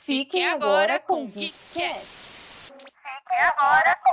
Fiquem 0.00 0.46
agora 0.46 0.98
com 0.98 1.24
o 1.24 1.28
GeekCast. 1.28 2.72
Fiquem 2.72 3.40
agora 3.58 3.96
com 4.02 4.10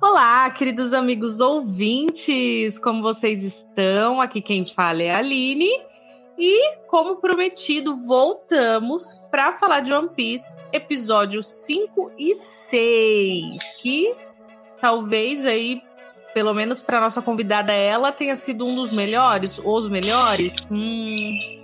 Olá, 0.00 0.50
queridos 0.50 0.94
amigos 0.94 1.40
ouvintes, 1.40 2.78
como 2.78 3.02
vocês 3.02 3.44
estão? 3.44 4.18
Aqui 4.20 4.40
quem 4.40 4.66
fala 4.66 5.02
é 5.02 5.10
a 5.10 5.18
Aline. 5.18 5.70
E, 6.38 6.76
como 6.88 7.16
prometido, 7.16 7.94
voltamos 8.06 9.14
para 9.30 9.52
falar 9.52 9.80
de 9.80 9.92
One 9.92 10.08
Piece, 10.08 10.56
episódio 10.72 11.42
5 11.42 12.12
e 12.18 12.34
6, 12.34 13.74
que 13.80 14.16
talvez 14.80 15.44
aí, 15.44 15.82
pelo 16.34 16.52
menos 16.54 16.80
para 16.80 17.00
nossa 17.00 17.20
convidada 17.22 17.72
ela, 17.72 18.12
tenha 18.12 18.36
sido 18.36 18.66
um 18.66 18.74
dos 18.74 18.92
melhores, 18.92 19.60
os 19.64 19.88
melhores. 19.88 20.54
Hum, 20.70 21.62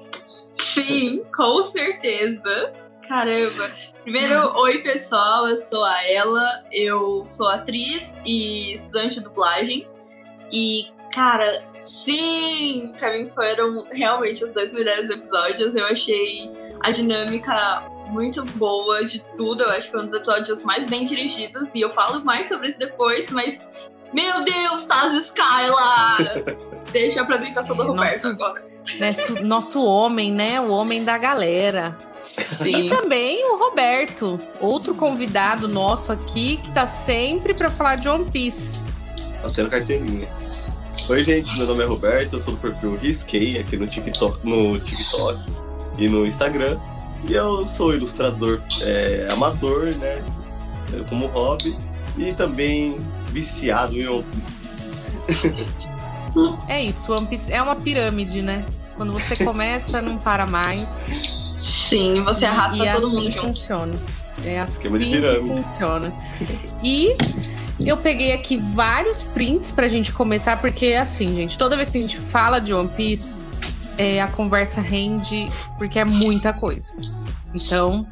Sim, 0.74 1.24
com 1.34 1.64
certeza. 1.70 2.72
Caramba. 3.06 3.70
Primeiro, 4.02 4.52
oi 4.58 4.78
pessoal, 4.82 5.48
eu 5.48 5.64
sou 5.68 5.84
a 5.84 6.04
Ela, 6.04 6.64
eu 6.72 7.24
sou 7.36 7.48
atriz 7.48 8.08
e 8.24 8.74
estudante 8.74 9.14
de 9.16 9.20
dublagem. 9.22 9.88
E, 10.52 10.86
cara, 11.12 11.62
sim, 12.04 12.92
pra 12.98 13.12
mim 13.12 13.30
foram 13.30 13.86
realmente 13.90 14.44
os 14.44 14.52
dois 14.52 14.72
melhores 14.72 15.08
episódios. 15.10 15.74
Eu 15.74 15.86
achei 15.86 16.50
a 16.84 16.90
dinâmica 16.90 17.82
muito 18.08 18.44
boa 18.58 19.04
de 19.04 19.20
tudo. 19.36 19.62
Eu 19.62 19.70
acho 19.70 19.82
que 19.86 19.90
foi 19.90 20.00
um 20.00 20.06
dos 20.06 20.14
episódios 20.14 20.64
mais 20.64 20.88
bem 20.88 21.06
dirigidos. 21.06 21.68
E 21.74 21.80
eu 21.80 21.90
falo 21.90 22.24
mais 22.24 22.48
sobre 22.48 22.68
isso 22.68 22.78
depois, 22.78 23.30
mas. 23.30 23.66
Meu 24.12 24.42
Deus, 24.42 24.84
Taz 24.84 25.26
Skyla! 25.26 26.56
Deixa 26.92 27.20
a 27.20 27.22
apresentação 27.22 27.76
do 27.76 27.82
Roberto 27.82 28.14
Nossa. 28.14 28.28
agora. 28.28 28.64
nosso, 28.98 29.44
nosso 29.44 29.84
homem, 29.84 30.32
né? 30.32 30.60
O 30.60 30.70
homem 30.70 31.04
da 31.04 31.18
galera. 31.18 31.96
E 32.64 32.88
também 32.88 33.44
o 33.52 33.58
Roberto, 33.58 34.38
outro 34.60 34.94
convidado 34.94 35.68
nosso 35.68 36.12
aqui, 36.12 36.56
que 36.58 36.70
tá 36.72 36.86
sempre 36.86 37.52
para 37.52 37.70
falar 37.70 37.96
de 37.96 38.08
One 38.08 38.30
Piece. 38.30 38.80
Batendo 39.42 39.68
carteirinha. 39.68 40.28
Oi, 41.08 41.24
gente, 41.24 41.56
meu 41.56 41.66
nome 41.66 41.82
é 41.82 41.86
Roberto, 41.86 42.34
eu 42.34 42.40
sou 42.40 42.54
do 42.54 42.60
perfil 42.60 42.96
Risquei 42.96 43.58
aqui 43.58 43.76
no 43.76 43.86
TikTok, 43.86 44.46
no 44.46 44.78
TikTok 44.78 45.40
e 45.98 46.08
no 46.08 46.26
Instagram. 46.26 46.78
E 47.28 47.34
eu 47.34 47.66
sou 47.66 47.94
ilustrador 47.94 48.60
é, 48.80 49.26
amador, 49.30 49.86
né? 49.96 50.22
Como 51.08 51.26
hobby. 51.26 51.76
E 52.16 52.32
também 52.32 52.96
viciado 53.30 53.94
em 53.96 54.06
One 54.08 54.24
Piece. 54.24 54.58
É 56.68 56.82
isso, 56.82 57.12
One 57.12 57.26
Piece 57.26 57.52
é 57.52 57.60
uma 57.62 57.76
pirâmide, 57.76 58.42
né? 58.42 58.64
Quando 58.96 59.12
você 59.12 59.36
começa, 59.44 60.00
não 60.02 60.18
para 60.18 60.46
mais. 60.46 60.88
Sim, 61.88 62.22
você 62.22 62.44
arrasta 62.44 62.76
e 62.76 62.92
todo 62.92 63.06
assim 63.06 63.16
mundo 63.16 63.32
junto. 63.32 63.46
funciona. 63.46 63.94
É 64.44 64.60
assim 64.60 64.74
Esquema 64.74 64.98
de 64.98 65.04
que 65.06 65.10
pirâmide. 65.12 65.48
funciona. 65.48 66.12
E 66.82 67.16
eu 67.80 67.96
peguei 67.96 68.32
aqui 68.32 68.56
vários 68.56 69.22
prints 69.22 69.72
pra 69.72 69.88
gente 69.88 70.12
começar, 70.12 70.60
porque 70.60 70.92
assim, 70.94 71.34
gente, 71.34 71.58
toda 71.58 71.76
vez 71.76 71.90
que 71.90 71.98
a 71.98 72.00
gente 72.00 72.18
fala 72.18 72.60
de 72.60 72.72
One 72.72 72.88
Piece, 72.88 73.34
é, 73.96 74.22
a 74.22 74.28
conversa 74.28 74.80
rende, 74.80 75.48
porque 75.76 75.98
é 75.98 76.04
muita 76.04 76.52
coisa. 76.52 76.94
Então, 77.54 78.06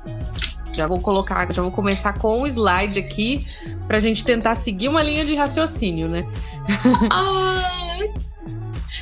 já 0.76 0.86
vou 0.86 1.00
colocar, 1.00 1.50
já 1.52 1.62
vou 1.62 1.70
começar 1.70 2.12
com 2.12 2.42
o 2.42 2.46
slide 2.46 2.98
aqui 2.98 3.46
pra 3.86 3.98
gente 3.98 4.22
tentar 4.24 4.54
seguir 4.54 4.88
uma 4.88 5.02
linha 5.02 5.24
de 5.24 5.34
raciocínio, 5.34 6.06
né? 6.08 6.26
Ai, 7.10 8.10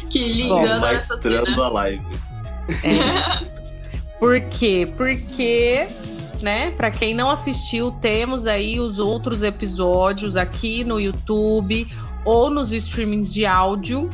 que 0.09 0.25
lindo, 0.29 0.55
Bom, 0.55 0.81
Maestrando 0.81 1.63
a 1.63 1.69
live. 1.69 2.03
É 2.83 3.21
isso. 3.21 3.47
Por 4.19 4.41
quê? 4.41 4.89
Porque, 4.97 5.89
né, 6.41 6.71
para 6.71 6.91
quem 6.91 7.13
não 7.13 7.29
assistiu, 7.29 7.91
temos 7.91 8.47
aí 8.47 8.79
os 8.79 8.99
outros 8.99 9.43
episódios 9.43 10.37
aqui 10.37 10.85
no 10.85 11.01
YouTube 11.01 11.89
ou 12.25 12.49
nos 12.49 12.73
streamings 12.73 13.35
de 13.35 13.45
áudio, 13.45 14.09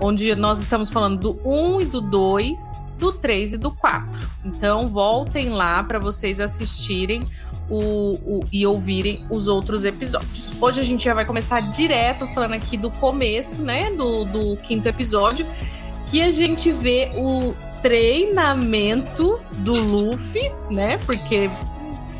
onde 0.00 0.34
nós 0.36 0.60
estamos 0.60 0.90
falando 0.90 1.18
do 1.18 1.40
1 1.44 1.80
e 1.82 1.84
do 1.84 2.00
2, 2.00 2.81
do 3.02 3.10
3 3.12 3.54
e 3.54 3.56
do 3.58 3.72
4. 3.72 4.28
Então, 4.44 4.86
voltem 4.86 5.48
lá 5.48 5.82
para 5.82 5.98
vocês 5.98 6.38
assistirem 6.38 7.24
o, 7.68 8.14
o- 8.24 8.40
e 8.52 8.64
ouvirem 8.64 9.26
os 9.28 9.48
outros 9.48 9.82
episódios. 9.84 10.52
Hoje 10.60 10.78
a 10.80 10.84
gente 10.84 11.04
já 11.04 11.12
vai 11.12 11.24
começar 11.24 11.58
direto 11.70 12.28
falando 12.28 12.52
aqui 12.54 12.76
do 12.76 12.92
começo, 12.92 13.60
né, 13.60 13.90
do, 13.90 14.24
do 14.24 14.56
quinto 14.58 14.88
episódio, 14.88 15.44
que 16.08 16.22
a 16.22 16.30
gente 16.30 16.70
vê 16.70 17.10
o 17.16 17.52
treinamento 17.82 19.40
do 19.58 19.74
Luffy, 19.74 20.52
né? 20.70 20.96
Porque 20.98 21.50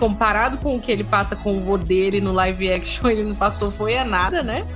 comparado 0.01 0.59
com 0.59 0.75
o 0.75 0.81
que 0.81 0.91
ele 0.91 1.05
passa 1.05 1.37
com 1.37 1.53
o 1.59 1.61
vô 1.61 1.79
dele 1.79 2.21
no 2.21 2.33
live 2.33 2.73
action, 2.73 3.07
ele 3.09 3.23
não 3.23 3.37
passou 3.37 3.71
foi 3.71 3.97
a 3.97 4.05
nada, 4.05 4.43
né? 4.43 4.67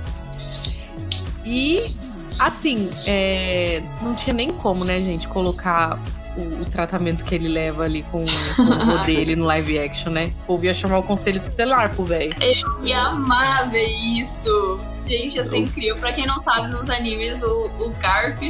E 1.45 1.93
assim, 2.39 2.89
é, 3.05 3.81
não 4.01 4.13
tinha 4.13 4.33
nem 4.33 4.49
como, 4.51 4.83
né, 4.83 5.01
gente, 5.01 5.27
colocar 5.27 5.99
o, 6.37 6.61
o 6.61 6.65
tratamento 6.65 7.25
que 7.25 7.33
ele 7.35 7.47
leva 7.47 7.83
ali 7.83 8.03
com, 8.03 8.25
com 8.55 8.61
o 8.61 8.85
vô 8.85 8.97
dele 9.05 9.35
no 9.35 9.45
live 9.45 9.79
action, 9.79 10.11
né? 10.11 10.29
O 10.43 10.45
povo 10.47 10.65
ia 10.65 10.73
chamar 10.73 10.99
o 10.99 11.03
conselho 11.03 11.41
tutelar 11.41 11.93
pro 11.93 12.03
velho. 12.05 12.35
E 12.83 12.93
amar 12.93 13.69
ver 13.69 13.87
isso. 13.87 14.79
Gente, 15.07 15.39
é 15.39 15.57
incrível. 15.57 15.95
Pra 15.97 16.11
quem 16.13 16.27
não 16.27 16.41
sabe, 16.43 16.67
nos 16.67 16.89
animes, 16.89 17.41
o, 17.41 17.65
o 17.79 17.89
Garp, 18.01 18.41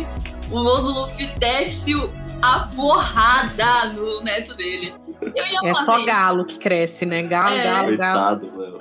o 0.52 0.64
vô 0.64 0.78
do 0.78 0.92
Luffy 1.02 1.28
desce 1.38 1.94
a 2.42 2.60
porrada 2.76 3.86
no 3.94 4.22
neto 4.22 4.56
dele. 4.56 4.94
Eu 5.22 5.46
ia 5.46 5.60
É 5.64 5.74
só 5.74 6.04
galo 6.04 6.46
que 6.46 6.58
cresce, 6.58 7.06
né? 7.06 7.24
Galo, 7.24 7.56
É. 7.56 7.64
galo, 7.64 7.98
galo. 7.98 8.40
Coitado, 8.40 8.58
mano. 8.58 8.78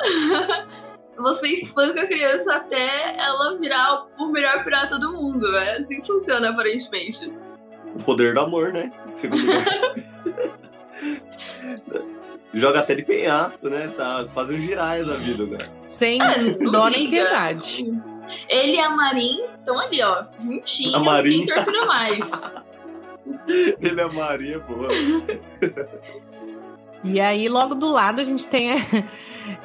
Você 1.16 1.48
espanca 1.48 2.02
a 2.02 2.06
criança 2.06 2.54
até 2.54 3.16
ela 3.18 3.56
virar 3.58 4.06
o 4.18 4.28
melhor 4.28 4.62
pirata 4.64 4.98
do 4.98 5.12
mundo, 5.14 5.46
é 5.56 5.78
assim 5.78 6.00
que 6.00 6.06
funciona 6.06 6.50
aparentemente. 6.50 7.32
O 7.94 8.02
poder 8.02 8.34
do 8.34 8.40
amor, 8.40 8.72
né? 8.72 8.92
Segundo 9.12 9.42
Joga 12.54 12.80
até 12.80 12.94
de 12.94 13.02
penhasco, 13.02 13.68
né? 13.68 13.92
Tá 13.96 14.24
quase 14.32 14.54
um 14.54 14.62
giraia 14.62 15.04
da 15.04 15.16
vida, 15.16 15.44
né? 15.46 15.70
Sem 15.84 16.20
É, 16.22 16.38
dó 16.70 16.88
nem 16.88 17.08
piedade. 17.10 17.84
Ele 18.48 18.76
e 18.76 18.80
a 18.80 18.90
Marin 18.90 19.40
estão 19.58 19.78
ali, 19.78 20.02
ó, 20.02 20.24
juntinhos, 20.42 20.94
A 20.94 20.98
Marin. 21.00 21.44
quem 21.44 21.54
tortura 21.54 21.86
mais. 21.86 22.18
Ele 23.80 24.00
é 24.00 24.06
Maria, 24.06 24.58
porra. 24.60 24.88
E 27.04 27.20
aí, 27.20 27.48
logo 27.48 27.74
do 27.74 27.88
lado, 27.88 28.20
a 28.20 28.24
gente 28.24 28.46
tem 28.46 28.70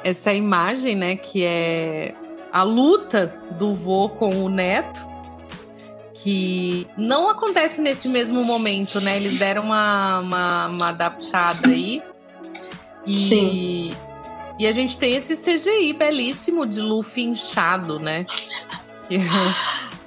essa 0.02 0.32
imagem, 0.32 0.96
né? 0.96 1.16
Que 1.16 1.44
é 1.44 2.14
a 2.52 2.62
luta 2.62 3.34
do 3.58 3.74
vô 3.74 4.08
com 4.08 4.44
o 4.44 4.48
neto. 4.48 5.12
Que 6.14 6.86
não 6.96 7.28
acontece 7.28 7.80
nesse 7.80 8.08
mesmo 8.08 8.44
momento, 8.44 9.00
né? 9.00 9.16
Eles 9.16 9.38
deram 9.38 9.64
uma, 9.64 10.20
uma, 10.20 10.66
uma 10.68 10.88
adaptada 10.90 11.68
aí. 11.68 12.02
E, 13.04 13.28
Sim. 13.28 13.92
e 14.58 14.66
a 14.66 14.72
gente 14.72 14.96
tem 14.96 15.14
esse 15.14 15.36
CGI 15.36 15.92
belíssimo 15.92 16.64
de 16.64 16.80
Luffy 16.80 17.24
inchado, 17.24 17.98
né? 17.98 18.24
É 19.10 19.18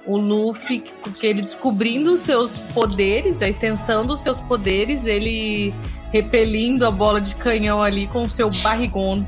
o 0.06 0.18
Luffy, 0.18 0.84
que 1.20 1.26
ele 1.26 1.42
descobrindo 1.42 2.14
os 2.14 2.22
seus 2.22 2.58
poderes, 2.58 3.42
a 3.42 3.50
extensão 3.50 4.06
dos 4.06 4.20
seus 4.20 4.40
poderes, 4.40 5.06
ele 5.06 5.74
repelindo 6.12 6.86
a 6.86 6.92
bola 6.92 7.20
de 7.20 7.36
canhão 7.36 7.82
ali 7.82 8.08
com 8.08 8.24
o 8.24 8.30
seu 8.30 8.50
barrigão. 8.62 9.26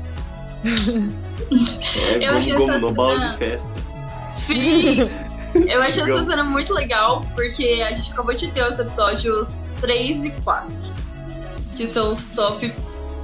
É, 0.64 2.26
Eu 2.26 2.32
achei 2.36 2.52
gomo, 2.52 2.66
gomo, 2.66 2.70
essa 2.72 2.78
no 2.78 2.92
bala 2.92 3.12
cena- 3.18 3.30
de 3.30 3.36
festa. 3.38 3.72
Sim! 4.46 5.10
Eu 5.66 5.80
achei 5.80 6.02
essa 6.02 6.24
cena 6.24 6.44
muito 6.44 6.72
legal, 6.74 7.24
porque 7.34 7.82
a 7.86 7.90
gente 7.94 8.12
acabou 8.12 8.34
de 8.34 8.48
ter 8.48 8.62
os 8.70 8.78
episódios 8.78 9.48
3 9.80 10.24
e 10.24 10.30
4. 10.42 10.76
Que 11.76 11.88
são 11.90 12.12
os 12.14 12.22
top 12.34 12.72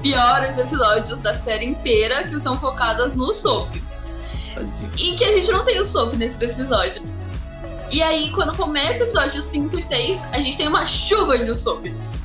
piores 0.00 0.56
episódios 0.56 1.20
da 1.20 1.34
série 1.34 1.66
inteira, 1.66 2.22
que 2.24 2.40
são 2.40 2.58
focadas 2.58 3.14
no 3.14 3.34
Soap. 3.34 3.74
E 4.96 5.16
que 5.16 5.24
a 5.24 5.32
gente 5.32 5.50
não 5.50 5.64
tem 5.64 5.80
o 5.80 5.86
Soap 5.86 6.14
nesse 6.14 6.42
episódio. 6.44 7.02
E 7.90 8.02
aí, 8.02 8.30
quando 8.30 8.56
começa 8.56 9.00
o 9.00 9.06
episódio 9.06 9.42
5 9.42 9.78
e 9.78 9.82
6, 9.84 10.20
a 10.32 10.38
gente 10.38 10.56
tem 10.56 10.68
uma 10.68 10.86
chuva 10.86 11.36
de 11.38 11.56
Soap. 11.58 11.84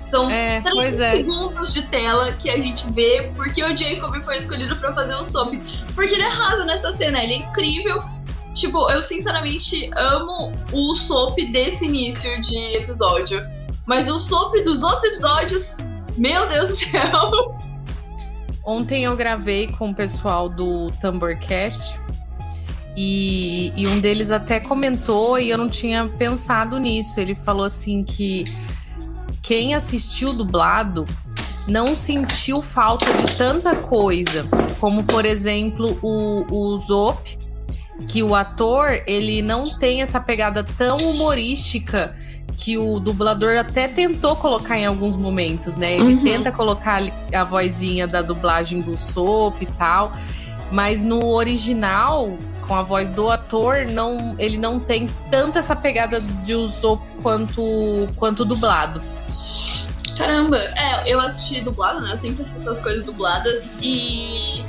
São 0.09 0.29
É, 0.29 0.61
30 0.61 0.71
pois 0.75 0.99
é. 0.99 1.11
segundos 1.11 1.73
de 1.73 1.81
tela 1.83 2.31
que 2.33 2.49
a 2.49 2.57
gente 2.59 2.85
vê 2.91 3.31
porque 3.35 3.63
o 3.63 3.75
Jacob 3.77 4.15
foi 4.23 4.37
escolhido 4.39 4.75
pra 4.77 4.93
fazer 4.93 5.15
o 5.15 5.29
Soap. 5.29 5.53
Porque 5.93 6.13
ele 6.15 6.23
arrasa 6.23 6.65
nessa 6.65 6.95
cena, 6.97 7.23
ele 7.23 7.33
é 7.33 7.37
incrível. 7.37 7.99
Tipo, 8.55 8.89
eu 8.91 9.03
sinceramente 9.03 9.89
amo 9.95 10.51
o 10.73 10.95
Soap 10.95 11.35
desse 11.51 11.85
início 11.85 12.41
de 12.41 12.77
episódio. 12.77 13.39
Mas 13.85 14.09
o 14.09 14.19
Soap 14.19 14.53
dos 14.63 14.83
outros 14.83 15.03
episódios, 15.13 15.75
meu 16.17 16.47
Deus 16.49 16.69
do 16.69 16.75
céu. 16.77 17.57
Ontem 18.65 19.03
eu 19.05 19.15
gravei 19.15 19.67
com 19.67 19.89
o 19.89 19.95
pessoal 19.95 20.47
do 20.49 20.91
Tamborcast 21.01 21.99
E, 22.95 23.71
e 23.75 23.87
um 23.87 23.99
deles 23.99 24.29
até 24.31 24.59
comentou, 24.59 25.39
e 25.39 25.49
eu 25.49 25.57
não 25.57 25.69
tinha 25.69 26.05
pensado 26.17 26.77
nisso. 26.77 27.19
Ele 27.19 27.33
falou 27.33 27.63
assim 27.65 28.03
que 28.03 28.45
quem 29.41 29.73
assistiu 29.73 30.33
dublado 30.33 31.05
não 31.67 31.95
sentiu 31.95 32.61
falta 32.61 33.13
de 33.13 33.37
tanta 33.37 33.75
coisa, 33.75 34.45
como 34.79 35.03
por 35.03 35.25
exemplo 35.25 35.97
o, 36.01 36.45
o 36.49 36.77
Zop, 36.77 37.37
que 38.07 38.23
o 38.23 38.33
ator 38.33 39.01
ele 39.05 39.41
não 39.41 39.77
tem 39.77 40.01
essa 40.01 40.19
pegada 40.19 40.63
tão 40.63 40.97
humorística 40.97 42.15
que 42.57 42.77
o 42.77 42.99
dublador 42.99 43.57
até 43.57 43.87
tentou 43.87 44.35
colocar 44.35 44.77
em 44.77 44.85
alguns 44.85 45.15
momentos, 45.15 45.77
né? 45.77 45.93
Ele 45.93 46.15
Uhum. 46.15 46.23
tenta 46.23 46.51
colocar 46.51 47.01
a 47.33 47.43
vozinha 47.43 48.05
da 48.07 48.21
dublagem 48.21 48.81
do 48.81 48.97
Soap 48.97 49.61
e 49.61 49.65
tal, 49.65 50.11
mas 50.71 51.01
no 51.03 51.25
original, 51.27 52.31
com 52.67 52.75
a 52.75 52.81
voz 52.81 53.09
do 53.09 53.29
ator, 53.29 53.85
não, 53.85 54.35
ele 54.37 54.57
não 54.57 54.79
tem 54.79 55.09
tanto 55.31 55.57
essa 55.57 55.75
pegada 55.75 56.19
de 56.19 56.53
Usopp 56.53 57.01
quanto 57.21 57.61
quanto 58.17 58.43
dublado. 58.43 59.01
Caramba, 60.19 60.57
é, 60.57 61.03
eu 61.09 61.17
assisti 61.21 61.61
dublado, 61.61 62.01
né? 62.01 62.11
Eu 62.11 62.17
sempre 62.17 62.43
assisto 62.43 62.69
as 62.69 62.79
coisas 62.79 63.05
dubladas 63.05 63.63
e 63.81 64.61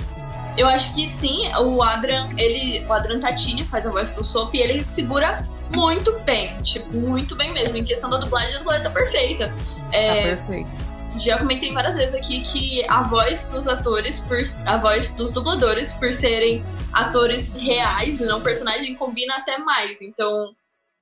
eu 0.57 0.69
acho 0.69 0.95
que 0.95 1.09
sim, 1.19 1.53
o 1.57 1.83
Adrian, 1.83 2.29
ele, 2.39 2.87
o 2.87 2.93
Adrian 2.93 3.19
Tatini 3.19 3.65
faz 3.65 3.85
a 3.85 3.91
voz 3.91 4.09
do 4.13 4.23
Soap 4.25 4.55
e 4.55 4.61
ele 4.61 4.85
segura 4.95 5.43
muito 5.75 6.17
bem, 6.21 6.55
tipo, 6.63 6.97
muito 6.97 7.35
bem 7.35 7.53
mesmo. 7.53 7.77
Em 7.77 7.83
questão 7.85 8.09
da 8.09 8.19
dublagem, 8.19 8.55
a 8.55 8.59
dublagem 8.59 8.85
tá 8.85 8.91
perfeita. 8.91 9.49
Tá 9.49 9.97
É, 9.97 10.37
perfeito. 10.37 10.71
já 11.19 11.39
comentei 11.39 11.73
várias 11.73 11.95
vezes 11.97 12.15
aqui 12.15 12.43
que 12.45 12.85
a 12.89 13.03
voz 13.03 13.41
dos 13.51 13.67
atores, 13.67 14.21
por, 14.21 14.39
a 14.67 14.77
voz 14.77 15.11
dos 15.15 15.33
dubladores, 15.33 15.91
por 15.95 16.15
serem 16.21 16.65
atores 16.93 17.49
reais 17.59 18.21
e 18.21 18.25
não 18.25 18.41
personagem, 18.41 18.95
combina 18.95 19.35
até 19.39 19.59
mais. 19.59 19.97
Então, 20.01 20.53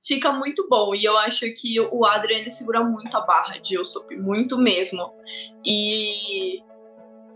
fica 0.07 0.31
muito 0.31 0.67
bom. 0.69 0.93
E 0.95 1.03
eu 1.05 1.17
acho 1.17 1.45
que 1.55 1.79
o 1.79 2.05
Adrian 2.05 2.39
ele 2.39 2.51
segura 2.51 2.83
muito 2.83 3.15
a 3.15 3.21
barra 3.21 3.57
de 3.59 3.77
Usopp, 3.79 4.15
muito 4.15 4.57
mesmo. 4.57 5.13
E. 5.65 6.61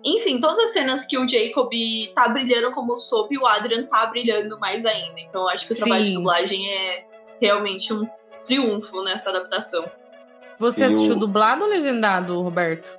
Enfim, 0.05 0.39
todas 0.41 0.59
as 0.59 0.73
cenas 0.73 1.05
que 1.05 1.17
o 1.17 1.25
Jacob 1.27 1.69
tá 2.13 2.27
brilhando 2.27 2.71
como 2.71 2.93
Usopp, 2.93 3.37
o 3.37 3.47
Adrian 3.47 3.85
tá 3.87 4.05
brilhando 4.07 4.59
mais 4.59 4.85
ainda. 4.85 5.19
Então, 5.21 5.41
eu 5.43 5.49
acho 5.49 5.65
que 5.65 5.73
o 5.73 5.77
trabalho 5.77 6.03
de 6.03 6.09
Sim. 6.09 6.15
dublagem 6.15 6.69
é 6.69 7.05
realmente 7.39 7.93
um 7.93 8.05
triunfo 8.45 9.01
nessa 9.03 9.29
adaptação. 9.29 9.85
Você 10.59 10.79
Sim, 10.79 10.83
assistiu 10.93 11.15
o- 11.15 11.19
dublado 11.19 11.63
ou 11.63 11.69
legendado, 11.69 12.41
Roberto? 12.41 12.93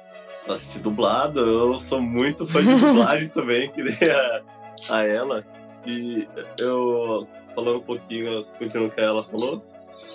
assisti 0.49 0.79
dublado, 0.79 1.41
eu 1.41 1.77
sou 1.79 2.01
muito 2.03 2.47
fã 2.47 2.63
de 2.63 2.75
dublagem 2.75 3.29
também, 3.33 3.71
que 3.71 3.83
nem 3.83 3.97
a, 4.11 4.43
a 4.91 5.03
ela. 5.05 5.45
E 5.87 6.27
eu, 6.59 7.27
falando 7.55 7.79
um 7.79 7.83
pouquinho, 7.83 8.45
continuando 8.59 8.93
o 8.93 8.95
que 8.95 9.01
ela 9.01 9.23
falou, 9.25 9.63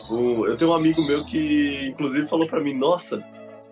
o- 0.09 0.45
eu 0.47 0.57
tenho 0.57 0.71
um 0.71 0.73
amigo 0.73 1.01
meu 1.03 1.23
que, 1.25 1.87
inclusive, 1.87 2.27
falou 2.27 2.47
pra 2.47 2.59
mim: 2.59 2.73
Nossa, 2.73 3.23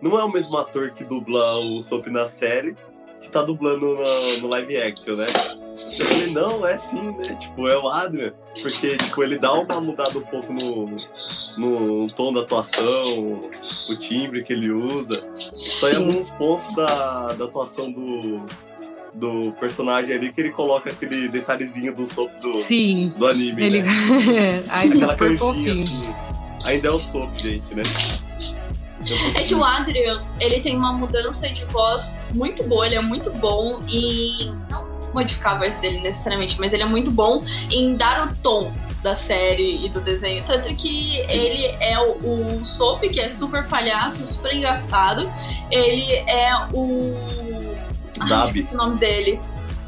não 0.01 0.17
é 0.19 0.23
o 0.23 0.31
mesmo 0.31 0.55
ator 0.57 0.91
que 0.91 1.03
dubla 1.03 1.57
o 1.59 1.81
Soap 1.81 2.07
na 2.07 2.27
série 2.27 2.75
que 3.21 3.29
tá 3.29 3.41
dublando 3.41 3.95
no, 3.95 4.37
no 4.41 4.47
live 4.47 4.77
action, 4.77 5.15
né? 5.15 5.27
Eu 5.99 6.05
falei: 6.07 6.27
Não, 6.31 6.65
é 6.67 6.77
sim, 6.77 7.01
né? 7.17 7.35
Tipo, 7.39 7.67
é 7.67 7.77
o 7.77 7.87
Adrian. 7.87 8.33
Porque, 8.61 8.95
tipo, 8.97 9.23
ele 9.23 9.39
dá 9.39 9.53
uma 9.53 9.81
mudada 9.81 10.17
um 10.17 10.21
pouco 10.21 10.53
no, 10.53 10.97
no 11.57 12.07
tom 12.13 12.31
da 12.33 12.41
atuação, 12.41 13.39
o 13.89 13.95
timbre 13.97 14.43
que 14.43 14.53
ele 14.53 14.69
usa. 14.71 15.27
Só 15.53 15.89
em 15.89 15.95
alguns 15.95 16.29
pontos 16.31 16.71
da, 16.75 17.33
da 17.33 17.45
atuação 17.45 17.91
do, 17.91 18.45
do 19.17 19.51
personagem 19.53 20.15
ali 20.15 20.31
que 20.31 20.39
ele 20.39 20.51
coloca 20.51 20.89
aquele 20.89 21.27
detalhezinho 21.27 21.93
do 21.93 22.05
soap 22.05 22.31
do, 22.39 22.53
Sim. 22.55 23.13
do 23.17 23.27
anime, 23.27 23.63
Ele. 23.63 23.81
né? 23.81 23.91
Ai, 24.69 24.87
Aquela 24.87 25.15
canjinha 25.15 25.73
assim. 25.73 26.13
Ainda 26.63 26.87
é 26.87 26.91
o 26.91 26.99
soap, 26.99 27.37
gente, 27.37 27.73
né? 27.73 27.83
É 29.35 29.43
que 29.43 29.55
o. 29.55 29.63
Adrian, 29.63 30.21
ele 30.39 30.59
tem 30.59 30.75
uma 30.75 30.91
mudança 30.91 31.49
de 31.49 31.63
voz 31.65 32.13
muito 32.33 32.63
boa, 32.63 32.85
ele 32.85 32.95
é 32.95 33.01
muito 33.01 33.31
bom 33.31 33.81
em. 33.87 34.53
Não 34.69 34.97
modificar 35.13 35.55
a 35.55 35.59
voz 35.59 35.73
dele 35.79 35.99
necessariamente, 36.01 36.59
mas 36.59 36.71
ele 36.73 36.83
é 36.83 36.85
muito 36.85 37.09
bom 37.09 37.41
em 37.71 37.95
dar 37.95 38.27
o 38.27 38.35
tom 38.37 38.71
da 39.01 39.15
série 39.15 39.85
e 39.85 39.89
do 39.89 40.01
desenho. 40.01 40.43
Tanto 40.45 40.67
que 40.75 41.23
Sim. 41.25 41.31
ele 41.31 41.65
é 41.79 41.99
o, 41.99 42.11
o 42.59 42.65
Soap, 42.65 43.01
que 43.01 43.19
é 43.19 43.29
super 43.29 43.63
palhaço, 43.67 44.25
super 44.27 44.53
engraçado. 44.53 45.29
Ele 45.71 46.13
é 46.13 46.51
o. 46.73 47.46
Ai, 48.23 48.29
Dabi. 48.29 48.59
esqueci 48.59 48.73
o 48.75 48.77
nome 48.77 48.97
dele. 48.97 49.39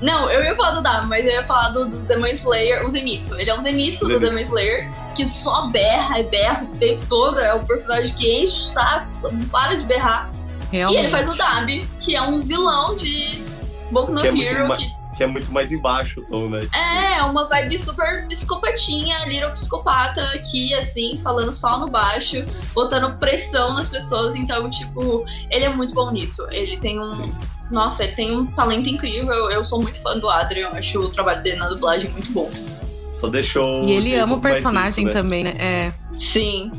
Não, 0.01 0.29
eu 0.31 0.41
ia 0.43 0.55
falar 0.55 0.71
do 0.71 0.81
Dabi, 0.81 1.07
mas 1.07 1.25
eu 1.25 1.31
ia 1.31 1.43
falar 1.43 1.69
do, 1.69 1.85
do 1.89 1.99
Demon 1.99 2.27
Slayer, 2.27 2.85
o 2.87 2.91
Zenitsu. 2.91 3.37
Ele 3.39 3.49
é 3.49 3.53
o 3.53 3.61
Zenitsu 3.61 4.05
do. 4.07 4.19
Demon 4.19 4.39
Slayer, 4.39 4.89
que 5.15 5.25
só 5.27 5.67
berra 5.67 6.19
e 6.19 6.23
berra 6.23 6.63
o 6.63 6.77
tempo 6.77 7.05
todo. 7.09 7.37
É 7.39 7.53
o 7.53 7.59
personagem 7.65 8.13
que 8.13 8.43
enche 8.43 8.53
o 8.61 8.73
saco, 8.73 9.07
não 9.31 9.45
para 9.49 9.75
de 9.75 9.83
berrar. 9.85 10.31
E 10.71 10.77
Realmente. 10.77 11.01
ele 11.03 11.09
faz 11.11 11.33
o 11.33 11.37
Dabi, 11.37 11.85
que 11.99 12.15
é 12.15 12.21
um 12.21 12.39
vilão 12.41 12.95
de 12.95 13.43
Boku 13.91 14.11
no 14.13 14.21
Que 14.21 14.27
é 14.27 14.31
muito 14.31 14.47
Hero, 14.47 14.67
ma- 14.69 14.77
que 14.77 14.85
Que 15.17 15.23
é 15.23 15.27
muito 15.27 15.51
mais 15.51 15.71
embaixo 15.73 16.21
o 16.21 16.25
tom, 16.27 16.47
né? 16.47 16.59
é 16.73 17.21
uma 17.23 17.45
vibe 17.49 17.83
super 17.83 18.25
psicopatinha, 18.29 19.25
little 19.25 19.51
psicopata 19.51 20.21
aqui, 20.33 20.73
assim, 20.75 21.19
falando 21.21 21.53
só 21.53 21.77
no 21.77 21.89
baixo, 21.89 22.45
botando 22.73 23.17
pressão 23.19 23.73
nas 23.73 23.89
pessoas. 23.89 24.33
Então, 24.35 24.69
tipo, 24.69 25.25
ele 25.49 25.65
é 25.65 25.69
muito 25.69 25.93
bom 25.93 26.09
nisso. 26.11 26.47
Ele 26.51 26.77
tem 26.79 26.99
um. 27.01 27.07
Sim. 27.07 27.31
Nossa, 27.71 28.03
ele 28.03 28.13
tem 28.13 28.35
um 28.35 28.45
talento 28.47 28.89
incrível. 28.89 29.33
Eu, 29.33 29.51
eu 29.51 29.63
sou 29.63 29.81
muito 29.81 30.01
fã 30.01 30.17
do 30.17 30.29
Adrian, 30.29 30.69
eu 30.69 30.77
acho 30.77 30.97
o 30.99 31.09
trabalho 31.09 31.41
dele 31.43 31.57
na 31.57 31.69
dublagem 31.69 32.09
muito 32.11 32.31
bom. 32.31 32.49
Só 33.13 33.27
deixou. 33.27 33.83
E 33.83 33.91
ele 33.91 34.17
um 34.17 34.23
ama 34.23 34.35
o 34.37 34.41
personagem 34.41 35.05
rico, 35.05 35.15
né? 35.15 35.21
também, 35.21 35.43
né? 35.43 35.53
É. 35.59 35.93
Sim. 36.31 36.71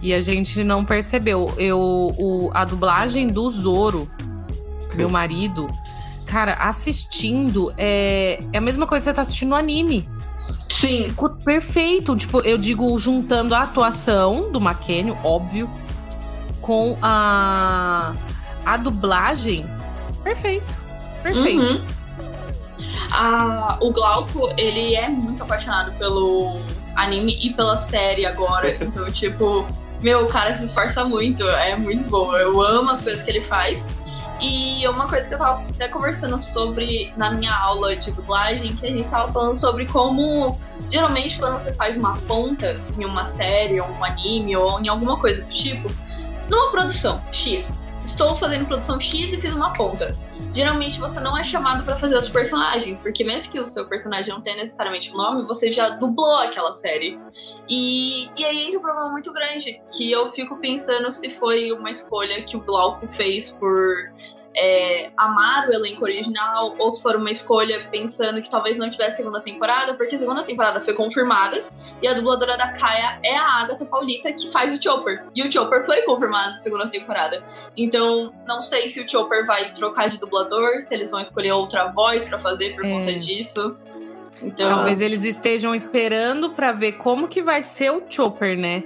E 0.00 0.14
a 0.14 0.20
gente 0.20 0.62
não 0.62 0.84
percebeu. 0.84 1.52
Eu, 1.58 1.78
o, 1.80 2.50
a 2.54 2.64
dublagem 2.64 3.26
do 3.26 3.48
Zoro, 3.50 4.08
meu 4.94 5.08
marido, 5.08 5.66
cara, 6.26 6.54
assistindo 6.54 7.72
é, 7.76 8.38
é 8.52 8.58
a 8.58 8.60
mesma 8.60 8.86
coisa 8.86 9.02
que 9.02 9.10
você 9.10 9.14
tá 9.14 9.22
assistindo 9.22 9.50
no 9.50 9.56
anime. 9.56 10.08
Sim. 10.80 11.04
Ficou 11.04 11.30
perfeito. 11.30 12.14
Tipo, 12.16 12.40
eu 12.40 12.56
digo, 12.56 12.96
juntando 12.98 13.54
a 13.54 13.62
atuação 13.62 14.52
do 14.52 14.60
Maquênio, 14.60 15.16
óbvio, 15.24 15.68
com 16.60 16.96
a, 17.02 18.14
a 18.66 18.76
dublagem. 18.76 19.64
Perfeito. 20.22 20.66
Perfeito. 21.22 21.62
Uhum. 21.62 21.84
Ah, 23.12 23.78
o 23.80 23.92
Glauco, 23.92 24.52
ele 24.56 24.96
é 24.96 25.08
muito 25.08 25.42
apaixonado 25.42 25.92
pelo 25.92 26.60
anime 26.96 27.38
e 27.40 27.54
pela 27.54 27.86
série 27.86 28.26
agora. 28.26 28.76
Então, 28.82 29.10
tipo, 29.12 29.66
meu, 30.02 30.24
o 30.24 30.28
cara 30.28 30.58
se 30.58 30.66
esforça 30.66 31.04
muito. 31.04 31.48
É 31.48 31.76
muito 31.76 32.10
bom. 32.10 32.36
Eu 32.36 32.60
amo 32.60 32.90
as 32.90 33.02
coisas 33.02 33.22
que 33.22 33.30
ele 33.30 33.40
faz. 33.42 33.82
E 34.40 34.86
uma 34.86 35.08
coisa 35.08 35.24
que 35.24 35.32
eu 35.32 35.38
tava 35.38 35.62
até 35.70 35.88
conversando 35.88 36.42
sobre 36.42 37.12
na 37.16 37.30
minha 37.30 37.54
aula 37.56 37.96
de 37.96 38.10
dublagem, 38.10 38.76
que 38.76 38.86
a 38.86 38.90
gente 38.90 39.08
tava 39.08 39.32
falando 39.32 39.58
sobre 39.58 39.86
como 39.86 40.60
geralmente 40.90 41.38
quando 41.38 41.62
você 41.62 41.72
faz 41.72 41.96
uma 41.96 42.16
ponta 42.28 42.78
em 42.98 43.04
uma 43.06 43.32
série, 43.36 43.80
ou 43.80 43.88
um 43.88 44.04
anime, 44.04 44.54
ou 44.56 44.78
em 44.78 44.88
alguma 44.88 45.16
coisa 45.16 45.42
do 45.42 45.50
tipo, 45.50 45.90
numa 46.50 46.70
produção 46.70 47.20
X. 47.32 47.64
Estou 48.06 48.36
fazendo 48.36 48.66
produção 48.66 49.00
X 49.00 49.32
e 49.32 49.36
fiz 49.36 49.54
uma 49.54 49.72
ponta 49.74 50.14
geralmente 50.56 50.98
você 50.98 51.20
não 51.20 51.36
é 51.36 51.44
chamado 51.44 51.84
pra 51.84 51.96
fazer 51.96 52.14
outros 52.14 52.32
personagens, 52.32 52.98
porque 53.00 53.22
mesmo 53.22 53.52
que 53.52 53.60
o 53.60 53.68
seu 53.68 53.86
personagem 53.86 54.32
não 54.32 54.40
tenha 54.40 54.56
necessariamente 54.56 55.12
um 55.12 55.16
nome, 55.16 55.46
você 55.46 55.70
já 55.70 55.90
dublou 55.90 56.34
aquela 56.36 56.72
série. 56.74 57.18
E, 57.68 58.30
e 58.34 58.44
aí 58.44 58.62
entra 58.62 58.78
um 58.78 58.82
problema 58.82 59.10
muito 59.10 59.30
grande, 59.34 59.82
que 59.92 60.10
eu 60.10 60.32
fico 60.32 60.56
pensando 60.56 61.12
se 61.12 61.30
foi 61.38 61.72
uma 61.72 61.90
escolha 61.90 62.42
que 62.42 62.56
o 62.56 62.60
Glauco 62.60 63.06
fez 63.08 63.50
por 63.52 64.10
é, 64.56 65.10
amar 65.16 65.68
o 65.68 65.72
elenco 65.72 66.02
original, 66.04 66.74
ou 66.78 66.90
se 66.90 67.02
for 67.02 67.14
uma 67.16 67.30
escolha 67.30 67.86
pensando 67.90 68.40
que 68.40 68.50
talvez 68.50 68.78
não 68.78 68.88
tivesse 68.90 69.18
segunda 69.18 69.40
temporada, 69.40 69.94
porque 69.94 70.16
a 70.16 70.18
segunda 70.18 70.42
temporada 70.42 70.80
foi 70.80 70.94
confirmada, 70.94 71.62
e 72.02 72.08
a 72.08 72.14
dubladora 72.14 72.56
da 72.56 72.68
Kaia 72.72 73.18
é 73.22 73.36
a 73.36 73.60
Agatha 73.62 73.84
Paulita, 73.84 74.32
que 74.32 74.50
faz 74.50 74.74
o 74.74 74.82
Chopper. 74.82 75.24
E 75.34 75.46
o 75.46 75.52
Chopper 75.52 75.84
foi 75.84 76.02
confirmado 76.02 76.52
na 76.52 76.58
segunda 76.58 76.88
temporada. 76.88 77.44
Então, 77.76 78.32
não 78.46 78.62
sei 78.62 78.88
se 78.88 79.00
o 79.00 79.08
Chopper 79.08 79.46
vai 79.46 79.74
trocar 79.74 80.08
de 80.08 80.18
dublador, 80.18 80.86
se 80.88 80.94
eles 80.94 81.10
vão 81.10 81.20
escolher 81.20 81.52
outra 81.52 81.88
voz 81.88 82.24
pra 82.24 82.38
fazer 82.38 82.74
por 82.74 82.84
É. 82.86 82.90
conta 82.90 83.12
disso. 83.18 83.76
Então, 84.42 84.68
Talvez 84.68 85.00
eles 85.00 85.24
estejam 85.24 85.74
esperando 85.74 86.50
pra 86.50 86.72
ver 86.72 86.92
como 86.92 87.26
que 87.28 87.42
vai 87.42 87.62
ser 87.62 87.90
o 87.90 88.02
Chopper, 88.08 88.56
né? 88.56 88.84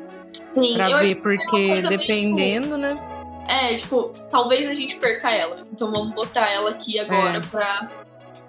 sim, 0.54 0.74
Pra 0.74 0.98
ver, 0.98 1.16
porque 1.16 1.56
é 1.56 1.82
bem, 1.82 1.88
dependendo, 1.88 2.76
né? 2.78 2.92
É, 3.50 3.76
tipo, 3.78 4.12
talvez 4.30 4.68
a 4.68 4.74
gente 4.74 4.96
perca 5.00 5.28
ela. 5.30 5.66
Então 5.72 5.90
vamos 5.90 6.14
botar 6.14 6.48
ela 6.48 6.70
aqui 6.70 7.00
agora 7.00 7.38
É. 7.38 7.40
pra. 7.40 7.88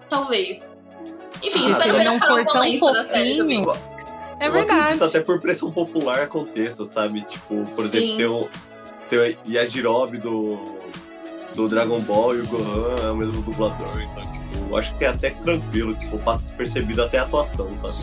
Talvez. 0.08 0.60
Enfim, 1.42 1.60
Porque 1.70 1.74
se 1.76 1.90
ele 1.90 2.04
não 2.04 2.20
for 2.20 2.46
tão 2.46 2.78
fofinho. 2.78 3.72
É 4.40 4.48
eu 4.48 4.52
verdade. 4.52 5.04
até 5.04 5.20
por 5.20 5.42
pressão 5.42 5.72
popular 5.72 6.20
aconteça, 6.20 6.86
sabe? 6.86 7.22
Tipo, 7.24 7.66
por 7.76 7.86
exemplo, 7.86 8.08
Sim. 8.12 8.18
tem 8.18 8.26
o, 8.28 8.50
tem 9.10 9.20
o 9.20 9.38
Yajirobe 9.52 10.18
do, 10.20 10.78
do 11.56 11.68
Dragon 11.68 12.00
Ball 12.00 12.36
e 12.36 12.42
o 12.42 12.48
Gohan 12.48 13.08
é 13.08 13.12
o 13.12 13.16
mesmo 13.16 13.42
dublador, 13.44 14.02
então, 14.02 14.24
tipo, 14.32 14.76
acho 14.78 14.96
que 14.98 15.06
é 15.06 15.10
até 15.10 15.30
tranquilo, 15.30 15.94
tipo, 15.96 16.18
passa 16.20 16.44
despercebido 16.44 17.04
até 17.04 17.20
a 17.20 17.24
atuação, 17.24 17.70
sabe? 17.76 17.98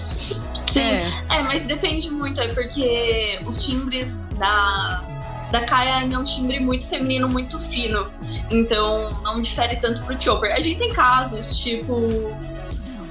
Sim. 0.72 0.80
É. 0.80 1.38
É, 1.38 1.42
mas 1.42 1.66
depende 1.66 2.08
muito, 2.10 2.40
é 2.40 2.48
porque 2.54 3.40
os 3.44 3.64
timbres 3.64 4.06
da, 4.38 5.02
da 5.50 5.64
Kaia 5.64 5.96
ainda 5.96 6.16
é 6.16 6.18
um 6.18 6.24
timbre 6.24 6.60
muito 6.60 6.86
feminino, 6.88 7.28
muito 7.28 7.58
fino. 7.60 8.06
Então 8.50 9.12
não 9.22 9.40
difere 9.40 9.76
tanto 9.76 10.04
pro 10.04 10.20
Chopper. 10.20 10.52
A 10.52 10.60
gente 10.60 10.78
tem 10.78 10.92
casos, 10.92 11.58
tipo, 11.58 11.94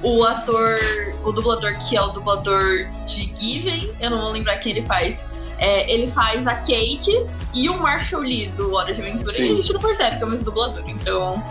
o 0.02 0.24
ator, 0.24 0.78
o 1.24 1.32
dublador 1.32 1.76
que 1.78 1.96
é 1.96 2.02
o 2.02 2.08
dublador 2.08 2.88
de 3.06 3.32
Given, 3.36 3.90
eu 4.00 4.10
não 4.10 4.20
vou 4.20 4.30
lembrar 4.30 4.58
quem 4.58 4.72
ele 4.72 4.86
faz. 4.86 5.18
É, 5.58 5.92
ele 5.92 6.08
faz 6.12 6.46
a 6.46 6.54
Kate 6.54 7.26
e 7.52 7.68
o 7.68 7.76
Marshall 7.76 8.22
Lee 8.22 8.48
do 8.50 8.72
Hora 8.74 8.94
de 8.94 9.00
Aventura. 9.00 9.34
Sim. 9.34 9.46
E 9.46 9.50
a 9.50 9.54
gente 9.54 9.72
não 9.72 9.80
percebe 9.80 10.16
que 10.16 10.22
é 10.22 10.26
o 10.26 10.30
mesmo 10.30 10.44
dublador. 10.44 10.84
Então 10.88 11.42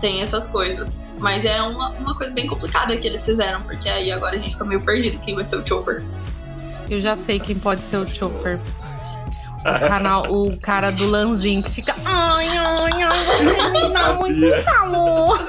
tem 0.00 0.20
essas 0.20 0.46
coisas. 0.48 0.86
Mas 1.18 1.44
é 1.44 1.62
uma, 1.62 1.90
uma 1.90 2.14
coisa 2.14 2.32
bem 2.34 2.46
complicada 2.46 2.94
que 2.96 3.06
eles 3.06 3.24
fizeram, 3.24 3.62
porque 3.62 3.88
aí 3.88 4.12
agora 4.12 4.36
a 4.36 4.38
gente 4.38 4.50
fica 4.50 4.64
meio 4.64 4.80
perdido 4.82 5.18
quem 5.20 5.34
vai 5.34 5.44
ser 5.46 5.56
o 5.56 5.66
Chopper. 5.66 6.04
Eu 6.90 7.00
já 7.00 7.16
sei 7.16 7.38
quem 7.38 7.56
pode 7.56 7.80
ser 7.80 7.96
o 7.96 8.06
Chopper. 8.06 8.60
O, 9.64 9.88
canal, 9.88 10.22
o 10.32 10.56
cara 10.58 10.90
do 10.90 11.06
Lanzinho 11.06 11.62
que 11.62 11.70
fica. 11.70 11.94
Ai, 12.04 12.48
ai, 12.48 13.02
ai, 13.02 13.26
você 13.26 13.68
me 13.70 13.92
dá 13.92 14.12
muito 14.12 14.64
calor. 14.64 15.40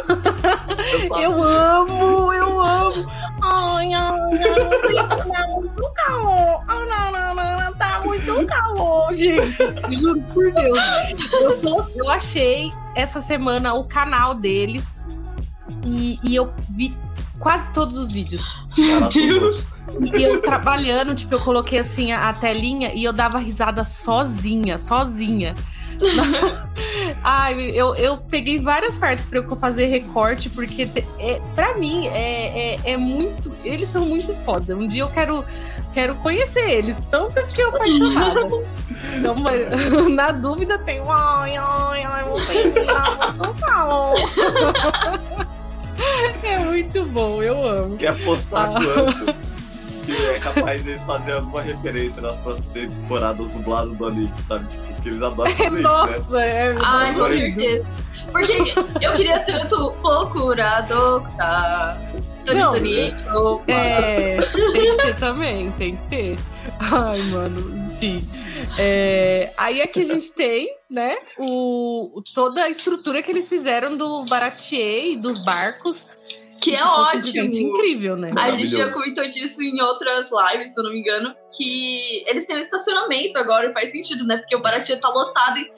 Eu. 1.19 1.22
Eu 1.22 1.43
amo, 1.43 2.34
eu 2.34 2.60
amo. 2.62 3.12
Ai, 3.43 3.93
ai, 3.93 3.93
ai, 3.93 4.69
você 4.69 4.88
me 4.88 4.93
dá 5.34 5.48
muito 5.53 5.91
calor. 5.93 6.63
Ai, 6.67 6.86
não, 6.88 7.12
não, 7.12 7.36
não, 7.36 7.60
não, 7.62 7.74
tá 7.75 8.01
muito 8.05 8.45
calor, 8.45 9.15
gente. 9.15 9.57
Juro 10.00 10.22
por 10.34 10.51
Deus. 10.53 10.77
Eu, 11.34 11.62
tô- 11.62 11.86
eu 11.95 12.10
achei 12.10 12.72
essa 12.95 13.19
semana 13.22 13.74
o 13.74 13.84
canal 13.84 14.34
deles 14.34 15.03
e, 15.86 16.19
e 16.24 16.36
eu 16.36 16.53
vi 16.69 16.95
quase 17.39 17.72
todos 17.72 17.98
os 17.98 18.12
vídeos. 18.12 18.42
Maratona. 18.77 19.51
E 20.18 20.24
eu 20.24 20.42
trabalhando, 20.42 21.13
tipo, 21.13 21.36
eu 21.36 21.39
coloquei 21.39 21.80
assim 21.80 22.12
a, 22.12 22.30
a 22.30 22.34
telinha 22.34 22.92
e 22.94 23.04
eu 23.04 23.13
dava 23.13 23.38
risada 23.38 23.84
sozinha, 23.84 24.77
sozinha. 24.77 25.54
Ai, 27.24 27.70
eu, 27.72 27.96
eu 27.96 28.18
peguei 28.18 28.60
várias 28.60 28.98
partes 28.98 29.25
pra 29.25 29.39
eu 29.39 29.56
fazer 29.56 29.86
recorte, 29.86 30.50
porque 30.50 30.86
te- 30.86 31.06
é, 31.20 31.39
pra 31.56 31.75
mim 31.75 32.08
é, 32.08 32.75
é, 32.75 32.92
é 32.94 32.98
muito. 32.98 33.56
Eles 33.63 33.89
são 33.89 34.06
muito 34.06 34.34
foda. 34.44 34.75
Um 34.75 34.88
dia 34.88 35.04
eu 35.04 35.10
quero, 35.10 35.46
quero 35.94 36.15
conhecer 36.15 36.70
eles, 36.70 36.98
tanto 37.10 37.34
que 37.34 37.39
eu 37.39 37.48
fiquei 37.48 37.65
apaixonada. 37.65 38.42
Então, 39.18 39.36
mas, 39.36 40.10
na 40.13 40.32
dúvida 40.32 40.77
tem. 40.80 41.00
Ai, 41.08 41.56
ai, 41.56 42.04
ai, 42.04 42.24
você 42.25 42.54
muito 42.63 43.62
calor. 43.62 44.15
É 46.44 46.60
muito 46.60 47.06
bom, 47.06 47.42
eu 47.42 47.68
amo. 47.68 47.98
Quer 47.98 48.10
apostar 48.10 48.70
Ah. 48.75 48.80
quanto 48.80 49.36
que 50.06 50.12
é 50.16 50.40
capaz 50.40 50.84
deles 50.84 51.02
fazer 51.04 51.32
alguma 51.34 51.62
referência 51.64 52.22
nas 52.22 52.36
próximas 52.38 52.72
temporadas 52.74 53.48
dubladas 53.50 53.98
do 53.98 54.06
anime, 54.06 54.32
sabe? 54.48 54.66
Tipo, 54.68 55.02
que 55.02 55.10
eles 55.10 55.22
adoram 55.24 55.52
fazer 55.52 55.64
isso, 55.74 55.74
né? 55.74 55.82
Nossa, 55.82 56.42
é. 56.42 56.75
Ai, 56.84 57.14
com 57.16 57.28
certeza. 57.28 57.86
Porque 58.32 58.74
eu 59.02 59.12
queria 59.14 59.40
tanto 59.40 59.92
procurar 60.02 60.82
Docta. 60.82 61.98
Tony 62.46 62.60
Não, 62.60 62.74
Tony, 62.74 63.16
Chopper. 63.24 63.75
É, 63.75 64.38
tem 64.54 64.72
que 64.98 65.04
ter 65.04 65.16
também, 65.16 65.72
tem 65.72 65.96
que 65.96 66.08
ter. 66.10 66.38
Ai, 66.80 67.22
mano, 67.24 67.88
enfim. 67.88 68.28
É, 68.77 69.51
aí 69.57 69.81
aqui 69.81 70.01
a 70.01 70.03
gente 70.05 70.31
tem, 70.34 70.69
né, 70.89 71.17
o, 71.38 72.22
toda 72.34 72.63
a 72.63 72.69
estrutura 72.69 73.22
que 73.22 73.31
eles 73.31 73.48
fizeram 73.48 73.95
do 73.98 74.25
Baratier 74.25 75.05
e 75.12 75.17
dos 75.17 75.39
barcos. 75.39 76.17
Que 76.62 76.74
é 76.74 76.84
ótimo. 76.86 77.50
incrível, 77.53 78.15
né? 78.15 78.31
A 78.36 78.51
gente 78.51 78.69
já 78.69 78.91
comentou 78.91 79.27
disso 79.29 79.62
em 79.62 79.79
outras 79.81 80.29
lives, 80.31 80.74
se 80.74 80.79
eu 80.79 80.84
não 80.84 80.91
me 80.91 81.00
engano, 81.00 81.36
que 81.55 82.24
eles 82.27 82.48
têm 82.48 82.55
um 82.55 82.62
estacionamento 82.62 83.38
agora 83.38 83.69
e 83.69 83.74
faz 83.74 83.91
sentido, 83.91 84.25
né? 84.25 84.38
Porque 84.38 84.55
o 84.55 84.62
Baratia 84.62 85.00
tá 85.00 85.10
lotado 85.10 85.57
e. 85.60 85.69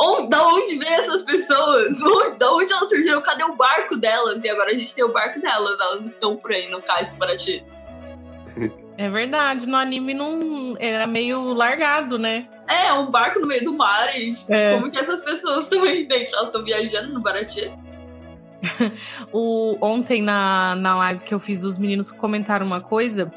Onde, 0.00 0.30
da 0.30 0.46
onde 0.48 0.78
vem 0.78 0.88
essas 0.88 1.22
pessoas? 1.22 2.00
Onde- 2.00 2.38
Da 2.38 2.50
onde 2.50 2.72
elas 2.72 2.88
surgiram? 2.88 3.20
Cadê 3.20 3.44
o 3.44 3.54
barco 3.54 3.94
delas? 3.96 4.42
E 4.42 4.48
agora 4.48 4.70
a 4.70 4.74
gente 4.74 4.94
tem 4.94 5.04
o 5.04 5.12
barco 5.12 5.38
delas, 5.38 5.78
elas 5.78 6.06
estão 6.06 6.34
por 6.34 6.50
aí 6.50 6.68
no 6.70 6.80
cais 6.80 7.10
do 7.10 7.16
Baratia. 7.16 7.62
É 9.02 9.10
verdade, 9.10 9.66
no 9.66 9.76
anime 9.76 10.14
não 10.14 10.76
era 10.78 11.08
meio 11.08 11.52
largado, 11.52 12.16
né? 12.20 12.46
É, 12.68 12.92
um 12.92 13.10
barco 13.10 13.40
no 13.40 13.48
meio 13.48 13.64
do 13.64 13.72
mar 13.72 14.16
e 14.16 14.32
tipo, 14.32 14.52
É. 14.52 14.74
como 14.74 14.88
que 14.92 14.96
essas 14.96 15.20
pessoas 15.22 15.64
estão 15.64 15.82
aí 15.82 16.06
dentro? 16.06 16.32
Elas 16.36 16.46
estão 16.46 16.64
viajando 16.64 17.12
no 17.12 17.20
Baratia? 17.20 17.72
O, 19.32 19.76
ontem 19.80 20.22
na, 20.22 20.76
na 20.76 20.96
live 20.98 21.24
que 21.24 21.34
eu 21.34 21.40
fiz, 21.40 21.64
os 21.64 21.76
meninos 21.78 22.12
comentaram 22.12 22.64
uma 22.64 22.80
coisa. 22.80 23.32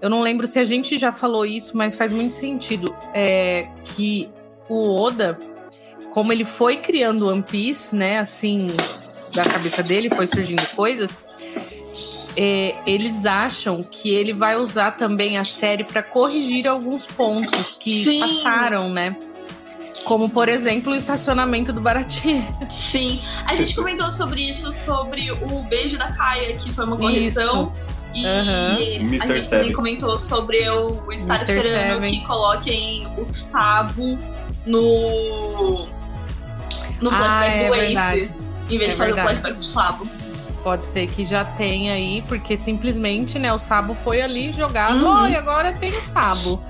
Eu 0.00 0.08
não 0.08 0.22
lembro 0.22 0.46
se 0.46 0.58
a 0.58 0.64
gente 0.64 0.96
já 0.96 1.12
falou 1.12 1.44
isso, 1.44 1.76
mas 1.76 1.94
faz 1.94 2.10
muito 2.10 2.32
sentido. 2.32 2.96
É 3.12 3.68
que 3.84 4.30
o 4.66 4.98
Oda, 4.98 5.38
como 6.10 6.32
ele 6.32 6.46
foi 6.46 6.78
criando 6.78 7.28
One 7.28 7.42
Piece, 7.42 7.94
né, 7.94 8.18
assim, 8.18 8.68
da 9.34 9.44
cabeça 9.44 9.82
dele, 9.82 10.08
foi 10.08 10.26
surgindo 10.26 10.66
coisas. 10.74 11.22
É, 12.36 12.74
eles 12.86 13.24
acham 13.24 13.82
que 13.82 14.10
ele 14.10 14.32
vai 14.32 14.56
usar 14.56 14.92
também 14.92 15.38
a 15.38 15.44
série 15.44 15.84
para 15.84 16.02
corrigir 16.02 16.66
alguns 16.66 17.06
pontos 17.06 17.74
que 17.74 18.04
Sim. 18.04 18.20
passaram, 18.20 18.88
né? 18.90 19.16
Como, 20.04 20.28
por 20.28 20.48
exemplo, 20.48 20.92
o 20.92 20.94
estacionamento 20.96 21.72
do 21.72 21.80
Baratie. 21.80 22.44
Sim. 22.92 23.20
A 23.44 23.56
gente 23.56 23.74
comentou 23.74 24.12
sobre 24.12 24.40
isso, 24.52 24.72
sobre 24.84 25.32
o 25.32 25.62
beijo 25.68 25.98
da 25.98 26.12
Kaia, 26.12 26.56
que 26.58 26.72
foi 26.72 26.84
uma 26.84 26.96
correção. 26.96 27.72
E 28.14 28.24
Aham. 28.24 28.78
a 29.20 29.26
gente 29.26 29.50
também 29.50 29.72
comentou 29.72 30.16
sobre 30.18 30.58
eu 30.58 30.88
estar 31.12 31.34
Mr. 31.34 31.42
esperando 31.58 31.94
Seven. 31.94 32.12
que 32.12 32.26
coloquem 32.26 33.06
o 33.18 33.26
Sabo 33.50 34.18
no. 34.64 35.86
No 37.00 37.10
Ah, 37.10 37.16
flashback 37.18 37.58
é 37.58 37.66
do 37.68 37.74
Ace. 37.74 37.84
verdade. 37.86 38.34
Em 38.70 38.78
vez 38.78 38.90
É 38.90 38.92
de 38.92 38.96
fazer 38.98 39.12
verdade. 39.14 39.38
o 39.38 39.40
flashback 39.42 39.54
do 39.58 39.64
Sabo. 39.72 40.06
Pode 40.66 40.84
ser 40.84 41.06
que 41.06 41.24
já 41.24 41.44
tenha 41.44 41.92
aí, 41.92 42.22
porque 42.26 42.56
simplesmente, 42.56 43.38
né, 43.38 43.52
o 43.52 43.58
Sabo 43.58 43.94
foi 43.94 44.20
ali 44.20 44.52
jogado, 44.52 45.00
Uhum. 45.06 45.22
oh, 45.22 45.26
e 45.28 45.36
agora 45.36 45.72
tem 45.72 45.90
o 45.90 46.00
Sabo. 46.02 46.60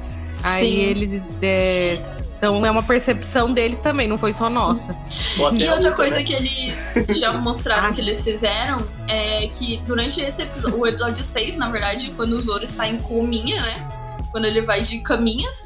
Aí 0.43 0.71
Sim. 0.71 0.81
eles. 0.81 1.23
é, 1.41 1.99
Então 2.37 2.67
é 2.67 2.71
uma 2.71 2.83
percepção 2.83 3.51
deles 3.55 3.79
também, 3.79 4.07
não 4.07 4.19
foi 4.19 4.35
só 4.35 4.51
nossa. 4.51 4.93
Até 4.93 5.57
E 5.65 5.69
outra 5.71 5.77
luta, 5.77 5.93
coisa 5.93 6.17
né? 6.17 6.25
que 6.25 6.35
eles 6.35 7.19
já 7.19 7.33
mostraram 7.33 7.95
que 7.95 8.03
eles 8.03 8.23
fizeram 8.23 8.87
é 9.09 9.49
que 9.59 9.79
durante 9.87 10.21
esse 10.21 10.43
episódio, 10.43 10.79
o 10.79 10.87
episódio 10.87 11.25
6, 11.25 11.57
na 11.57 11.71
verdade, 11.71 12.13
quando 12.15 12.35
o 12.35 12.41
Zoro 12.41 12.65
está 12.65 12.87
em 12.87 12.99
Kuminha, 12.99 13.63
né? 13.63 13.89
Quando 14.31 14.45
ele 14.45 14.61
vai 14.61 14.83
de 14.83 14.99
caminhas, 14.99 15.57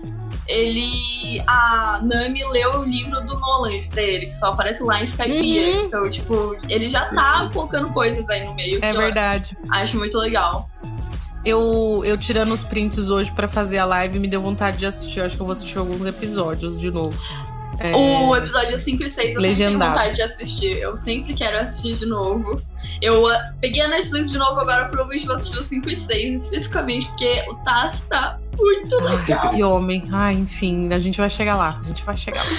ele. 0.50 1.40
A 1.47 2.00
Nami 2.02 2.45
leu 2.50 2.80
o 2.80 2.85
livro 2.85 3.21
do 3.21 3.38
Nolan 3.38 3.83
pra 3.90 4.02
ele, 4.02 4.26
que 4.26 4.37
só 4.38 4.47
aparece 4.47 4.83
lá 4.83 5.02
em 5.02 5.07
Skypiea. 5.07 5.76
Uhum. 5.76 5.87
Então, 5.87 6.11
tipo, 6.11 6.57
ele 6.69 6.90
já 6.90 7.07
tá 7.07 7.49
colocando 7.52 7.88
coisas 7.90 8.28
aí 8.28 8.45
no 8.45 8.54
meio. 8.54 8.78
É 8.83 8.92
verdade. 8.92 9.57
Acho 9.71 9.97
muito 9.97 10.19
legal. 10.19 10.69
Eu, 11.45 12.02
eu 12.04 12.19
tirando 12.19 12.52
os 12.52 12.62
prints 12.62 13.09
hoje 13.09 13.30
pra 13.33 13.49
fazer 13.49 13.78
a 13.78 13.85
live, 13.85 14.19
me 14.19 14.28
deu 14.28 14.42
vontade 14.42 14.76
de 14.76 14.87
assistir. 14.87 15.21
Eu 15.21 15.26
acho 15.26 15.37
que 15.37 15.42
eu 15.42 15.47
vou 15.47 15.52
assistir 15.52 15.78
alguns 15.78 16.04
episódios 16.04 16.78
de 16.78 16.90
novo. 16.90 17.19
É, 17.78 17.97
O 17.97 18.37
episódio 18.37 18.78
5 18.78 19.02
e 19.02 19.11
6 19.11 19.11
eu 19.11 19.11
sempre 19.11 19.25
tenho 19.25 19.40
Legendado. 19.40 19.90
vontade 19.92 20.16
de 20.16 20.23
assistir. 20.23 20.78
Eu 20.78 20.99
sempre 20.99 21.33
quero 21.33 21.59
assistir 21.61 21.97
de 21.97 22.07
novo. 22.07 22.61
Eu 23.00 23.26
ah, 23.26 23.54
peguei 23.59 23.80
a 23.80 23.88
Netflix 23.88 24.30
de 24.30 24.37
novo 24.37 24.61
agora, 24.61 24.88
provavelmente 24.88 25.26
vou 25.26 25.37
assistir 25.37 25.59
o 25.59 25.64
5 25.64 25.90
e 25.90 26.07
6, 26.07 26.45
especificamente 26.45 27.07
porque 27.07 27.42
o 27.49 27.54
Taz 27.64 27.99
tá 28.11 28.38
muito 28.61 28.97
legal. 28.97 29.50
Que 29.50 29.62
homem. 29.62 30.02
Ah, 30.12 30.33
enfim, 30.33 30.93
a 30.93 30.99
gente 30.99 31.19
vai 31.19 31.31
chegar 31.31 31.57
lá. 31.57 31.79
A 31.81 31.87
gente 31.87 32.05
vai 32.05 32.17
chegar 32.17 32.45
lá. 32.45 32.50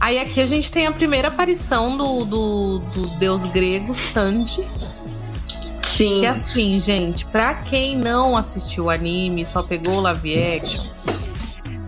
Aí 0.00 0.18
aqui 0.18 0.40
a 0.40 0.46
gente 0.46 0.70
tem 0.70 0.86
a 0.86 0.92
primeira 0.92 1.28
aparição 1.28 1.96
do, 1.96 2.24
do, 2.24 2.78
do 2.78 3.06
deus 3.18 3.44
grego, 3.46 3.94
Sanji. 3.94 4.64
Sim. 5.96 6.20
Que 6.20 6.26
assim, 6.26 6.80
gente, 6.80 7.24
pra 7.26 7.54
quem 7.54 7.96
não 7.96 8.36
assistiu 8.36 8.84
o 8.84 8.90
anime, 8.90 9.44
só 9.44 9.62
pegou 9.62 9.96
o 9.96 10.00
live 10.00 10.42
action, 10.42 10.84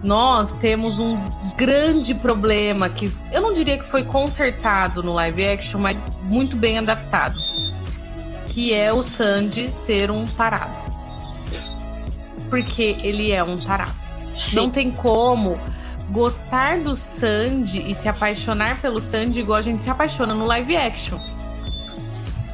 nós 0.02 0.52
temos 0.52 0.98
um 0.98 1.16
grande 1.56 2.14
problema 2.14 2.90
que 2.90 3.10
eu 3.32 3.40
não 3.40 3.52
diria 3.52 3.78
que 3.78 3.84
foi 3.84 4.04
consertado 4.04 5.02
no 5.02 5.14
live 5.14 5.46
action, 5.46 5.80
mas 5.80 6.06
muito 6.22 6.56
bem 6.56 6.78
adaptado. 6.78 7.38
Que 8.48 8.74
é 8.74 8.92
o 8.92 9.02
Sandy 9.02 9.72
ser 9.72 10.10
um 10.10 10.26
tarado. 10.26 10.83
Porque 12.54 12.96
ele 13.02 13.32
é 13.32 13.42
um 13.42 13.58
tarado. 13.58 13.94
Sim. 14.32 14.54
Não 14.54 14.70
tem 14.70 14.90
como 14.90 15.58
gostar 16.10 16.78
do 16.78 16.94
Sandy 16.94 17.90
e 17.90 17.94
se 17.94 18.08
apaixonar 18.08 18.80
pelo 18.80 19.00
Sandy 19.00 19.40
igual 19.40 19.58
a 19.58 19.62
gente 19.62 19.82
se 19.82 19.90
apaixona 19.90 20.34
no 20.34 20.44
live 20.46 20.76
action. 20.76 21.18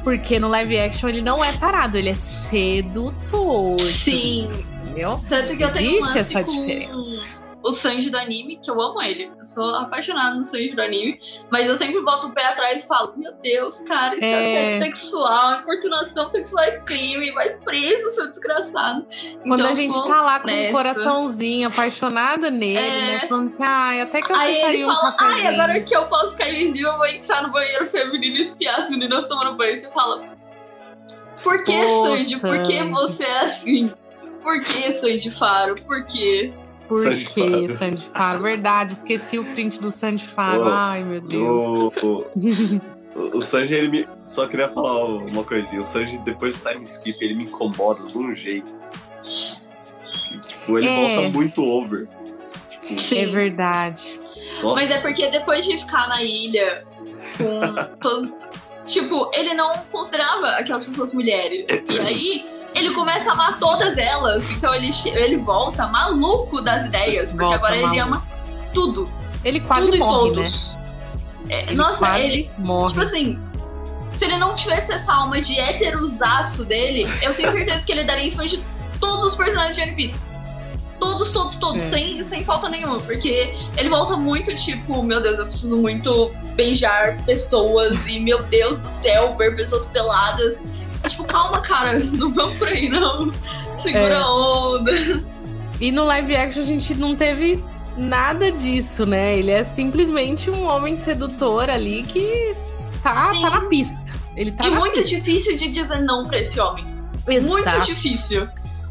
Porque 0.03 0.39
no 0.39 0.47
live 0.47 0.79
action 0.79 1.07
ele 1.07 1.21
não 1.21 1.43
é 1.43 1.51
tarado, 1.53 1.97
ele 1.97 2.09
é 2.09 2.15
sedutor. 2.15 3.79
Sim. 4.03 4.49
Entendeu? 4.83 5.21
Tanto 5.29 5.55
que 5.55 5.63
eu 5.63 5.71
tenho 5.71 5.91
um 5.91 5.97
Existe 5.97 6.17
essa 6.17 6.43
com... 6.43 6.51
diferença. 6.51 7.25
O 7.63 7.71
Sanji 7.73 8.09
do 8.09 8.17
anime, 8.17 8.57
que 8.57 8.69
eu 8.71 8.81
amo 8.81 9.01
ele. 9.01 9.31
Eu 9.37 9.45
sou 9.45 9.75
apaixonada 9.75 10.35
no 10.35 10.45
Sanji 10.47 10.73
do 10.75 10.81
anime. 10.81 11.19
Mas 11.51 11.67
eu 11.67 11.77
sempre 11.77 12.01
boto 12.01 12.27
o 12.27 12.33
pé 12.33 12.45
atrás 12.45 12.83
e 12.83 12.87
falo: 12.87 13.13
Meu 13.17 13.31
Deus, 13.41 13.79
cara, 13.87 14.15
isso 14.15 14.23
é, 14.25 14.77
É. 14.77 14.79
sexual, 14.79 15.59
importunação 15.61 16.29
sexual 16.31 16.63
é 16.63 16.79
crime, 16.79 17.31
vai 17.31 17.49
preso, 17.57 18.11
seu 18.13 18.27
desgraçado. 18.29 19.05
Quando 19.45 19.59
Então, 19.61 19.71
a 19.71 19.73
gente 19.75 20.07
tá 20.07 20.21
lá 20.21 20.39
com 20.39 20.47
nessa. 20.47 20.69
um 20.69 20.71
coraçãozinho 20.71 21.67
apaixonada 21.67 22.49
nele, 22.49 22.77
É. 22.77 23.01
né? 23.21 23.27
Falando 23.27 23.45
assim, 23.47 23.63
ai, 23.65 24.01
até 24.01 24.21
que 24.21 24.31
eu 24.31 24.35
Aí 24.35 24.41
aceitaria 24.51 24.77
ele 24.79 24.85
um 24.85 24.95
fala, 24.95 25.15
ai, 25.19 25.47
agora 25.47 25.79
que 25.81 25.95
eu 25.95 26.05
posso 26.07 26.35
cair 26.35 26.61
invisível, 26.63 26.91
eu 26.91 26.97
vou 26.97 27.05
entrar 27.07 27.43
no 27.43 27.51
banheiro 27.51 27.89
feminino 27.89 28.37
e 28.37 28.41
espiar 28.43 28.81
as 28.81 28.89
meninas 28.89 29.27
tomando 29.27 29.55
banho. 29.55 29.81
Você 29.81 29.91
fala, 29.91 30.21
por 31.43 31.63
que, 31.63 31.71
Pô, 31.85 32.07
Sanji? 32.07 32.39
Por 32.39 32.63
que 32.63 32.83
você 32.83 33.23
é 33.23 33.39
assim? 33.45 33.93
Por 34.43 34.59
que, 34.61 34.99
Sanji 34.99 35.31
Faro? 35.37 35.75
Por 35.83 36.03
quê? 36.05 36.51
Por 36.91 37.03
Sanji 37.03 37.25
que, 37.25 37.41
Faro. 37.49 37.77
Sandy 37.77 38.01
Faro? 38.13 38.43
Verdade, 38.43 38.93
esqueci 38.93 39.39
o 39.39 39.45
print 39.45 39.79
do 39.79 39.89
Sandy 39.91 40.23
Faro. 40.25 40.65
Ai, 40.67 41.03
meu 41.03 41.21
Deus. 41.21 41.93
O, 42.03 42.25
o, 43.15 43.37
o 43.37 43.41
Sanji, 43.41 43.73
ele 43.73 43.87
me. 43.87 44.07
Só 44.23 44.45
queria 44.47 44.67
falar 44.69 45.05
uma 45.05 45.43
coisinha. 45.43 45.81
O 45.81 45.83
Sanji, 45.83 46.17
depois 46.19 46.57
do 46.57 46.69
time 46.69 46.83
skip, 46.83 47.17
ele 47.23 47.35
me 47.35 47.43
incomoda 47.45 48.03
de 48.03 48.17
um 48.17 48.33
jeito. 48.35 48.71
Que, 49.23 50.39
tipo, 50.47 50.77
ele 50.77 50.87
É. 50.89 51.15
volta 51.15 51.37
muito 51.37 51.63
over. 51.63 52.07
Tipo, 52.69 52.93
É 52.93 52.97
Sim. 52.97 53.31
verdade. 53.31 54.19
nossa. 54.61 54.75
Mas 54.75 54.91
é 54.91 54.99
porque 54.99 55.29
depois 55.29 55.65
de 55.65 55.77
ficar 55.79 56.07
na 56.09 56.21
ilha 56.21 56.83
com 57.37 57.95
todos. 58.01 58.33
Tipo, 58.87 59.29
ele 59.33 59.53
não 59.53 59.71
considerava 59.91 60.47
aquelas 60.57 60.83
pessoas 60.85 61.13
mulheres. 61.13 61.65
E 61.89 61.99
aí, 61.99 62.43
ele 62.73 62.93
começa 62.93 63.29
a 63.29 63.33
amar 63.33 63.59
todas 63.59 63.97
elas. 63.97 64.43
Então 64.51 64.73
ele, 64.73 64.91
ele 65.05 65.37
volta 65.37 65.87
maluco 65.87 66.61
das 66.61 66.85
ideias. 66.85 67.29
Porque 67.29 67.43
Volta 67.43 67.57
agora 67.57 67.75
ele 67.75 67.85
maluco. 67.85 68.01
ama 68.03 68.23
tudo. 68.73 69.09
Ele 69.43 69.59
quase 69.59 69.87
tudo 69.91 69.97
morre, 69.99 70.31
né? 70.31 70.51
É, 71.49 71.63
Ele 71.63 71.75
nossa, 71.75 72.19
ele. 72.19 72.49
morre. 72.59 72.93
Tipo 72.93 73.01
assim, 73.05 73.39
se 74.17 74.25
ele 74.25 74.37
não 74.37 74.55
tivesse 74.55 74.91
essa 74.91 75.11
alma 75.13 75.41
de 75.41 75.59
heterosaço 75.59 76.63
dele, 76.63 77.09
eu 77.21 77.33
tenho 77.33 77.51
certeza 77.51 77.81
que 77.83 77.91
ele 77.91 78.03
daria 78.03 78.27
em 78.27 78.31
cima 78.31 78.47
de 78.47 78.63
todos 78.99 79.31
os 79.31 79.35
personagens 79.35 79.75
de 79.75 79.81
One 79.81 79.91
Piece. 79.95 80.19
Todos, 80.99 81.31
todos, 81.31 81.55
todos, 81.55 81.81
É. 81.81 81.89
sem, 81.89 82.23
sem 82.25 82.43
falta 82.45 82.69
nenhuma. 82.69 82.99
Porque 82.99 83.51
ele 83.75 83.89
volta 83.89 84.15
muito, 84.15 84.55
tipo, 84.57 85.01
meu 85.01 85.19
Deus, 85.19 85.39
eu 85.39 85.47
preciso 85.47 85.75
muito 85.75 86.31
beijar 86.55 87.17
pessoas 87.25 87.97
e, 88.05 88.19
meu 88.19 88.43
Deus 88.43 88.77
do 88.77 88.87
céu, 89.01 89.35
ver 89.35 89.55
pessoas 89.55 89.85
peladas. 89.87 90.55
É, 91.03 91.09
tipo, 91.09 91.23
calma, 91.23 91.61
cara, 91.61 91.99
não 91.99 92.33
vamos 92.33 92.57
por 92.57 92.67
aí, 92.67 92.87
não. 92.89 93.31
Segura 93.81 94.13
É. 94.13 94.17
a 94.17 94.29
onda. 94.29 94.91
E 95.79 95.91
no 95.91 96.05
live 96.05 96.35
action 96.35 96.61
a 96.61 96.65
gente 96.65 96.93
não 96.95 97.15
teve 97.15 97.63
nada 97.97 98.51
disso, 98.51 99.05
né? 99.05 99.37
Ele 99.37 99.51
é 99.51 99.63
simplesmente 99.63 100.49
um 100.49 100.65
homem 100.67 100.95
sedutor 100.97 101.69
ali 101.69 102.03
que 102.03 102.55
tá, 103.01 103.31
Sim. 103.33 103.41
tá 103.41 103.49
na 103.49 103.61
pista. 103.61 104.01
Ele 104.37 104.51
tá 104.51 104.67
e 104.67 104.69
muito 104.71 104.93
pista. 104.93 105.09
difícil 105.09 105.57
de 105.57 105.69
dizer 105.71 106.01
não 106.03 106.25
pra 106.25 106.39
esse 106.39 106.59
homem. 106.59 106.85
Muito 107.27 107.57
Exato. 107.57 107.85
difícil. 107.85 108.47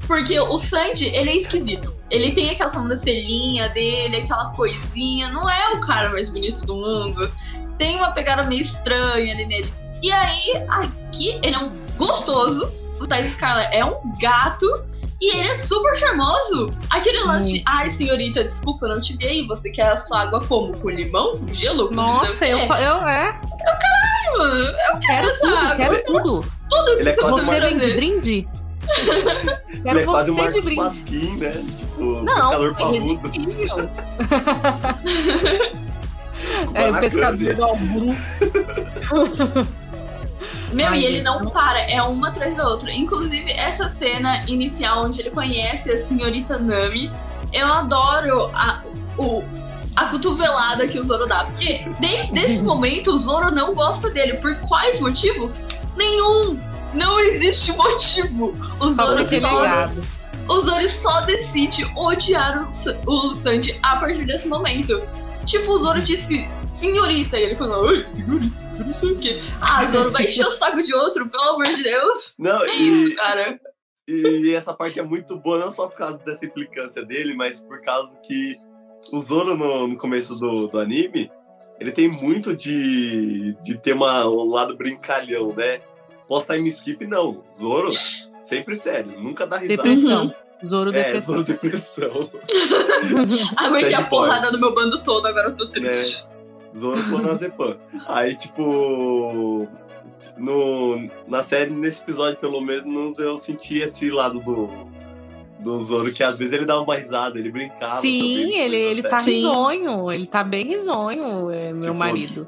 Porque 0.07 0.39
o 0.41 0.59
Sandy, 0.59 1.05
ele 1.05 1.31
é 1.31 1.37
esquisito. 1.37 1.95
Ele 2.11 2.33
tem 2.33 2.51
aquela 2.51 2.73
sobrancelhinha 2.73 3.69
dele, 3.69 4.17
aquela 4.17 4.47
coisinha. 4.53 5.31
Não 5.31 5.49
é 5.49 5.73
o 5.75 5.81
cara 5.87 6.09
mais 6.11 6.29
bonito 6.29 6.61
do 6.67 6.75
mundo. 6.75 7.31
Tem 7.79 7.95
uma 7.97 8.11
pegada 8.11 8.43
meio 8.43 8.63
estranha 8.65 9.33
ali 9.33 9.47
nele. 9.47 9.73
E 10.03 10.11
aí, 10.11 10.53
aqui, 10.69 11.39
ele 11.43 11.55
é 11.55 11.59
um 11.59 11.71
gostoso. 12.07 12.69
O 13.01 13.07
Thais 13.07 13.33
Scarla 13.33 13.63
é 13.73 13.85
um 13.85 13.95
gato. 14.21 14.67
E 15.23 15.37
ele 15.37 15.49
é 15.49 15.59
super 15.59 15.95
charmoso. 15.99 16.71
Aquele 16.89 17.21
lance 17.25 17.53
de, 17.53 17.63
ai, 17.67 17.91
senhorita, 17.93 18.43
desculpa, 18.45 18.87
eu 18.87 18.95
não 18.95 19.01
te 19.03 19.15
vi. 19.19 19.47
Você 19.47 19.69
quer 19.71 19.93
a 19.93 19.97
sua 20.07 20.23
água 20.23 20.43
como? 20.47 20.73
Com 20.79 20.89
limão? 20.89 21.33
Com 21.37 21.47
gelo? 21.55 21.89
Com 21.89 21.95
Nossa, 21.95 22.47
eu, 22.47 22.59
quê?" 22.61 22.67
fa- 22.67 22.81
eu 22.81 23.07
é, 23.07 23.39
Mano, 24.39 24.65
eu 24.65 25.01
quero 25.01 25.41
tudo, 25.41 25.57
água. 25.57 25.77
quero 25.77 26.05
tudo. 26.07 26.45
tudo 26.71 26.91
Ele 26.93 27.09
é 27.11 27.13
que 27.13 27.23
você 27.23 27.61
vem 27.61 27.79
de 27.79 27.93
brinde? 27.95 28.49
ele 28.97 29.83
Quero 29.83 29.99
é 30.01 30.05
você 30.07 30.25
de 30.31 30.37
Marcos 30.41 30.65
brinde. 30.65 30.81
Pasquim, 30.81 31.37
né? 31.37 31.53
Tipo, 31.53 32.23
Não, 32.23 32.35
pescador 32.51 32.75
parrudo. 32.77 32.97
irresistível. 32.97 33.91
é, 36.75 37.01
pescador 37.01 37.55
do. 37.55 38.17
Meu, 40.73 40.89
Ai, 40.89 41.01
e 41.01 41.05
ele 41.05 41.23
não 41.23 41.47
para, 41.47 41.81
é 41.81 42.01
uma 42.03 42.29
atrás 42.29 42.55
da 42.57 42.69
outra. 42.69 42.93
Inclusive, 42.93 43.51
essa 43.53 43.89
cena 43.99 44.43
inicial 44.47 45.05
onde 45.05 45.21
ele 45.21 45.31
conhece 45.31 45.91
a 45.91 46.07
senhorita 46.07 46.59
Nami, 46.59 47.11
eu 47.53 47.67
adoro 47.67 48.51
a, 48.55 48.83
o, 49.19 49.43
a 49.97 50.07
cotovelada 50.07 50.87
que 50.87 50.99
o 50.99 51.05
Zoro 51.05 51.27
dá. 51.27 51.45
Porque 51.45 51.85
desde 51.99 52.39
esse 52.39 52.63
momento 52.65 53.13
o 53.13 53.19
Zoro 53.19 53.51
não 53.51 53.75
gosta 53.75 54.11
dele. 54.11 54.35
Por 54.39 54.55
quais 54.61 55.01
motivos? 55.01 55.53
Nenhum! 55.97 56.59
Não 56.95 57.21
existe 57.21 57.73
motivo. 57.73 58.53
O 58.81 58.95
Só 58.95 59.07
Zoro, 59.07 59.23
é 59.23 59.41
só, 59.41 59.63
gado. 59.63 60.03
o 60.49 60.61
Zoro 60.63 60.91
só 61.03 61.21
decide 61.21 61.85
odiar 61.97 62.69
o, 63.07 63.13
o 63.13 63.37
Sanji 63.37 63.79
a 63.83 63.97
partir 63.97 64.25
desse 64.25 64.49
momento. 64.49 65.01
Tipo, 65.47 65.73
o 65.73 65.79
Zoro 65.79 66.01
disse, 66.01 66.49
senhorita, 66.79 67.39
e 67.39 67.43
ele 67.43 67.55
falou, 67.55 67.89
ai, 67.89 68.05
senhorita, 68.07 68.85
não 68.85 68.95
sei 68.95 69.13
o 69.13 69.17
quê. 69.17 69.43
Ah, 69.61 69.85
Zoro, 69.91 70.11
vai 70.11 70.25
encher 70.25 70.47
o 70.47 70.53
saco 70.53 70.83
de 70.83 70.95
outro, 70.95 71.29
pelo 71.29 71.43
amor 71.43 71.67
de 71.67 71.83
Deus. 71.83 72.35
Não, 72.39 72.67
e, 72.67 73.15
Cara, 73.15 73.61
e 74.09 74.53
essa 74.55 74.75
parte 74.75 74.99
é 74.99 75.03
muito 75.03 75.37
boa, 75.37 75.59
não 75.59 75.71
só 75.71 75.87
por 75.87 75.97
causa 75.97 76.19
dessa 76.19 76.45
implicância 76.45 77.05
dele, 77.05 77.35
mas 77.35 77.61
por 77.61 77.81
causa 77.81 78.19
que 78.21 78.57
o 79.13 79.19
Zoro 79.19 79.57
no, 79.57 79.89
no 79.89 79.97
começo 79.97 80.35
do, 80.35 80.67
do 80.67 80.79
anime, 80.79 81.31
ele 81.79 81.93
tem 81.93 82.09
muito 82.09 82.55
de, 82.55 83.57
de 83.63 83.79
ter 83.79 83.95
uma, 83.95 84.27
um 84.29 84.51
lado 84.51 84.77
brincalhão, 84.77 85.55
né? 85.55 85.81
Pós-time 86.29 86.69
skip, 86.69 87.07
não. 87.07 87.43
Zoro, 87.59 87.93
sempre 88.45 88.77
sério, 88.77 89.21
nunca 89.21 89.47
dá 89.47 89.57
risada. 89.57 89.83
Depressão. 89.83 90.35
Zoro 90.65 90.91
É, 90.91 91.05
depressão. 91.05 91.35
Zoro 91.35 91.45
depressão. 91.45 92.31
aguentei 93.57 93.95
a 93.95 94.05
porrada 94.05 94.51
do 94.51 94.59
meu 94.59 94.75
bando 94.75 95.03
todo, 95.03 95.27
agora 95.27 95.49
eu 95.49 95.57
tô 95.57 95.69
triste. 95.69 96.25
Zoro 96.77 97.03
clonazepam. 97.03 97.77
Aí, 98.07 98.37
tipo. 98.37 99.67
No, 100.37 101.09
na 101.27 101.43
série, 101.43 101.71
nesse 101.71 102.03
episódio, 102.03 102.39
pelo 102.39 102.61
menos, 102.61 103.19
eu 103.19 103.39
senti 103.39 103.79
esse 103.79 104.11
lado 104.11 104.39
do, 104.41 104.69
do 105.59 105.81
Zoro, 105.81 106.13
que 106.13 106.23
às 106.23 106.37
vezes 106.37 106.53
ele 106.53 106.67
dava 106.67 106.83
uma 106.83 106.95
risada, 106.95 107.39
ele 107.39 107.51
brincava. 107.51 108.01
Sim, 108.03 108.43
também, 108.43 108.61
ele, 108.61 108.77
ele 108.77 109.03
tá. 109.03 109.23
Sim. 109.23 109.31
risonho. 109.33 110.13
Ele 110.13 110.27
tá 110.27 110.45
bem 110.45 110.67
risonho, 110.67 111.51
é, 111.51 111.73
meu 111.73 111.81
Tipo, 111.81 111.95
marido. 111.95 112.47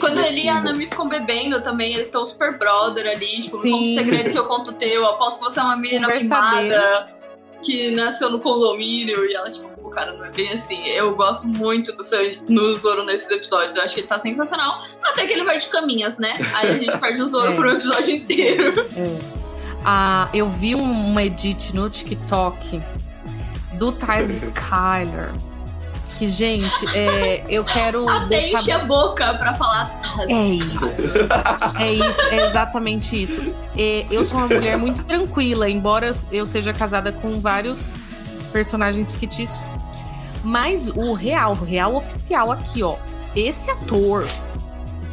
Quando 0.00 0.20
ele 0.20 0.42
e 0.42 0.48
a. 0.48 0.62
Nami 0.62 0.84
ficam 0.86 1.06
bebendo 1.06 1.60
também, 1.60 1.92
eles 1.92 2.06
estão 2.06 2.24
super 2.24 2.56
brother 2.56 3.04
ali, 3.06 3.42
tipo, 3.42 3.56
me 3.62 3.70
conta 3.70 3.76
Sim. 3.76 3.92
um 3.92 4.04
segredo 4.04 4.30
que 4.30 4.38
eu 4.38 4.46
conto 4.46 4.72
teu, 4.74 5.04
aposto 5.04 5.38
que 5.38 5.44
você 5.44 5.60
é 5.60 5.62
uma 5.62 5.76
menina 5.76 6.08
mimada 6.08 7.21
que 7.62 7.90
nasceu 7.94 8.30
no 8.30 8.38
condomínio, 8.40 9.24
e 9.24 9.34
ela, 9.34 9.50
tipo, 9.50 9.68
pô, 9.80 9.88
cara, 9.90 10.12
não 10.12 10.24
é 10.24 10.30
bem 10.30 10.52
assim. 10.52 10.86
Eu 10.88 11.14
gosto 11.14 11.46
muito 11.46 11.92
do 11.92 12.04
Sanji 12.04 12.40
no 12.48 12.74
Zoro 12.74 13.04
nesses 13.04 13.28
episódios, 13.30 13.74
eu 13.76 13.82
acho 13.82 13.94
que 13.94 14.00
ele 14.00 14.06
tá 14.08 14.20
sensacional, 14.20 14.82
até 15.04 15.26
que 15.26 15.32
ele 15.32 15.44
vai 15.44 15.58
de 15.58 15.68
caminhas, 15.68 16.16
né? 16.18 16.32
Aí 16.54 16.70
a 16.70 16.76
gente 16.78 16.98
perde 16.98 17.22
o 17.22 17.26
Zoro 17.28 17.52
É. 17.52 17.54
por 17.54 17.66
um 17.66 17.70
episódio 17.72 18.14
inteiro. 18.14 18.72
Ah, 19.84 20.28
eu 20.32 20.48
vi 20.48 20.74
um- 20.74 21.06
uma 21.10 21.22
edit 21.24 21.74
no 21.74 21.88
TikTok 21.90 22.80
do 23.78 23.90
Thais 23.92 24.44
Skyler. 24.44 25.30
Que, 26.22 26.28
gente, 26.28 26.86
é, 26.94 27.44
eu 27.48 27.64
quero 27.64 28.06
Até 28.08 28.26
deixar. 28.26 28.60
enche 28.60 28.70
a 28.70 28.84
boca 28.84 29.34
pra 29.34 29.54
falar. 29.54 29.90
É 30.28 30.32
isso. 30.54 31.18
É 31.80 31.92
isso, 31.92 32.22
é 32.26 32.46
exatamente 32.46 33.20
isso. 33.20 33.42
É, 33.76 34.06
eu 34.08 34.22
sou 34.22 34.38
uma 34.38 34.46
mulher 34.46 34.78
muito 34.78 35.02
tranquila, 35.02 35.68
embora 35.68 36.12
eu 36.30 36.46
seja 36.46 36.72
casada 36.72 37.10
com 37.10 37.40
vários 37.40 37.92
personagens 38.52 39.10
fictícios. 39.10 39.68
Mas 40.44 40.88
o 40.90 41.12
real, 41.12 41.52
o 41.60 41.64
real 41.64 41.96
oficial 41.96 42.52
aqui, 42.52 42.84
ó. 42.84 42.94
Esse 43.34 43.68
ator, 43.70 44.24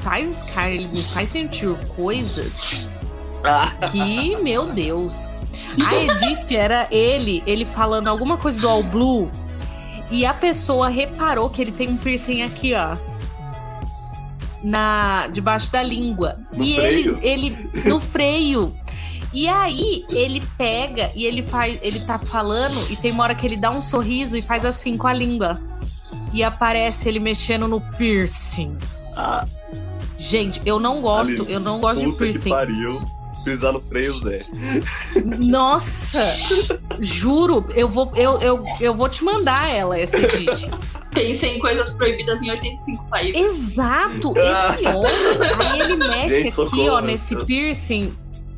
Thais 0.04 0.38
Skyler, 0.40 0.74
ele 0.74 0.88
me 0.90 1.04
faz 1.06 1.30
sentir 1.30 1.74
coisas 1.96 2.86
Ah, 3.44 3.72
que, 3.92 4.36
meu 4.38 4.68
Deus. 4.68 5.28
A 5.84 5.96
Edith 5.96 6.56
era 6.56 6.88
ele, 6.92 7.42
ele 7.48 7.66
falando 7.66 8.08
alguma 8.10 8.38
coisa 8.38 8.60
do 8.60 8.68
All 8.70 8.84
Blue. 8.84 9.32
E 10.12 10.26
a 10.26 10.34
pessoa 10.34 10.90
reparou 10.90 11.50
que 11.50 11.62
ele 11.62 11.72
tem 11.72 11.90
um 11.90 11.98
piercing 11.98 12.42
aqui, 12.42 12.74
ó. 12.74 12.96
Na, 14.64 15.28
debaixo 15.28 15.72
da 15.72 15.82
língua. 15.82 16.38
No 16.56 16.64
e 16.64 16.76
freio? 16.76 17.20
ele, 17.22 17.50
ele. 17.52 17.70
No 17.90 18.00
freio. 18.02 18.76
E 19.32 19.48
aí, 19.48 20.06
ele 20.10 20.42
pega 20.58 21.12
e 21.16 21.26
ele 21.26 21.44
faz. 21.44 21.78
Ele 21.82 22.00
tá 22.02 22.18
falando, 22.18 22.92
e 22.92 22.96
tem 22.98 23.12
uma 23.12 23.24
hora 23.24 23.36
que 23.36 23.46
ele 23.46 23.56
dá 23.56 23.70
um 23.72 23.82
sorriso 23.82 24.36
e 24.36 24.42
faz 24.42 24.66
assim 24.66 24.98
com 24.98 25.08
a 25.08 25.14
língua. 25.14 25.62
E 26.34 26.44
aparece 26.44 27.08
ele 27.08 27.20
mexendo 27.20 27.68
no 27.68 27.80
piercing. 27.80 28.76
ah, 29.16 29.46
Gente, 30.18 30.60
eu 30.66 30.80
não 30.80 31.00
gosto, 31.00 31.44
Ali, 31.44 31.54
eu 31.54 31.60
não 31.62 31.80
gosto 31.80 32.00
de 32.00 32.06
puta 32.08 32.18
que 32.26 32.32
piercing. 32.34 32.50
pariu. 32.50 33.02
Pisar 33.44 33.72
no 33.74 33.82
freio, 33.82 34.18
Zé. 34.20 34.46
Nossa! 35.40 36.36
Juro, 37.00 37.66
eu 37.76 37.88
vou, 37.88 38.12
eu, 38.16 38.40
eu, 38.42 38.66
eu 38.80 38.94
vou 38.94 39.08
te 39.10 39.24
mandar 39.24 39.70
ela, 39.74 39.98
essa 40.00 40.18
edit. 40.18 40.70
Pensei 41.12 41.56
em 41.56 41.60
coisas 41.60 41.92
proibidas 41.94 42.42
em 42.42 42.52
85 42.52 43.04
países. 43.10 43.36
Exato! 43.42 44.34
Esse 44.38 44.88
homem, 44.88 45.12
aí 45.72 45.80
ele 45.82 45.96
mexe 45.96 46.30
Gente, 46.30 46.40
aqui, 46.42 46.52
socorro, 46.52 46.92
ó, 46.92 47.02
nesse 47.02 47.36
piercing. 47.46 48.14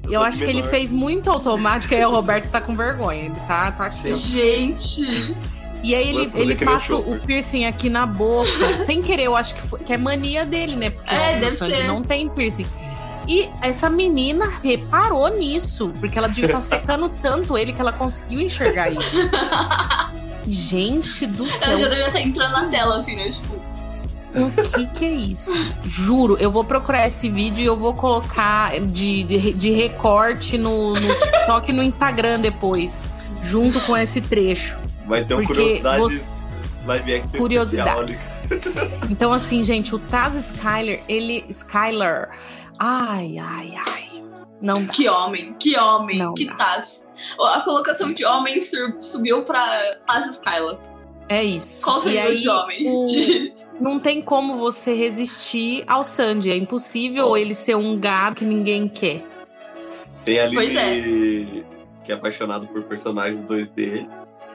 Eu 0.06 0.14
Eu 0.14 0.22
acho 0.24 0.40
que 0.40 0.44
ele 0.46 0.56
menor. 0.56 0.70
fez 0.70 0.92
muito 0.92 1.30
automático, 1.30 1.94
aí 1.94 2.04
o 2.04 2.10
Roberto 2.10 2.50
tá 2.50 2.60
com 2.60 2.76
vergonha. 2.76 3.26
Ele 3.26 3.36
tá, 3.48 3.72
tá 3.72 3.86
aqui. 3.86 4.16
Gente, 4.16 5.36
E 5.84 5.96
aí 5.96 6.10
ele, 6.10 6.28
ele 6.36 6.54
o 6.56 6.66
passa 6.66 6.96
o 6.96 7.20
piercing 7.20 7.66
aqui 7.66 7.90
na 7.90 8.06
boca, 8.06 8.84
sem 8.86 9.02
querer, 9.02 9.24
eu 9.24 9.36
acho 9.36 9.54
que, 9.56 9.62
foi- 9.62 9.80
que 9.80 9.94
é 9.94 9.98
mania 9.98 10.44
dele, 10.46 10.76
né? 10.76 10.90
Porque 10.90 11.14
É, 11.14 11.38
o 11.38 11.40
deve 11.40 11.56
Sandy 11.56 11.78
ser. 11.78 11.88
não 11.88 12.02
tem 12.02 12.28
piercing. 12.28 12.66
E 13.28 13.50
essa 13.62 13.90
menina 13.90 14.52
reparou 14.64 15.28
nisso, 15.30 15.92
porque 16.00 16.18
ela 16.18 16.28
devia 16.28 16.46
estar 16.48 16.62
secando 16.62 17.10
tanto 17.22 17.58
ele 17.58 17.72
que 17.74 17.82
ela 17.82 17.94
conseguiu 17.94 18.42
enxergar 18.42 18.90
isso. 18.92 19.12
Gente 20.48 21.28
do 21.28 21.44
ela 21.46 21.52
céu, 21.54 21.80
já 21.80 21.88
devia 21.88 22.08
estar 22.08 22.22
entrando 22.22 22.52
na 22.52 22.66
tela, 22.70 23.00
assim, 23.00 23.16
né? 23.16 23.30
Tipo, 23.32 23.62
o 24.34 24.52
que 24.74 24.88
que 24.88 25.06
é 25.06 25.12
isso? 25.12 25.52
Juro, 25.86 26.38
eu 26.40 26.50
vou 26.50 26.64
procurar 26.64 27.06
esse 27.08 27.30
vídeo 27.30 27.62
e 27.62 27.66
eu 27.66 27.78
vou 27.78 27.94
colocar 27.94 28.80
de, 28.80 29.24
de, 29.24 29.54
de 29.54 29.72
recorte 29.72 30.58
no, 30.58 30.94
no 31.00 31.14
TikTok 31.18 31.70
e 31.70 31.74
no 31.74 31.84
Instagram 31.84 32.40
depois, 32.40 33.04
junto 33.44 33.80
com 33.82 33.96
esse 33.96 34.20
trecho. 34.22 34.80
Vai 35.06 35.24
ter 35.24 35.36
um 35.36 35.38
Porque 35.44 35.54
curiosidades. 35.54 36.00
você- 36.02 36.42
Live 36.84 37.14
action 37.14 37.38
curiosidades. 37.40 38.34
Então, 39.08 39.32
assim, 39.32 39.64
gente, 39.64 39.94
o 39.94 40.00
Taz 40.00 40.34
Skyler, 40.36 41.00
ele. 41.08 41.46
Skyler. 41.48 42.30
Ai, 42.84 43.38
ai, 43.38 43.74
ai. 43.86 44.24
Não 44.62 44.84
dá. 44.86 44.94
que 44.94 45.08
homem, 45.08 45.54
que 45.60 45.78
homem, 45.78 46.18
Não 46.18 46.34
que 46.34 46.46
dá. 46.48 46.56
Taz. 46.56 47.02
A 47.40 47.62
colocação 47.62 48.12
de 48.14 48.26
homem 48.26 48.60
subiu 49.00 49.44
pra 49.44 49.98
Taz 50.08 50.32
Skyla. 50.32 50.80
É 51.30 51.44
isso. 51.44 51.84
Qual 51.84 52.00
e 52.00 52.04
seria 52.04 52.24
aí, 52.26 52.40
de 52.40 52.50
homem? 52.50 52.84
o- 52.88 53.06
De- 53.06 53.54
não 53.80 54.00
tem 54.00 54.22
como 54.22 54.58
você 54.58 54.94
resistir 54.94 55.84
ao 55.88 56.04
Sandy. 56.04 56.52
É 56.52 56.56
impossível 56.56 57.36
ele 57.38 57.54
ser 57.56 57.76
um 57.76 58.00
gato 58.00 58.38
que 58.38 58.46
ninguém 58.46 58.88
quer. 58.88 59.24
Tem 60.26 60.40
a 60.40 60.50
Pois 60.52 60.76
Aline, 60.76 61.64
que 62.04 62.12
é 62.12 62.16
apaixonado 62.16 62.68
por 62.68 62.84
personagens 62.84 63.44
2D. 63.44 64.08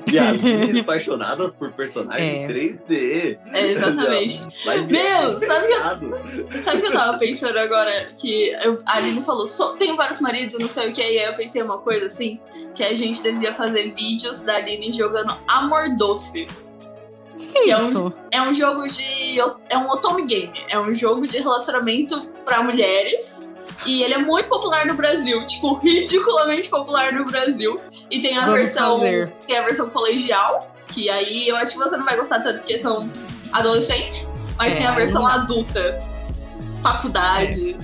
E 0.07 0.19
a 0.19 0.29
Aline 0.29 0.81
apaixonada 0.81 1.49
por 1.51 1.73
personagens 1.73 2.45
É. 2.45 2.47
3D. 2.47 3.39
É, 3.53 3.73
exatamente. 3.73 4.47
Live 4.65 4.93
Meu, 4.93 5.19
sabe 5.19 5.35
que- 5.35 5.41
diferenciado. 5.41 6.11
Sabe 6.63 6.77
o 6.79 6.81
que 6.81 6.87
eu 6.87 6.93
tava 6.93 7.19
pensando 7.19 7.59
agora? 7.59 8.09
Que 8.19 8.49
eu, 8.65 8.81
a 8.87 8.97
Aline 8.99 9.23
falou, 9.25 9.47
"Só- 9.49 9.75
tenho 9.75 9.97
vários 9.97 10.21
maridos, 10.21 10.61
não 10.63 10.69
sei 10.69 10.91
o 10.91 10.93
que, 10.93 11.01
e 11.01 11.05
aí 11.05 11.25
eu 11.29 11.35
pensei 11.35 11.61
uma 11.63 11.79
coisa 11.79 12.07
assim, 12.07 12.39
que 12.75 12.83
a 12.85 12.95
gente 12.95 13.21
devia 13.23 13.55
fazer 13.55 13.95
vídeos 13.95 14.39
da 14.41 14.57
Aline 14.57 14.93
jogando 14.97 15.33
Amor 15.49 15.97
Doce. 15.97 16.47
Que, 17.39 17.47
que 17.47 17.59
é 17.59 17.71
É 17.71 17.77
um- 17.77 17.87
isso? 17.89 18.13
É 18.31 18.43
um 18.43 18.55
jogo 18.55 18.87
de. 18.89 19.41
É 19.69 19.77
um 19.77 19.91
otome 19.91 20.25
game. 20.25 20.53
É 20.69 20.79
um 20.79 20.95
jogo 20.95 21.27
de 21.27 21.39
relacionamento 21.39 22.19
pra 22.45 22.63
mulheres. 22.63 23.27
E 23.85 24.03
ele 24.03 24.15
é 24.15 24.19
muito 24.19 24.49
popular 24.49 24.87
no 24.87 24.95
Brasil, 24.95 25.47
tipo, 25.47 25.75
ridiculamente 25.79 26.69
popular 26.69 27.13
no 27.13 27.25
Brasil. 27.25 27.81
E 28.11 28.21
tem 28.21 28.37
a 28.37 28.43
Vamos 28.47 28.61
versão. 28.61 28.95
fazer. 28.99 29.31
Tem 29.47 29.59
a 29.59 29.63
versão 29.63 29.89
colegial, 29.91 30.75
que 30.89 31.09
aí 31.11 31.49
eu 31.49 31.57
acho 31.57 31.73
que 31.73 31.79
você 31.79 31.97
não 31.97 32.05
vai 32.05 32.17
gostar 32.17 32.41
tanto 32.41 32.59
porque 32.61 32.79
são 32.81 33.11
adolescentes, 33.53 34.27
mas 34.57 34.73
É, 34.73 34.77
tem 34.77 34.87
a 34.87 34.93
versão 34.93 35.27
adulta. 35.27 35.99
Faculdade, 36.83 37.77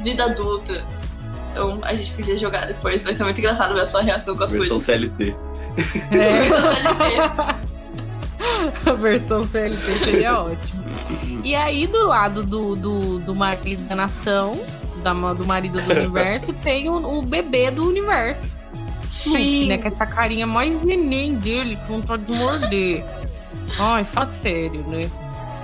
vida 0.00 0.24
adulta. 0.24 0.84
Então 1.52 1.78
a 1.82 1.94
gente 1.94 2.12
podia 2.12 2.36
jogar 2.38 2.66
depois, 2.66 3.02
vai 3.02 3.14
ser 3.14 3.24
muito 3.24 3.38
engraçado 3.38 3.74
ver 3.74 3.80
a 3.80 3.88
sua 3.88 4.02
reação 4.02 4.36
com 4.36 4.44
as 4.44 4.50
Versão 4.52 4.78
coisas. 4.78 4.86
CLT. 4.86 5.34
É, 6.12 7.50
a 8.90 8.92
versão 8.94 9.44
CLT 9.44 9.98
seria 10.04 10.40
ótimo. 10.40 10.80
E 11.42 11.54
aí, 11.54 11.86
do 11.86 12.06
lado 12.06 12.42
do, 12.42 12.76
do, 12.76 13.18
do 13.20 13.34
marido 13.34 13.82
da 13.84 13.94
nação, 13.96 14.60
da, 15.00 15.12
do 15.12 15.46
marido 15.46 15.80
do 15.80 15.90
universo, 15.90 16.52
tem 16.62 16.88
o, 16.88 17.18
o 17.18 17.22
bebê 17.22 17.70
do 17.70 17.86
universo. 17.86 18.58
Luffy, 19.26 19.66
né? 19.66 19.78
Com 19.78 19.88
essa 19.88 20.06
carinha 20.06 20.46
mais 20.46 20.82
neném 20.82 21.34
dele, 21.34 21.76
com 21.76 22.00
vontade 22.00 22.24
de 22.24 22.32
morder. 22.32 23.04
Ai, 23.78 24.04
fala 24.04 24.26
sério, 24.26 24.82
né? 24.88 25.10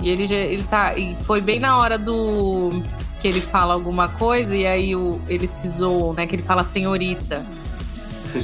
E 0.01 0.09
ele 0.09 0.27
já 0.27 0.35
ele 0.35 0.63
tá. 0.63 0.97
E 0.97 1.15
foi 1.23 1.41
bem 1.41 1.59
na 1.59 1.77
hora 1.77 1.97
do. 1.97 2.83
Que 3.19 3.27
ele 3.27 3.41
fala 3.41 3.73
alguma 3.73 4.09
coisa 4.09 4.55
e 4.55 4.65
aí 4.65 4.95
o, 4.95 5.19
eles 5.27 5.49
se 5.49 5.67
zoam, 5.67 6.13
né? 6.13 6.27
Que 6.27 6.35
ele 6.35 6.43
fala 6.43 6.63
senhorita. 6.63 7.43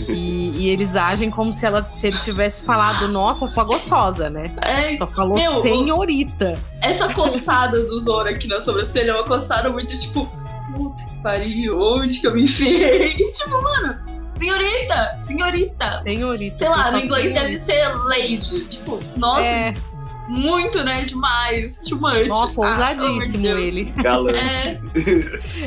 E, 0.10 0.54
e 0.58 0.70
eles 0.70 0.96
agem 0.96 1.30
como 1.30 1.54
se, 1.54 1.66
ela, 1.66 1.84
se 1.92 2.08
ele 2.08 2.18
tivesse 2.18 2.64
falado, 2.64 3.08
nossa, 3.08 3.46
sua 3.46 3.64
gostosa, 3.64 4.30
né? 4.30 4.50
É, 4.62 4.96
Só 4.96 5.06
falou 5.06 5.38
Meu, 5.38 5.62
senhorita. 5.62 6.54
essa 6.82 7.14
coçada 7.14 7.80
do 7.84 8.00
Zoro 8.00 8.30
aqui 8.30 8.48
na 8.48 8.62
sobrancelha 8.62 9.12
é 9.12 9.14
uma 9.14 9.26
coçada 9.26 9.70
muito 9.70 9.96
tipo, 10.00 10.28
puta 10.76 11.04
que 11.06 11.22
pariu, 11.24 11.80
onde 11.82 12.20
que 12.20 12.28
eu 12.28 12.34
me 12.34 12.44
enfiei? 12.44 13.16
tipo, 13.34 13.62
mano, 13.62 13.98
senhorita, 14.40 15.20
senhorita. 15.28 16.02
Senhorita. 16.04 16.58
Sei 16.58 16.70
lá, 16.70 16.92
no 16.92 17.00
inglês 17.00 17.34
senhorita. 17.36 17.42
deve 17.42 17.66
ser 17.66 17.94
lady. 18.06 18.66
Tipo, 18.66 19.00
nossa, 19.18 19.42
É, 19.42 19.74
muito, 20.28 20.84
né? 20.84 21.02
Demais. 21.04 21.74
Too 21.88 22.00
much. 22.00 22.28
nossa, 22.28 22.62
Ah, 22.66 22.70
ousadíssimo 22.70 23.46
ele. 23.48 23.84
Galante. 23.98 24.38
É. 24.38 24.80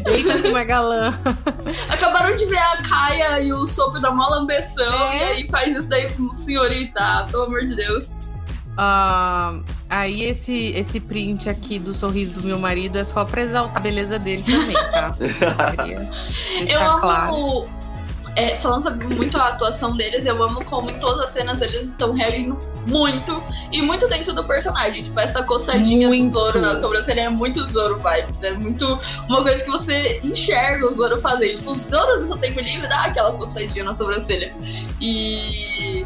Eita, 0.10 0.42
como 0.42 0.56
é 0.56 0.64
galã. 0.64 1.12
Acabaram 1.88 2.34
de 2.36 2.46
ver 2.46 2.58
a 2.58 2.76
Kaia 2.78 3.40
e 3.42 3.52
o 3.52 3.66
Sop 3.66 3.98
da 4.00 4.10
mó 4.10 4.28
lambeção 4.28 5.12
É. 5.12 5.18
e 5.18 5.22
aí 5.22 5.48
faz 5.50 5.76
isso 5.76 5.88
daí 5.88 6.08
com 6.10 6.32
senhorita. 6.34 7.26
Pelo 7.30 7.44
amor 7.44 7.60
de 7.60 7.76
Deus. 7.76 8.04
Ah, 8.76 9.58
aí 9.88 10.22
esse, 10.22 10.68
esse 10.68 11.00
print 11.00 11.48
aqui 11.48 11.78
do 11.78 11.94
sorriso 11.94 12.34
do 12.34 12.42
meu 12.42 12.58
marido 12.58 12.98
é 12.98 13.04
só 13.04 13.24
pra 13.24 13.42
exaltar 13.42 13.78
a 13.78 13.80
beleza 13.80 14.18
dele 14.18 14.42
também, 14.42 14.74
tá? 14.74 15.16
Eu 16.68 16.80
amo. 16.82 17.00
claro. 17.00 17.68
é, 18.36 18.56
falando 18.56 18.82
sobre 18.82 19.06
muito 19.06 19.38
a 19.38 19.48
atuação 19.48 19.96
deles, 19.96 20.26
eu 20.26 20.42
amo 20.42 20.62
como 20.64 20.90
em 20.90 20.98
todas 20.98 21.26
as 21.26 21.32
cenas 21.32 21.60
eles 21.62 21.82
estão 21.82 22.12
reagindo 22.12 22.58
muito 22.86 23.42
e 23.72 23.82
muito 23.82 24.06
dentro 24.08 24.32
do 24.32 24.44
personagem. 24.44 25.02
Tipo, 25.02 25.18
essa 25.20 25.42
coçadinha 25.42 26.08
Muito. 26.08 26.32
do 26.32 26.38
Zoro 26.38 26.60
na 26.60 26.80
sobrancelha 26.80 27.22
é 27.22 27.28
muito 27.28 27.64
Zoro 27.66 27.96
vibes. 27.96 28.42
É 28.42 28.52
muito 28.52 29.00
uma 29.28 29.42
coisa 29.42 29.62
que 29.62 29.70
você 29.70 30.20
enxerga 30.22 30.86
o 30.86 30.94
Zoro 30.94 31.20
fazer. 31.20 31.56
Tipo, 31.56 31.72
o 31.72 31.78
Zoro 31.90 32.20
no 32.20 32.26
seu 32.28 32.36
tempo 32.36 32.60
livre 32.60 32.86
dá 32.88 33.04
aquela 33.04 33.32
coçadinha 33.32 33.84
na 33.84 33.94
sobrancelha. 33.94 34.52
E. 35.00 36.04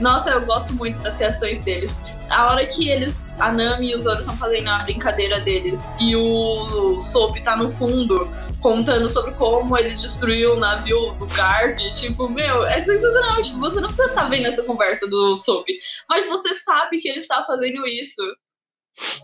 Nossa, 0.00 0.30
eu 0.30 0.44
gosto 0.44 0.72
muito 0.74 0.98
das 1.02 1.18
reações 1.18 1.64
deles. 1.64 1.92
A 2.30 2.50
hora 2.50 2.66
que 2.66 2.88
eles. 2.88 3.14
A 3.38 3.52
Nami 3.52 3.90
e 3.90 3.94
o 3.94 4.00
Zoro 4.00 4.20
estão 4.20 4.34
fazendo 4.38 4.68
a 4.68 4.78
brincadeira 4.78 5.38
deles 5.40 5.78
e 6.00 6.16
o 6.16 6.98
Soap 7.02 7.36
tá 7.44 7.54
no 7.54 7.70
fundo 7.72 8.26
contando 8.62 9.10
sobre 9.10 9.32
como 9.32 9.76
ele 9.76 9.94
destruiu 9.94 10.54
o 10.54 10.56
navio 10.56 11.12
do 11.18 11.26
Garp. 11.26 11.78
Tipo, 11.94 12.28
meu, 12.28 12.64
é 12.64 12.82
sensacional. 12.82 13.42
Tipo, 13.42 13.58
você 13.58 13.80
não 13.80 13.88
precisa 13.88 14.08
estar 14.08 14.28
vendo 14.30 14.46
essa 14.46 14.62
conversa 14.64 15.06
do 15.06 15.36
Soap, 15.36 15.66
mas 16.08 16.26
você 16.26 16.56
sabe 16.64 16.98
que 16.98 17.08
ele 17.08 17.18
está 17.18 17.44
fazendo 17.44 17.86
isso. 17.86 18.36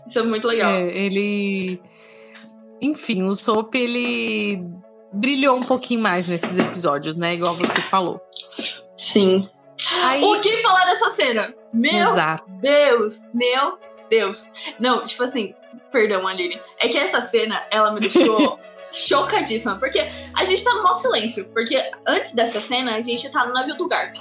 Isso 0.07 0.19
é 0.19 0.23
muito 0.23 0.47
legal. 0.47 0.71
É, 0.71 0.95
ele. 0.95 1.81
Enfim, 2.81 3.23
o 3.23 3.33
Soap, 3.33 3.73
ele 3.75 4.63
brilhou 5.11 5.57
um 5.57 5.63
pouquinho 5.63 6.01
mais 6.01 6.27
nesses 6.27 6.57
episódios, 6.57 7.17
né? 7.17 7.33
Igual 7.33 7.57
você 7.57 7.81
falou. 7.81 8.21
Sim. 8.97 9.49
Aí. 9.91 10.23
O 10.23 10.39
que 10.39 10.61
falar 10.61 10.85
dessa 10.85 11.13
cena? 11.15 11.53
Meu 11.73 12.11
Exato. 12.11 12.43
Deus, 12.61 13.19
meu 13.33 13.77
Deus. 14.09 14.45
Não, 14.79 15.05
tipo 15.05 15.23
assim, 15.23 15.53
perdão, 15.91 16.27
Aline. 16.27 16.59
É 16.79 16.87
que 16.87 16.97
essa 16.97 17.27
cena, 17.29 17.61
ela 17.71 17.91
me 17.91 17.99
deixou 17.99 18.59
chocadíssima. 18.91 19.77
Porque 19.77 19.99
a 20.35 20.45
gente 20.45 20.63
tá 20.63 20.73
no 20.73 20.83
maior 20.83 20.95
silêncio. 20.95 21.45
Porque 21.53 21.81
antes 22.07 22.31
dessa 22.33 22.61
cena, 22.61 22.95
a 22.95 23.01
gente 23.01 23.29
tá 23.31 23.45
no 23.45 23.53
navio 23.53 23.75
do 23.75 23.87
Garp. 23.87 24.15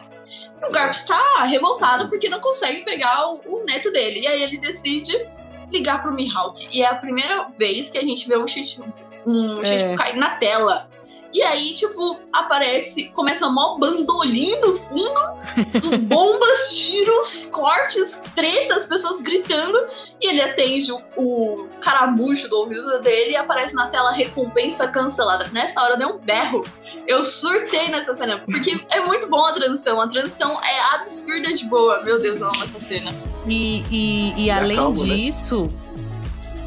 O 0.66 0.70
Garp 0.70 0.96
tá 1.06 1.44
revoltado 1.44 2.08
porque 2.08 2.28
não 2.28 2.40
consegue 2.40 2.84
pegar 2.84 3.28
o, 3.30 3.40
o 3.44 3.64
neto 3.64 3.90
dele. 3.90 4.20
E 4.20 4.28
aí 4.28 4.42
ele 4.42 4.58
decide 4.58 5.28
ligar 5.70 6.02
pro 6.02 6.12
Mihawk. 6.12 6.68
E 6.70 6.82
é 6.82 6.86
a 6.86 6.94
primeira 6.94 7.48
vez 7.58 7.90
que 7.90 7.98
a 7.98 8.02
gente 8.02 8.28
vê 8.28 8.36
um 8.36 8.46
Chichu, 8.46 8.82
um 9.26 9.62
É. 9.62 9.78
Chichu 9.78 9.96
cair 9.96 10.16
na 10.16 10.36
tela. 10.36 10.88
E 11.32 11.42
aí, 11.42 11.74
tipo, 11.74 12.20
aparece, 12.32 13.04
começa 13.14 13.48
mó 13.48 13.78
bandolim 13.78 14.60
no 14.60 14.78
fundo, 14.80 15.80
dos 15.80 15.98
bombas, 16.04 16.70
tiros, 16.70 17.46
cortes, 17.46 18.18
tretas, 18.34 18.84
pessoas 18.84 19.22
gritando, 19.22 19.78
e 20.20 20.28
ele 20.28 20.42
atende 20.42 20.92
o, 20.92 20.98
o 21.16 21.68
caramujo 21.80 22.48
do 22.48 22.58
ouvido 22.58 23.00
dele 23.00 23.32
e 23.32 23.36
aparece 23.36 23.74
na 23.74 23.88
tela 23.88 24.12
recompensa 24.12 24.86
cancelada. 24.88 25.48
Nessa 25.52 25.80
hora 25.80 25.96
deu 25.96 26.08
um 26.08 26.18
berro. 26.18 26.62
Eu 27.06 27.24
surtei 27.24 27.88
nessa 27.88 28.14
cena, 28.14 28.38
porque 28.38 28.78
é 28.90 29.00
muito 29.00 29.26
bom 29.28 29.44
a 29.44 29.52
transição. 29.52 30.00
A 30.00 30.08
transição 30.08 30.62
é 30.62 30.94
absurda 30.94 31.54
de 31.54 31.64
boa. 31.64 32.02
Meu 32.04 32.18
Deus, 32.18 32.40
eu 32.40 32.46
amo 32.46 32.62
essa 32.62 32.80
cena. 32.80 33.12
E, 33.46 33.82
e, 33.90 34.44
e 34.44 34.50
além 34.50 34.76
acalmo, 34.76 35.04
né? 35.04 35.14
disso. 35.14 35.68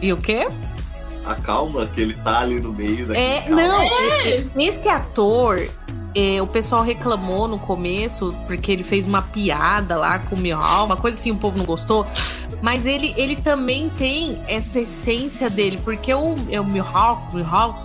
E 0.01 0.11
o 0.11 0.17
quê? 0.17 0.47
Acalma 1.25 1.87
que 1.87 2.01
ele 2.01 2.13
tá 2.23 2.39
ali 2.39 2.59
no 2.59 2.71
meio 2.71 3.07
daquele 3.07 3.25
É, 3.25 3.49
não, 3.49 3.81
é- 3.81 4.37
é- 4.37 4.43
esse 4.57 4.87
ator, 4.87 5.67
é, 6.13 6.41
o 6.41 6.47
pessoal 6.47 6.83
reclamou 6.83 7.47
no 7.47 7.59
começo, 7.59 8.33
porque 8.47 8.71
ele 8.71 8.83
fez 8.83 9.05
uma 9.07 9.21
piada 9.21 9.97
lá 9.97 10.19
com 10.19 10.35
o 10.35 10.39
Mihawk, 10.39 10.85
uma 10.85 10.97
coisa 10.97 11.17
assim, 11.17 11.31
o 11.31 11.35
povo 11.35 11.57
não 11.57 11.65
gostou. 11.65 12.05
Mas 12.61 12.85
ele, 12.85 13.13
ele 13.17 13.35
também 13.35 13.89
tem 13.97 14.41
essa 14.47 14.79
essência 14.79 15.49
dele, 15.49 15.79
porque 15.83 16.13
o, 16.13 16.35
é 16.49 16.59
o 16.59 16.65
Mihawk, 16.65 17.33
o 17.33 17.37
Mihawk, 17.37 17.79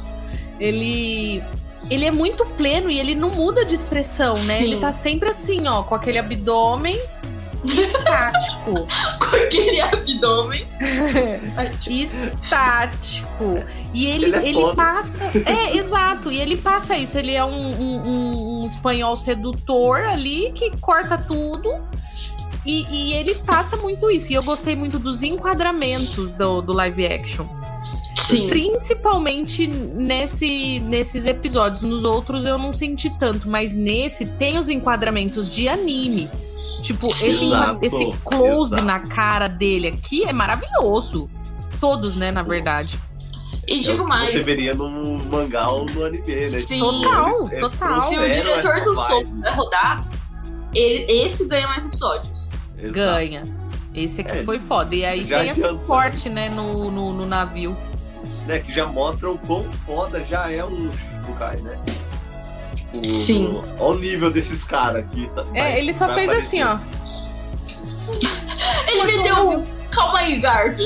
ele. 0.58 1.42
Ele 1.88 2.04
é 2.04 2.10
muito 2.10 2.44
pleno 2.44 2.90
e 2.90 2.98
ele 3.00 3.14
não 3.14 3.30
muda 3.30 3.64
de 3.64 3.74
expressão, 3.74 4.44
né? 4.44 4.58
Sim. 4.58 4.64
Ele 4.64 4.76
tá 4.76 4.92
sempre 4.92 5.30
assim, 5.30 5.66
ó, 5.66 5.82
com 5.82 5.94
aquele 5.94 6.18
abdômen 6.18 7.00
estático. 7.64 8.86
Com 9.18 9.36
aquele 9.36 9.80
abdômen. 9.80 10.66
estático. 11.88 13.62
E 13.92 14.06
ele, 14.06 14.26
Ele 14.26 14.36
é 14.36 14.48
ele, 14.48 14.74
passa. 14.74 15.24
É, 15.44 15.76
exato. 15.78 16.30
E 16.30 16.40
ele 16.40 16.56
passa 16.56 16.96
isso. 16.96 17.18
Ele 17.18 17.32
é 17.32 17.44
um, 17.44 17.50
um- 17.52 18.02
um- 18.08 18.62
um 18.62 18.66
espanhol 18.66 19.16
sedutor 19.16 20.00
ali 20.00 20.52
que 20.52 20.70
corta 20.78 21.18
tudo. 21.18 21.80
E, 22.64 22.86
e 22.90 23.12
ele 23.14 23.36
passa 23.36 23.76
muito 23.76 24.10
isso. 24.10 24.32
E 24.32 24.34
eu 24.34 24.42
gostei 24.42 24.76
muito 24.76 24.98
dos 24.98 25.22
enquadramentos 25.22 26.30
do, 26.32 26.60
do 26.60 26.72
live 26.72 27.06
action. 27.06 27.46
Sim. 28.28 28.48
Principalmente 28.48 29.66
nesse, 29.66 30.78
nesses 30.80 31.24
episódios. 31.26 31.82
Nos 31.82 32.04
outros 32.04 32.44
eu 32.44 32.58
não 32.58 32.72
senti 32.72 33.08
tanto, 33.18 33.48
mas 33.48 33.74
nesse 33.74 34.26
tem 34.26 34.58
os 34.58 34.68
enquadramentos 34.68 35.48
de 35.52 35.68
anime. 35.68 36.28
Tipo, 36.80 37.08
esse, 37.16 37.44
Exato, 37.46 37.78
esse 37.84 38.06
close 38.24 38.74
exato. 38.74 38.84
na 38.84 39.00
cara 39.00 39.48
dele 39.48 39.88
aqui 39.88 40.24
é 40.24 40.32
maravilhoso. 40.32 41.28
Todos, 41.80 42.16
né, 42.16 42.30
na 42.30 42.42
verdade. 42.42 42.98
E 43.66 43.76
É 43.76 43.80
o 43.80 43.82
digo 43.82 44.04
que 44.04 44.08
mais, 44.08 44.32
Você 44.32 44.42
veria 44.42 44.74
no 44.74 45.18
mangá 45.30 45.68
ou 45.68 45.84
no 45.86 46.04
anime, 46.04 46.50
né? 46.50 46.64
Sim. 46.66 46.80
Total, 46.80 47.28
Eles, 47.38 47.52
é, 47.52 47.60
total. 47.60 48.02
se 48.08 48.18
o 48.18 48.30
diretor 48.30 48.84
do. 48.84 48.94
Soul 48.94 49.24
vai 49.40 49.56
rodar, 49.56 50.04
ele- 50.74 51.10
esse 51.28 51.44
ganha 51.44 51.68
mais 51.68 51.84
episódios. 51.84 52.48
Exato. 52.78 52.92
Ganha. 52.94 53.42
Esse 53.94 54.20
aqui 54.20 54.38
É, 54.38 54.42
foi 54.44 54.58
foda. 54.58 54.94
E 54.94 55.04
aí 55.04 55.24
tem 55.24 55.48
esse 55.50 55.74
corte, 55.86 56.28
né, 56.28 56.48
no, 56.48 56.90
no, 56.90 57.12
no 57.12 57.26
navio. 57.26 57.76
Né, 58.46 58.58
que 58.58 58.72
já 58.72 58.86
mostra 58.86 59.30
o 59.30 59.38
quão 59.38 59.62
foda 59.86 60.24
já 60.24 60.50
é 60.50 60.64
o 60.64 60.70
Shichibukai, 60.92 61.56
né? 61.58 61.78
Sim. 62.92 63.62
olha 63.78 63.96
o 63.96 64.00
nível 64.00 64.30
desses 64.30 64.64
caras 64.64 65.04
aqui. 65.04 65.28
Tá, 65.34 65.44
É, 65.54 65.60
vai- 65.60 65.78
ele 65.78 65.94
só 65.94 66.08
fez 66.12 66.28
aparecer. 66.28 66.60
assim, 66.60 66.62
ó. 66.62 66.78
Ele 68.88 69.04
meteu 69.16 69.50
um. 69.50 69.64
Calma 69.90 70.18
aí, 70.20 70.40
Garp. 70.40 70.78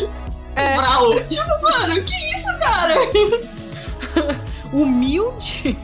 É. 0.56 0.76
Brau. 0.76 1.14
Tipo, 1.24 1.62
mano, 1.62 1.94
que 2.02 2.14
isso, 2.36 2.58
cara? 2.58 2.94
Humilde. 4.72 5.76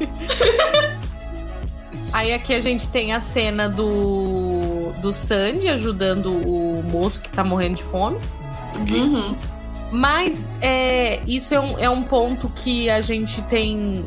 aí 2.13 2.33
aqui 2.33 2.55
a 2.55 2.61
gente 2.61 2.89
tem 2.89 3.13
a 3.13 3.21
cena 3.21 3.69
do, 3.69 4.93
do 5.01 5.13
Sandy 5.13 5.69
ajudando 5.69 6.27
o 6.33 6.83
moço 6.85 7.21
que 7.21 7.31
tá 7.31 7.43
morrendo 7.45 7.77
de 7.77 7.83
fome. 7.85 8.19
Uhum. 8.91 9.35
Mas 9.93 10.49
é, 10.61 11.21
isso 11.27 11.53
é 11.55 11.61
um, 11.61 11.79
é 11.79 11.91
um 11.91 12.03
ponto 12.03 12.49
que 12.49 12.89
a 12.89 13.01
gente 13.01 13.43
tem 13.43 14.05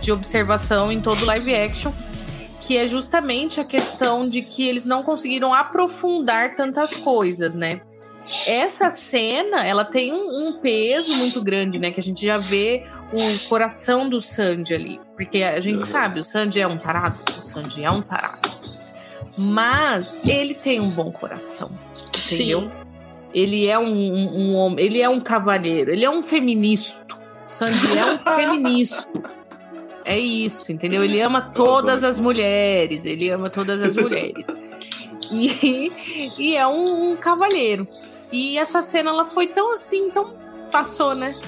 de 0.00 0.10
observação 0.12 0.90
em 0.90 1.00
todo 1.00 1.24
live 1.24 1.54
action, 1.54 1.92
que 2.62 2.76
é 2.76 2.86
justamente 2.86 3.60
a 3.60 3.64
questão 3.64 4.28
de 4.28 4.42
que 4.42 4.66
eles 4.66 4.84
não 4.84 5.02
conseguiram 5.02 5.52
aprofundar 5.52 6.54
tantas 6.56 6.94
coisas, 6.96 7.54
né? 7.54 7.80
Essa 8.46 8.90
cena, 8.90 9.66
ela 9.66 9.84
tem 9.84 10.12
um, 10.12 10.48
um 10.48 10.60
peso 10.60 11.12
muito 11.14 11.42
grande, 11.42 11.78
né? 11.78 11.90
Que 11.90 11.98
a 12.00 12.02
gente 12.02 12.24
já 12.24 12.38
vê 12.38 12.84
o 13.12 13.48
coração 13.48 14.08
do 14.08 14.20
Sandy 14.20 14.74
ali. 14.74 15.00
Porque 15.16 15.42
a 15.42 15.58
gente 15.58 15.76
Uhum. 15.78 15.82
sabe, 15.82 16.20
o 16.20 16.22
Sandy 16.22 16.60
é 16.60 16.66
um 16.66 16.76
tarado. 16.78 17.18
O 17.40 17.42
Sandy 17.42 17.82
é 17.82 17.90
um 17.90 18.02
tarado. 18.02 18.50
Mas 19.36 20.18
ele 20.24 20.54
tem 20.54 20.80
um 20.80 20.90
bom 20.90 21.10
coração, 21.10 21.70
entendeu? 22.24 22.62
Sim. 22.62 22.70
Ele 23.32 23.66
é 23.66 23.78
um, 23.78 23.86
um- 23.86 24.38
um 24.40 24.54
homem, 24.56 24.84
ele 24.84 25.00
é 25.00 25.08
um 25.08 25.20
cavalheiro, 25.20 25.90
ele 25.92 26.04
é 26.04 26.10
um 26.10 26.22
feminista. 26.22 27.00
O 27.48 27.50
Sandy 27.50 27.96
é 27.96 28.04
um 28.04 28.18
feminista. 28.36 29.08
É 30.04 30.18
isso, 30.18 30.72
entendeu? 30.72 31.04
Ele 31.04 31.20
ama 31.20 31.40
todas 31.40 32.02
as 32.04 32.18
mulheres, 32.18 33.06
ele 33.06 33.28
ama 33.30 33.50
todas 33.50 33.82
as 33.82 33.96
mulheres. 33.96 34.46
E, 35.32 35.92
e 36.36 36.56
é 36.56 36.66
um, 36.66 37.12
um 37.12 37.16
cavalheiro. 37.16 37.86
E 38.32 38.58
essa 38.58 38.82
cena 38.82 39.10
ela 39.10 39.24
foi 39.24 39.46
tão 39.46 39.72
assim, 39.72 40.08
então 40.08 40.34
passou, 40.72 41.14
né? 41.14 41.38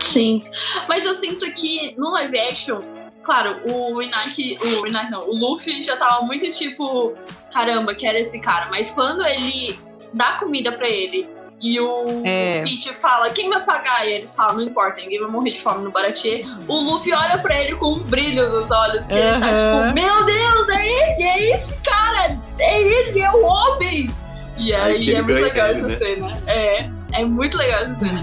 Sim. 0.00 0.42
Mas 0.86 1.02
eu 1.04 1.14
sinto 1.14 1.50
que 1.54 1.94
no 1.96 2.10
live 2.10 2.38
action, 2.38 2.78
claro, 3.22 3.56
o 3.64 4.02
Inaki. 4.02 4.58
O 4.62 4.86
Inaki 4.86 5.10
não, 5.10 5.20
o 5.20 5.34
Luffy 5.34 5.80
já 5.82 5.96
tava 5.96 6.22
muito 6.22 6.50
tipo, 6.52 7.14
caramba, 7.52 7.94
quero 7.94 8.18
esse 8.18 8.38
cara. 8.40 8.68
Mas 8.70 8.90
quando 8.90 9.24
ele 9.26 9.78
dá 10.12 10.38
comida 10.38 10.72
pra 10.72 10.88
ele 10.88 11.26
e 11.60 11.80
o 11.80 12.22
É. 12.24 12.62
Peach 12.62 13.00
fala, 13.00 13.30
quem 13.30 13.48
vai 13.48 13.62
pagar? 13.64 14.06
E 14.06 14.12
ele 14.12 14.28
fala, 14.36 14.54
não 14.54 14.62
importa, 14.62 15.00
ninguém 15.00 15.20
vai 15.20 15.30
morrer 15.30 15.52
de 15.52 15.62
fome 15.62 15.84
no 15.84 15.90
Baratie. 15.90 16.42
O 16.68 16.74
Luffy 16.78 17.12
olha 17.12 17.38
pra 17.38 17.62
ele 17.62 17.74
com 17.76 17.94
um 17.94 17.98
brilho 18.00 18.48
nos 18.48 18.70
olhos, 18.70 19.04
ele 19.08 19.40
tá 19.40 19.88
tipo, 19.88 19.94
meu 19.94 20.24
Deus, 20.24 20.68
é 20.68 20.86
ele, 20.86 21.22
é 21.22 21.54
esse 21.54 21.80
cara, 21.82 22.38
é 22.58 22.82
ele, 22.82 23.20
é 23.20 23.30
o 23.30 23.42
homem. 23.44 24.10
E 24.58 24.74
Aí 24.74 24.92
aí 24.92 24.96
ele 24.96 25.14
é 25.14 25.22
muito 25.22 25.40
legal 25.42 25.68
ele, 25.68 25.78
essa 25.80 25.88
né? 25.88 25.96
cena. 25.98 26.42
É, 26.46 26.90
é 27.12 27.24
muito 27.24 27.56
legal 27.56 27.82
essa 27.82 27.94
cena. 27.98 28.20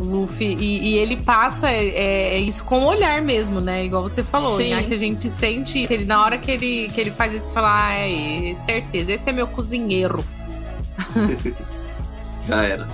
O 0.00 0.02
Luffy. 0.04 0.56
E, 0.58 0.90
e 0.90 0.98
ele 0.98 1.16
passa 1.16 1.70
é, 1.70 2.34
é 2.34 2.38
isso 2.38 2.64
com 2.64 2.80
o 2.80 2.86
olhar 2.86 3.22
mesmo, 3.22 3.60
né? 3.60 3.84
Igual 3.84 4.02
você 4.02 4.22
falou, 4.22 4.58
Sim. 4.58 4.70
né? 4.74 4.82
Que 4.82 4.94
a 4.94 4.98
gente 4.98 5.28
sente. 5.30 5.86
Ele, 5.90 6.04
na 6.04 6.22
hora 6.24 6.38
que 6.38 6.50
ele, 6.50 6.90
que 6.94 7.00
ele 7.00 7.10
faz 7.10 7.32
isso, 7.32 7.52
fala, 7.52 7.88
ah, 7.88 7.94
é, 7.94 8.54
certeza, 8.64 9.12
esse 9.12 9.28
é 9.28 9.32
meu 9.32 9.46
cozinheiro. 9.46 10.24
Já 12.46 12.62
era. 12.62 12.88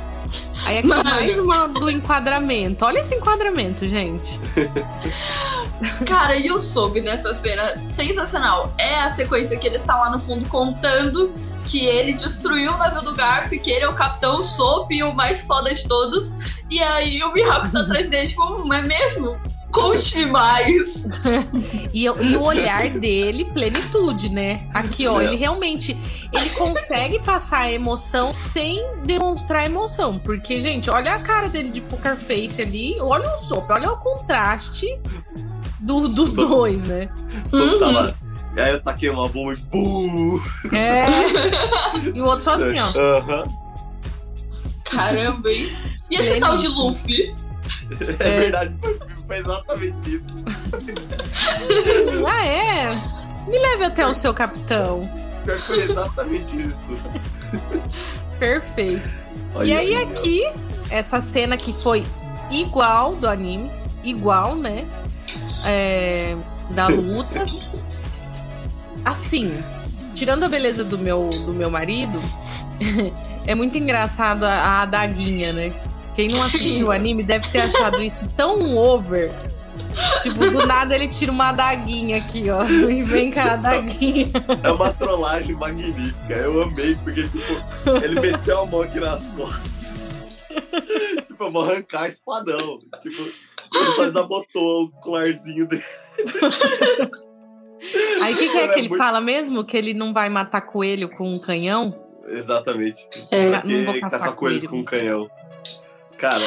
Aí 0.65 0.79
aqui 0.79 0.87
Mano. 0.89 1.05
mais 1.05 1.39
uma 1.39 1.67
do 1.69 1.91
enquadramento. 1.91 2.85
Olha 2.85 3.01
esse 3.01 3.15
enquadramento, 3.15 3.87
gente. 3.87 4.39
Cara, 6.07 6.37
e 6.37 6.51
o 6.51 6.59
Sob 6.59 7.01
nessa 7.01 7.35
cena, 7.41 7.75
sensacional. 7.97 8.73
É 8.79 9.01
a 9.01 9.15
sequência 9.15 9.57
que 9.57 9.67
ele 9.67 9.77
está 9.77 9.97
lá 9.97 10.11
no 10.11 10.21
fundo 10.21 10.49
contando 10.49 11.33
que 11.67 11.85
ele 11.87 12.13
destruiu 12.15 12.73
o 12.73 12.79
navio 12.79 13.03
do 13.03 13.15
Garp, 13.15 13.51
que 13.51 13.71
ele 13.71 13.85
é 13.85 13.89
o 13.89 13.95
capitão 13.95 14.43
Soap 14.43 14.91
e 14.93 15.03
o 15.03 15.15
mais 15.15 15.41
foda 15.43 15.75
de 15.75 15.87
todos. 15.89 16.31
E 16.71 16.81
aí 16.83 17.23
o 17.23 17.33
Mihawk 17.33 17.71
tá 17.71 17.81
atrás 17.81 18.09
dele, 18.09 18.29
tipo, 18.29 18.43
"Hum, 18.43 18.73
é 18.73 18.83
mesmo? 18.83 19.37
Conte-me 19.73 20.27
mais. 20.27 20.73
E, 21.95 22.05
e 22.05 22.37
o 22.37 22.43
olhar 22.43 22.89
dele, 22.89 23.45
plenitude, 23.45 24.29
né? 24.31 24.67
Aqui, 24.73 25.07
ó, 25.07 25.21
É. 25.21 25.25
ele 25.27 25.37
realmente 25.37 25.97
ele 26.33 26.51
consegue 26.51 27.19
passar 27.21 27.59
a 27.61 27.73
emoção 27.73 28.33
sem 28.33 28.83
demonstrar 29.05 29.67
emoção. 29.67 30.19
Porque, 30.19 30.61
gente, 30.63 30.89
olha 30.89 31.15
a 31.15 31.19
cara 31.19 31.49
dele 31.49 31.69
de 31.71 31.81
poker 31.83 32.17
face 32.17 32.63
ali, 32.63 32.97
olha 33.01 33.29
o 33.35 33.39
sopa, 33.39 33.75
olha 33.75 33.91
o 33.93 33.97
contraste 33.99 34.99
do- 35.81 36.09
dos 36.09 36.31
Soap. 36.35 36.49
dois, 36.49 36.83
né? 36.85 37.09
Só 37.49 37.57
Uhum. 37.59 38.13
E 38.57 38.61
aí 38.61 38.73
eu 38.73 38.83
taquei 38.83 39.09
uma 39.11 39.29
bomba 39.29 39.55
e. 39.55 39.57
Bum! 39.57 40.39
É. 40.73 42.09
E 42.15 42.21
o 42.21 42.25
outro 42.27 42.43
só 42.45 42.51
assim, 42.55 42.79
ó. 42.79 42.89
Aham. 42.99 43.45
Caramba, 44.85 45.51
hein? 45.51 45.71
E 46.11 46.17
esse 46.17 46.41
tal 46.41 46.59
de 46.59 46.69
Luffy? 46.69 47.35
É, 48.21 48.27
É. 48.29 48.41
verdade, 48.41 48.75
foi, 49.33 49.39
exatamente 49.39 50.17
isso. 50.17 50.35
Ah, 52.27 52.47
é? 52.47 52.91
Me 53.49 53.59
leve 53.59 53.85
até 53.85 54.07
o 54.07 54.15
seu 54.15 54.33
capitão. 54.33 55.09
Foi 55.67 55.83
exatamente 55.83 56.67
isso. 56.67 56.89
Perfeito. 58.39 59.15
Olha 59.55 59.67
e 59.67 59.73
aí, 59.73 59.97
aqui, 59.97 60.43
essa 60.91 61.21
cena 61.21 61.57
que 61.57 61.73
foi 61.73 62.05
igual 62.51 63.15
do 63.17 63.29
anime, 63.29 63.71
igual, 64.03 64.55
né? 64.55 64.87
É, 65.65 66.37
da 66.71 66.87
luta. 66.87 67.47
Assim, 69.05 69.63
tirando 70.15 70.45
a 70.45 70.49
beleza 70.49 70.85
do 70.85 70.99
meu, 70.99 71.31
do 71.31 71.53
meu 71.53 71.71
marido, 71.71 72.23
é 73.47 73.55
muito 73.55 73.77
engraçado 73.77 74.45
a, 74.45 74.53
a 74.53 74.83
adaguinha, 74.83 75.53
né? 75.53 75.73
Quem 76.15 76.29
não 76.29 76.43
assistiu 76.43 76.89
o 76.89 76.91
anime 76.93 77.23
deve 77.23 77.49
ter 77.51 77.61
achado 77.61 78.03
isso 78.03 78.29
tão 78.37 78.77
over. 78.77 79.31
Tipo, 80.23 80.51
do 80.51 80.67
nada 80.67 80.95
ele 80.95 81.09
tira 81.09 81.31
uma 81.33 81.49
adaguinha 81.51 82.19
aqui, 82.19 82.49
ó. 82.51 82.65
E 82.65 83.03
vem 83.03 83.31
com 83.31 83.41
a 83.41 83.53
adaguinha. 83.55 84.29
É 84.63 84.71
uma 84.71 84.91
trollagem 84.93 85.55
magnífica. 85.55 86.35
Eu 86.35 86.63
amei, 86.63 86.95
porque, 86.97 87.23
tipo, 87.29 87.97
ele 88.03 88.21
meteu 88.21 88.61
a 88.63 88.67
mão 88.67 88.83
aqui 88.83 89.01
nas 89.01 89.29
costas. 89.31 89.73
tipo, 91.27 91.45
eu 91.45 91.51
vou 91.53 91.63
arrancar 91.65 92.09
espadão. 92.09 92.79
Tipo, 93.01 93.23
ele 93.75 93.93
só 93.97 94.05
desabotou 94.07 94.85
o 94.85 94.91
colarzinho 95.01 95.67
dele. 95.67 95.83
Aí 98.21 98.35
o 98.35 98.37
que, 98.37 98.49
que 98.49 98.57
é 98.57 98.61
Cara, 98.61 98.69
que 98.73 98.75
é 98.75 98.79
ele 98.79 98.89
muito- 98.89 99.03
fala 99.03 99.21
mesmo? 99.21 99.65
Que 99.65 99.77
ele 99.77 99.93
não 99.95 100.13
vai 100.13 100.29
matar 100.29 100.61
coelho 100.61 101.09
com 101.11 101.35
um 101.35 101.39
canhão? 101.39 101.99
Exatamente. 102.29 103.01
É, 103.31 103.51
não 103.51 103.61
vou 103.61 103.85
Porque 103.87 104.01
caçar 104.01 104.21
caça 104.21 104.33
coisas 104.33 104.61
coelho. 104.61 104.71
com 104.71 104.79
um 104.79 104.85
canhão. 104.85 105.29
Cara, 106.23 106.45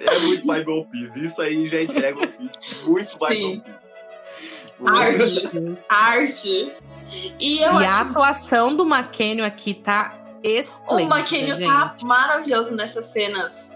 é 0.00 0.18
muito 0.20 0.46
vibe 0.46 0.70
One 0.70 0.86
Piece. 0.90 1.22
Isso 1.26 1.42
aí 1.42 1.68
já 1.68 1.82
entrega 1.82 2.18
One 2.18 2.28
Piece. 2.28 2.58
Muito 2.86 3.18
vibe 3.18 3.36
Sim. 3.36 3.44
One 3.44 3.60
Piece. 3.60 3.86
Tipo, 4.64 4.88
Arte. 4.88 5.78
Arte. 5.86 6.72
E 7.38 7.60
eu 7.60 7.80
E 7.82 7.84
a 7.84 8.00
atuação 8.00 8.74
do 8.74 8.86
McKenny 8.86 9.42
aqui 9.42 9.74
tá 9.74 10.18
o 10.42 10.48
esplêndida, 10.48 11.14
McKenny 11.14 11.54
gente. 11.54 11.66
tá 11.66 11.94
maravilhoso 12.04 12.74
nessas 12.74 13.04
cenas. 13.12 13.70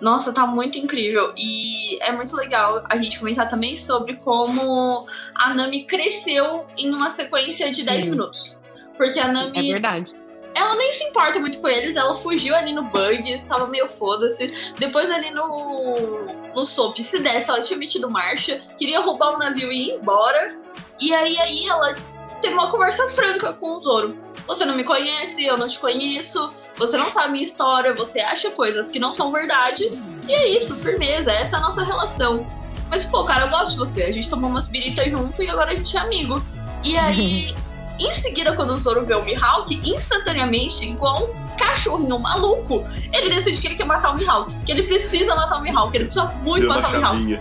Nossa, 0.00 0.32
tá 0.32 0.44
muito 0.44 0.76
incrível. 0.76 1.32
E 1.36 1.96
é 2.02 2.10
muito 2.10 2.34
legal 2.34 2.84
a 2.90 2.96
gente 2.96 3.20
comentar 3.20 3.48
também 3.48 3.76
sobre 3.76 4.16
como 4.16 5.06
a 5.36 5.54
Nami 5.54 5.84
cresceu 5.84 6.66
em 6.76 6.92
uma 6.92 7.14
sequência 7.14 7.70
de 7.70 7.84
Sim. 7.84 7.86
10 7.86 8.06
minutos. 8.06 8.56
Porque 8.96 9.20
a 9.20 9.26
Sim, 9.26 9.32
Nami 9.34 9.70
É 9.70 9.72
verdade. 9.72 10.23
Ela 10.64 10.76
nem 10.76 10.92
se 10.94 11.04
importa 11.04 11.38
muito 11.38 11.60
com 11.60 11.68
eles, 11.68 11.96
ela 11.96 12.18
fugiu 12.20 12.54
ali 12.54 12.72
no 12.72 12.84
bug, 12.84 13.44
tava 13.48 13.66
meio 13.68 13.88
foda-se. 13.88 14.72
Depois 14.78 15.10
ali 15.10 15.30
no, 15.30 16.26
no 16.54 16.66
SOP, 16.66 17.04
se 17.04 17.22
desse, 17.22 17.48
ela 17.48 17.62
tinha 17.62 17.78
metido 17.78 18.10
marcha, 18.10 18.60
queria 18.78 19.00
roubar 19.00 19.34
o 19.34 19.38
navio 19.38 19.70
e 19.70 19.88
ir 19.88 19.92
embora. 19.94 20.58
E 21.00 21.12
aí, 21.12 21.38
aí 21.38 21.66
ela 21.68 21.92
teve 22.40 22.54
uma 22.54 22.70
conversa 22.70 23.08
franca 23.10 23.52
com 23.54 23.76
o 23.76 23.82
Zoro. 23.82 24.18
Você 24.46 24.64
não 24.64 24.76
me 24.76 24.84
conhece, 24.84 25.42
eu 25.42 25.56
não 25.56 25.68
te 25.68 25.78
conheço, 25.78 26.46
você 26.76 26.96
não 26.96 27.10
sabe 27.10 27.32
minha 27.32 27.44
história, 27.44 27.94
você 27.94 28.20
acha 28.20 28.50
coisas 28.50 28.90
que 28.90 28.98
não 28.98 29.14
são 29.14 29.32
verdade. 29.32 29.88
E 30.28 30.32
é 30.32 30.48
isso, 30.50 30.76
firmeza, 30.76 31.32
essa 31.32 31.56
é 31.56 31.58
a 31.58 31.62
nossa 31.62 31.82
relação. 31.82 32.46
Mas, 32.90 33.04
pô, 33.06 33.24
cara, 33.24 33.46
eu 33.46 33.50
gosto 33.50 33.70
de 33.70 33.78
você, 33.78 34.02
a 34.04 34.12
gente 34.12 34.28
tomou 34.28 34.50
umas 34.50 34.68
biritas 34.68 35.10
junto 35.10 35.42
e 35.42 35.48
agora 35.48 35.70
a 35.70 35.74
gente 35.74 35.96
é 35.96 36.00
amigo. 36.00 36.42
E 36.82 36.96
aí, 36.96 37.54
em 37.98 38.20
seguida, 38.20 38.54
quando 38.54 38.70
o 38.70 38.76
Zoro 38.78 39.04
vê 39.04 39.14
o 39.14 39.24
Mihawk, 39.24 39.80
instantaneamente, 39.84 40.84
igual 40.84 41.24
um 41.24 41.56
cachorrinho 41.56 42.18
maluco, 42.18 42.84
ele 43.12 43.34
decide 43.34 43.60
que 43.60 43.66
ele 43.68 43.74
quer 43.76 43.86
matar 43.86 44.10
o 44.10 44.16
Mihawk. 44.16 44.52
Que 44.64 44.72
ele 44.72 44.82
precisa 44.82 45.34
matar 45.34 45.58
o 45.58 45.60
Mihawk, 45.60 45.96
ele 45.96 46.06
precisa 46.06 46.26
muito 46.42 46.62
Deu 46.62 46.70
uma 46.70 46.80
matar 46.80 47.14
o 47.14 47.16
Mihawk. 47.18 47.40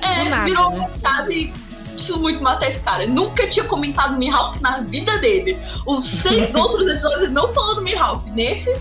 É, 0.00 0.28
nada, 0.28 0.44
virou 0.44 0.70
né? 0.70 0.90
chave. 1.00 1.52
Preciso 1.92 2.18
muito 2.18 2.42
matar 2.42 2.70
esse 2.70 2.80
cara. 2.80 3.06
Nunca 3.06 3.46
tinha 3.48 3.66
comentado 3.66 4.16
Mihawk 4.16 4.62
na 4.62 4.78
vida 4.80 5.18
dele. 5.18 5.58
Os 5.86 6.08
seis 6.22 6.52
outros 6.56 6.88
episódios 6.88 7.22
ele 7.24 7.32
não 7.32 7.52
falou 7.52 7.74
do 7.74 7.82
Mihawk. 7.82 8.30
Nesse, 8.30 8.74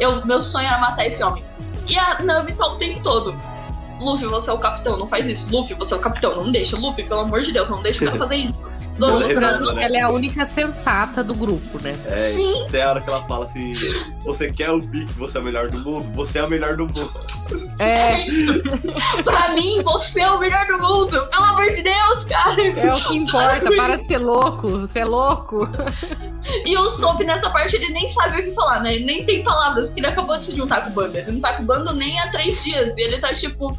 eu, 0.00 0.24
meu 0.26 0.42
sonho 0.42 0.66
era 0.66 0.78
matar 0.78 1.06
esse 1.06 1.22
homem. 1.22 1.44
E 1.88 1.96
a 1.96 2.18
Nami 2.22 2.52
tá 2.54 2.66
o 2.66 2.76
tempo 2.76 3.00
todo. 3.02 3.34
Luffy, 4.00 4.26
você 4.26 4.50
é 4.50 4.52
o 4.52 4.58
capitão, 4.58 4.96
não 4.98 5.06
faz 5.06 5.24
isso. 5.26 5.46
Luffy, 5.50 5.74
você 5.74 5.94
é 5.94 5.96
o 5.96 6.00
capitão, 6.00 6.36
não 6.36 6.50
deixa. 6.50 6.76
Luffy, 6.76 7.04
pelo 7.04 7.20
amor 7.20 7.42
de 7.42 7.52
Deus, 7.52 7.68
não 7.70 7.80
deixa 7.80 8.02
o 8.02 8.06
cara 8.06 8.18
fazer 8.26 8.36
isso. 8.36 8.75
Mostrando 8.98 9.58
Zoro, 9.58 9.70
que 9.70 9.76
né? 9.76 9.84
ela 9.84 9.96
é 9.96 10.00
a 10.00 10.08
única 10.08 10.44
sensata 10.46 11.22
do 11.22 11.34
grupo, 11.34 11.82
né? 11.82 11.96
É, 12.06 12.34
até 12.66 12.82
a 12.82 12.90
hora 12.90 13.00
que 13.00 13.08
ela 13.08 13.22
fala 13.24 13.44
assim: 13.44 13.74
Você 14.24 14.50
quer 14.50 14.70
ouvir 14.70 15.06
que 15.06 15.12
você 15.12 15.38
é 15.38 15.40
o 15.40 15.44
melhor 15.44 15.70
do 15.70 15.78
mundo? 15.78 16.06
Você 16.14 16.38
é 16.38 16.44
o 16.44 16.48
melhor 16.48 16.76
do 16.76 16.86
mundo. 16.86 17.10
É, 17.78 18.24
pra 19.22 19.52
mim, 19.52 19.82
você 19.82 20.20
é 20.20 20.30
o 20.30 20.40
melhor 20.40 20.66
do 20.66 20.78
mundo. 20.78 21.26
Pelo 21.26 21.44
amor 21.44 21.70
de 21.72 21.82
Deus, 21.82 22.24
cara. 22.26 22.62
é 22.62 22.94
o 22.94 23.04
que 23.04 23.16
importa. 23.16 23.70
Para 23.76 23.96
de 23.96 24.06
ser 24.06 24.16
louco. 24.16 24.66
Você 24.78 25.00
é 25.00 25.04
louco. 25.04 25.68
E 26.64 26.76
o 26.76 26.90
Sop 26.92 27.20
nessa 27.22 27.50
parte 27.50 27.76
ele 27.76 27.90
nem 27.90 28.12
sabe 28.12 28.40
o 28.40 28.44
que 28.44 28.52
falar, 28.52 28.80
né? 28.80 28.94
Ele 28.94 29.04
nem 29.04 29.24
tem 29.26 29.42
palavras, 29.42 29.86
porque 29.86 30.00
ele 30.00 30.06
acabou 30.06 30.38
de 30.38 30.44
se 30.44 30.54
juntar 30.54 30.82
com 30.82 30.90
o 30.90 30.92
bando. 30.92 31.18
Ele 31.18 31.32
não 31.32 31.40
tá 31.40 31.52
com 31.54 31.62
o 31.64 31.66
bando 31.66 31.92
nem 31.92 32.18
há 32.20 32.30
três 32.30 32.62
dias. 32.62 32.94
E 32.96 33.00
ele 33.00 33.18
tá 33.18 33.34
tipo, 33.34 33.76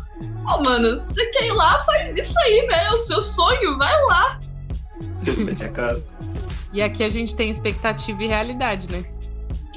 ó, 0.47 0.61
mano, 0.61 1.01
você 1.07 1.25
quer 1.27 1.45
ir 1.45 1.53
lá, 1.53 1.83
faz 1.85 2.15
isso 2.15 2.39
aí, 2.39 2.67
né? 2.67 2.85
É 2.85 2.91
o 2.91 3.03
seu 3.03 3.21
sonho, 3.21 3.77
vai 3.77 4.01
lá. 4.05 4.39
Mete 5.37 5.63
a 5.63 5.69
cara. 5.69 6.03
E 6.73 6.81
aqui 6.81 7.03
a 7.03 7.09
gente 7.09 7.35
tem 7.35 7.49
expectativa 7.49 8.23
e 8.23 8.27
realidade, 8.27 8.89
né? 8.89 9.05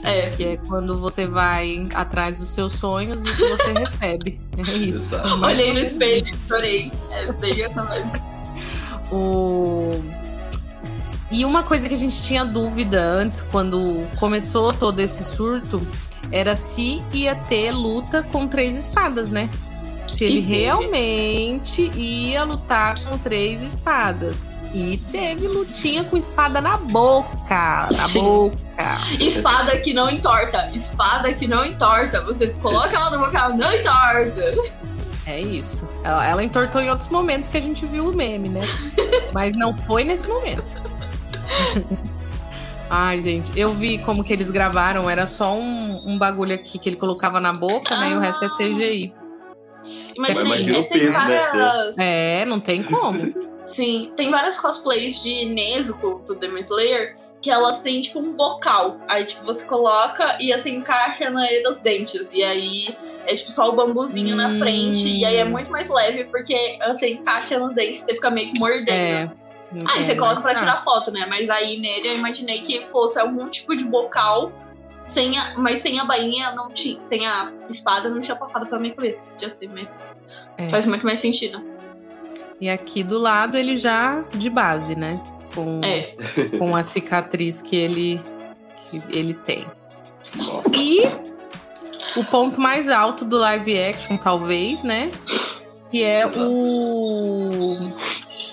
É. 0.02 0.30
Que 0.30 0.44
é 0.44 0.56
quando 0.56 0.96
você 0.96 1.26
vai 1.26 1.86
atrás 1.94 2.38
dos 2.38 2.50
seus 2.50 2.72
sonhos 2.72 3.24
e 3.24 3.30
o 3.30 3.36
que 3.36 3.48
você 3.48 3.72
recebe. 3.72 4.40
É 4.56 4.72
isso. 4.76 5.14
Exato. 5.14 5.44
Olhei 5.44 5.72
no 5.72 5.78
espelho 5.78 6.28
e 6.28 6.48
chorei. 6.48 6.92
É 7.12 7.32
bem 7.32 7.62
essa. 7.62 8.12
O... 9.12 10.02
E 11.30 11.44
uma 11.44 11.62
coisa 11.62 11.88
que 11.88 11.94
a 11.94 11.98
gente 11.98 12.20
tinha 12.22 12.44
dúvida 12.44 13.00
antes, 13.00 13.42
quando 13.52 14.06
começou 14.18 14.72
todo 14.72 14.98
esse 15.00 15.22
surto, 15.22 15.80
era 16.32 16.56
se 16.56 17.02
ia 17.12 17.34
ter 17.34 17.70
luta 17.70 18.22
com 18.22 18.48
três 18.48 18.76
espadas, 18.76 19.30
né? 19.30 19.48
Se 20.08 20.24
ele 20.24 20.40
realmente 20.40 21.82
ia 21.96 22.42
lutar 22.42 23.02
com 23.04 23.16
três 23.16 23.62
espadas. 23.62 24.49
E 24.72 24.96
teve 25.10 25.48
lutinha 25.48 26.04
com 26.04 26.16
espada 26.16 26.60
na 26.60 26.76
boca. 26.76 27.88
Na 27.90 28.08
Sim. 28.08 28.22
boca. 28.22 28.56
Espada 29.18 29.78
que 29.80 29.92
não 29.92 30.08
entorta. 30.08 30.70
Espada 30.72 31.32
que 31.32 31.46
não 31.48 31.64
entorta. 31.64 32.22
Você 32.22 32.48
coloca 32.62 32.94
ela 32.96 33.10
na 33.10 33.18
boca, 33.18 33.36
ela 33.38 33.48
não 33.56 33.72
entorta. 33.72 34.54
É 35.26 35.40
isso. 35.40 35.88
Ela, 36.04 36.26
ela 36.26 36.42
entortou 36.44 36.80
em 36.80 36.88
outros 36.88 37.08
momentos 37.08 37.48
que 37.48 37.56
a 37.58 37.60
gente 37.60 37.84
viu 37.84 38.08
o 38.08 38.14
meme, 38.14 38.48
né? 38.48 38.62
Mas 39.34 39.52
não 39.56 39.76
foi 39.76 40.04
nesse 40.04 40.26
momento. 40.28 40.64
Ai, 42.88 43.20
gente, 43.20 43.52
eu 43.58 43.72
vi 43.74 43.98
como 43.98 44.24
que 44.24 44.32
eles 44.32 44.50
gravaram, 44.50 45.08
era 45.08 45.26
só 45.26 45.54
um, 45.54 46.02
um 46.06 46.18
bagulho 46.18 46.54
aqui 46.54 46.78
que 46.78 46.88
ele 46.88 46.96
colocava 46.96 47.38
na 47.40 47.52
boca, 47.52 47.96
né? 47.96 48.10
E 48.12 48.16
o 48.16 48.20
resto 48.20 48.44
é 48.44 48.48
CGI. 48.48 49.14
Imagina, 50.16 50.40
Imagina 50.42 50.78
o 50.80 50.88
peso, 50.88 51.06
né, 51.06 51.12
várias- 51.52 51.94
É, 51.98 52.44
não 52.46 52.58
tem 52.60 52.82
como. 52.82 53.18
Sim, 53.74 54.12
tem 54.16 54.30
várias 54.30 54.58
cosplays 54.58 55.22
de 55.22 55.44
Nezuko 55.46 56.22
do 56.26 56.34
Demon 56.34 56.58
Slayer 56.58 57.16
que 57.42 57.50
elas 57.50 57.78
têm 57.80 58.02
tipo 58.02 58.18
um 58.18 58.32
bocal. 58.34 58.98
Aí 59.08 59.24
tipo 59.24 59.44
você 59.44 59.64
coloca 59.64 60.36
e 60.40 60.52
assim 60.52 60.76
encaixa 60.76 61.30
na 61.30 61.46
dos 61.64 61.78
dentes. 61.80 62.26
E 62.32 62.42
aí 62.42 62.94
é 63.26 63.34
tipo 63.34 63.50
só 63.52 63.68
o 63.68 63.72
bambuzinho 63.72 64.36
na 64.36 64.48
Hum. 64.48 64.58
frente. 64.58 65.06
E 65.08 65.24
aí 65.24 65.36
é 65.36 65.44
muito 65.44 65.70
mais 65.70 65.88
leve 65.88 66.24
porque 66.24 66.78
você 66.92 67.10
encaixa 67.14 67.58
nos 67.58 67.74
dentes 67.74 68.02
e 68.02 68.04
você 68.04 68.14
fica 68.14 68.30
meio 68.30 68.52
que 68.52 68.58
mordendo. 68.58 68.90
É. 68.90 69.30
Aí 69.86 70.02
é, 70.02 70.06
você 70.06 70.16
coloca 70.16 70.42
pra 70.42 70.54
tirar 70.54 70.72
fácil. 70.76 70.84
foto, 70.84 71.10
né? 71.12 71.24
Mas 71.30 71.48
aí 71.48 71.78
nele 71.78 72.08
eu 72.08 72.16
imaginei 72.16 72.60
que 72.62 72.80
fosse 72.86 73.18
algum 73.18 73.48
tipo 73.48 73.74
de 73.76 73.84
bocal. 73.84 74.52
Sem 75.14 75.36
a, 75.38 75.54
mas 75.56 75.80
sem 75.82 75.98
a 75.98 76.04
bainha 76.04 76.52
não 76.52 76.68
tinha. 76.68 77.00
Sem 77.08 77.26
a 77.26 77.50
espada 77.70 78.08
não 78.10 78.20
tinha 78.20 78.36
passado 78.36 78.66
pela 78.66 78.80
minha 78.80 78.94
cabeça. 78.94 79.18
Podia 79.32 79.48
ser, 79.56 79.68
mas 79.72 79.88
É. 80.58 80.68
faz 80.68 80.84
muito 80.86 81.04
mais 81.06 81.20
sentido. 81.20 81.60
E 82.60 82.68
aqui 82.68 83.02
do 83.02 83.18
lado 83.18 83.56
ele 83.56 83.76
já 83.76 84.22
de 84.34 84.50
base, 84.50 84.94
né? 84.94 85.20
Com, 85.54 85.80
É. 85.82 86.14
com 86.58 86.76
a 86.76 86.82
cicatriz 86.82 87.62
que 87.62 87.74
ele, 87.74 88.20
que 88.90 89.02
ele 89.10 89.34
tem. 89.34 89.66
Nossa. 90.36 90.70
E 90.74 91.02
o 92.16 92.24
ponto 92.24 92.60
mais 92.60 92.88
alto 92.88 93.24
do 93.24 93.38
live 93.38 93.78
action, 93.80 94.16
talvez, 94.16 94.82
né? 94.82 95.10
Que 95.90 96.04
é 96.04 96.24
Exato. 96.24 96.40
o, 96.40 97.74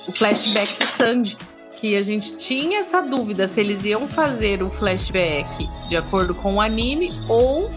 o 0.08 0.12
flashback 0.14 0.80
do 0.80 0.88
Sandy. 0.88 1.38
Que 1.76 1.96
a 1.96 2.02
gente 2.02 2.38
tinha 2.38 2.80
essa 2.80 3.02
dúvida 3.02 3.48
se 3.48 3.60
eles 3.60 3.84
iam 3.86 4.08
fazer 4.08 4.64
o 4.64 4.70
flashback 4.70 5.70
de 5.88 5.96
acordo 5.96 6.34
com 6.34 6.56
o 6.56 6.62
anime 6.62 7.12
ou 7.30 7.70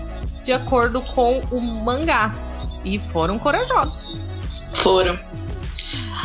de 0.42 0.52
acordo 0.52 1.02
com 1.02 1.40
o 1.50 1.60
mangá. 1.60 2.34
E 2.82 2.98
foram 2.98 3.38
corajosos. 3.38 4.18
Foram. 4.82 5.18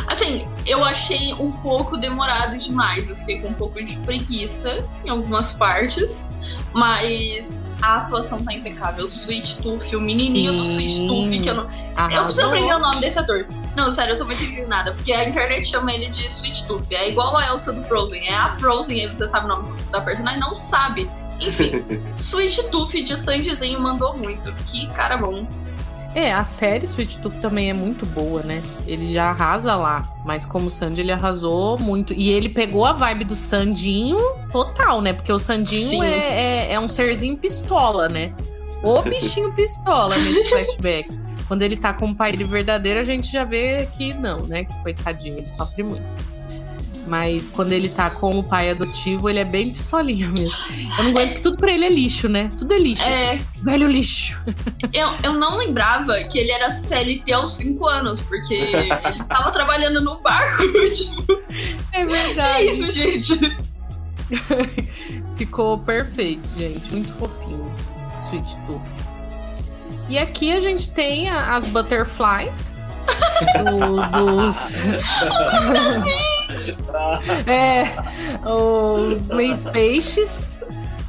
Assim, 0.06 0.46
eu 0.66 0.84
achei 0.84 1.34
um 1.34 1.50
pouco 1.50 1.96
demorado 1.96 2.56
demais. 2.58 3.08
Eu 3.08 3.16
fiquei 3.16 3.40
com 3.40 3.48
um 3.48 3.54
pouco 3.54 3.82
de 3.84 3.96
preguiça 3.98 4.84
em 5.04 5.08
algumas 5.08 5.52
partes. 5.52 6.08
Mas 6.72 7.46
a 7.82 7.96
atuação 7.98 8.42
tá 8.42 8.52
impecável. 8.52 9.06
Sweet 9.06 9.62
Tooth, 9.62 9.96
o 9.96 10.00
menininho 10.00 10.52
do 10.52 10.64
Sweet 10.64 10.94
Sim. 10.94 11.08
Tooth, 11.08 11.42
que 11.42 11.48
eu 11.48 11.54
não. 11.54 11.64
Eu 11.64 11.68
preciso 11.68 11.96
Arrasou. 11.96 12.44
aprender 12.46 12.74
o 12.74 12.78
nome 12.78 13.00
desse 13.00 13.18
ator. 13.18 13.46
Não, 13.74 13.94
sério, 13.94 14.14
eu 14.14 14.18
tô 14.18 14.24
muito 14.24 14.42
indignada. 14.42 14.92
Porque 14.92 15.12
a 15.12 15.28
internet 15.28 15.68
chama 15.68 15.92
ele 15.92 16.08
de 16.10 16.26
Sweet 16.26 16.66
Tooth. 16.66 16.86
É 16.92 17.10
igual 17.10 17.36
a 17.36 17.46
Elsa 17.46 17.72
do 17.72 17.82
Frozen. 17.84 18.26
É 18.28 18.34
a 18.34 18.48
Frozen, 18.56 19.00
aí 19.00 19.08
você 19.08 19.28
sabe 19.28 19.46
o 19.46 19.48
nome 19.48 19.80
da 19.90 20.00
personagem, 20.00 20.40
não 20.40 20.56
sabe. 20.68 21.10
Enfim, 21.40 21.84
Sweet 22.16 22.70
Tooth 22.70 22.92
de 22.92 23.22
Sanjizinho 23.24 23.80
mandou 23.80 24.16
muito. 24.16 24.52
Que 24.64 24.86
cara 24.88 25.16
bom. 25.16 25.46
É, 26.16 26.32
a 26.32 26.44
série 26.44 26.86
Sweet 26.86 27.18
Tooth 27.18 27.42
também 27.42 27.68
é 27.68 27.74
muito 27.74 28.06
boa, 28.06 28.42
né? 28.42 28.62
Ele 28.86 29.12
já 29.12 29.28
arrasa 29.28 29.76
lá. 29.76 30.02
Mas 30.24 30.46
como 30.46 30.70
Sandy, 30.70 31.02
ele 31.02 31.12
arrasou 31.12 31.78
muito. 31.78 32.14
E 32.14 32.30
ele 32.30 32.48
pegou 32.48 32.86
a 32.86 32.92
vibe 32.94 33.26
do 33.26 33.36
Sandinho 33.36 34.16
total, 34.50 35.02
né? 35.02 35.12
Porque 35.12 35.30
o 35.30 35.38
Sandinho 35.38 36.02
é, 36.02 36.68
é, 36.68 36.72
é 36.72 36.80
um 36.80 36.88
serzinho 36.88 37.36
pistola, 37.36 38.08
né? 38.08 38.32
O 38.82 39.02
bichinho 39.04 39.52
pistola 39.52 40.16
nesse 40.16 40.48
flashback. 40.48 41.20
Quando 41.46 41.60
ele 41.60 41.76
tá 41.76 41.92
com 41.92 42.06
o 42.06 42.14
pai 42.14 42.32
dele 42.32 42.44
verdadeiro, 42.44 42.98
a 42.98 43.04
gente 43.04 43.30
já 43.30 43.44
vê 43.44 43.86
que 43.94 44.14
não, 44.14 44.40
né? 44.46 44.64
Que 44.64 44.82
coitadinho, 44.82 45.36
ele 45.36 45.50
sofre 45.50 45.82
muito. 45.82 46.02
Mas 47.06 47.46
quando 47.48 47.70
ele 47.72 47.88
tá 47.88 48.10
com 48.10 48.36
o 48.38 48.42
pai 48.42 48.70
adotivo, 48.70 49.28
ele 49.30 49.38
é 49.38 49.44
bem 49.44 49.70
pistolinha 49.70 50.28
mesmo. 50.28 50.52
Eu 50.98 51.04
não 51.04 51.10
aguento 51.12 51.34
que 51.34 51.40
tudo 51.42 51.56
pra 51.56 51.70
ele 51.70 51.84
é 51.84 51.88
lixo, 51.90 52.28
né? 52.28 52.50
Tudo 52.58 52.74
é 52.74 52.78
lixo. 52.78 53.04
É, 53.04 53.38
Velho 53.62 53.86
lixo. 53.88 54.40
Eu, 54.92 55.08
eu 55.22 55.32
não 55.34 55.56
lembrava 55.56 56.14
que 56.24 56.36
ele 56.38 56.50
era 56.50 56.80
CLT 56.82 57.32
aos 57.32 57.56
5 57.56 57.86
anos, 57.86 58.20
porque 58.22 58.54
ele 58.54 59.24
tava 59.28 59.50
trabalhando 59.52 60.00
no 60.02 60.20
barco. 60.20 60.62
Tipo, 60.96 61.42
É 61.92 62.00
é 62.00 62.04
verdade. 62.04 62.66
isso, 62.66 62.92
gente. 62.92 63.56
Ficou 65.36 65.78
perfeito, 65.78 66.48
gente. 66.58 66.90
Muito 66.92 67.12
fofinho. 67.14 67.70
Sweet 68.26 68.56
Tooth. 68.66 68.82
E 70.08 70.18
aqui 70.18 70.52
a 70.52 70.60
gente 70.60 70.90
tem 70.92 71.28
as 71.28 71.66
butterflies. 71.68 72.72
do- 73.62 74.18
dos. 74.18 74.78
é, 77.46 77.92
os 78.48 79.28
meus 79.28 79.64
peixes 79.64 80.58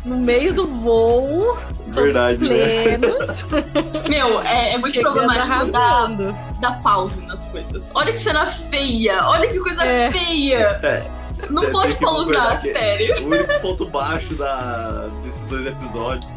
no 0.05 0.17
meio 0.17 0.53
do 0.53 0.67
voo. 0.67 1.57
todos 1.93 1.95
Verdade, 2.03 2.47
né? 2.49 2.97
plenos, 2.97 3.45
Meu, 4.09 4.41
é, 4.41 4.73
é 4.73 4.77
muito 4.77 4.93
chegando 4.93 5.13
problemático 5.13 5.53
arrasando. 5.77 6.35
dar 6.61 6.81
pausa 6.81 7.21
nas 7.23 7.43
coisas. 7.45 7.81
Olha 7.93 8.13
que 8.13 8.23
cena 8.23 8.51
feia! 8.69 9.19
Olha 9.25 9.47
que 9.47 9.59
coisa 9.59 9.83
É. 9.83 10.11
feia! 10.11 10.79
É, 10.83 11.03
Não 11.49 11.69
pode 11.71 11.93
pausar, 11.95 12.61
que- 12.61 12.71
sério. 12.71 13.23
O 13.23 13.27
único 13.29 13.59
ponto 13.61 13.85
baixo 13.87 14.33
da, 14.35 15.07
desses 15.23 15.41
dois 15.41 15.65
episódios 15.67 16.29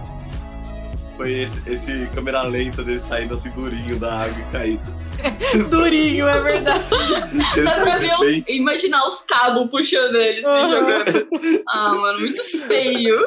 foi 1.20 1.32
esse, 1.40 1.70
esse 1.70 2.06
câmera 2.14 2.40
lenta 2.44 2.82
dele 2.82 2.98
saindo 2.98 3.34
assim 3.34 3.50
durinho 3.50 3.98
da 4.00 4.22
água 4.22 4.38
e 4.40 4.52
caindo. 4.52 5.00
Durinho, 5.68 6.26
é 6.26 6.40
verdade. 6.40 6.88
Dá 7.62 7.72
pra 7.82 7.98
ver, 7.98 8.16
bem- 8.20 8.42
o- 8.48 8.50
imaginar 8.50 9.06
os 9.06 9.20
cabos 9.28 9.68
puxando 9.70 10.14
ele, 10.14 10.40
se 10.40 10.46
Uhum. 10.46 10.70
jogando. 10.70 11.28
Ah, 11.68 11.94
mano, 11.94 12.20
muito 12.20 12.42
feio. 12.66 13.20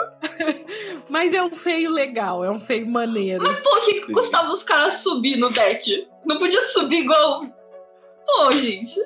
Mas 1.07 1.35
é 1.35 1.43
um 1.43 1.51
feio 1.55 1.91
legal, 1.91 2.43
é 2.43 2.49
um 2.49 2.59
feio 2.59 2.87
maneiro. 2.89 3.43
Pô, 3.61 3.77
o 3.77 3.81
que, 3.85 4.01
que 4.01 4.11
custava 4.11 4.51
os 4.51 4.63
caras 4.63 4.95
subir 5.03 5.37
no 5.37 5.49
deck? 5.51 6.07
Não 6.25 6.37
podia 6.39 6.61
subir 6.69 7.01
igual. 7.03 7.43
Pô, 8.25 8.51
gente. 8.53 8.99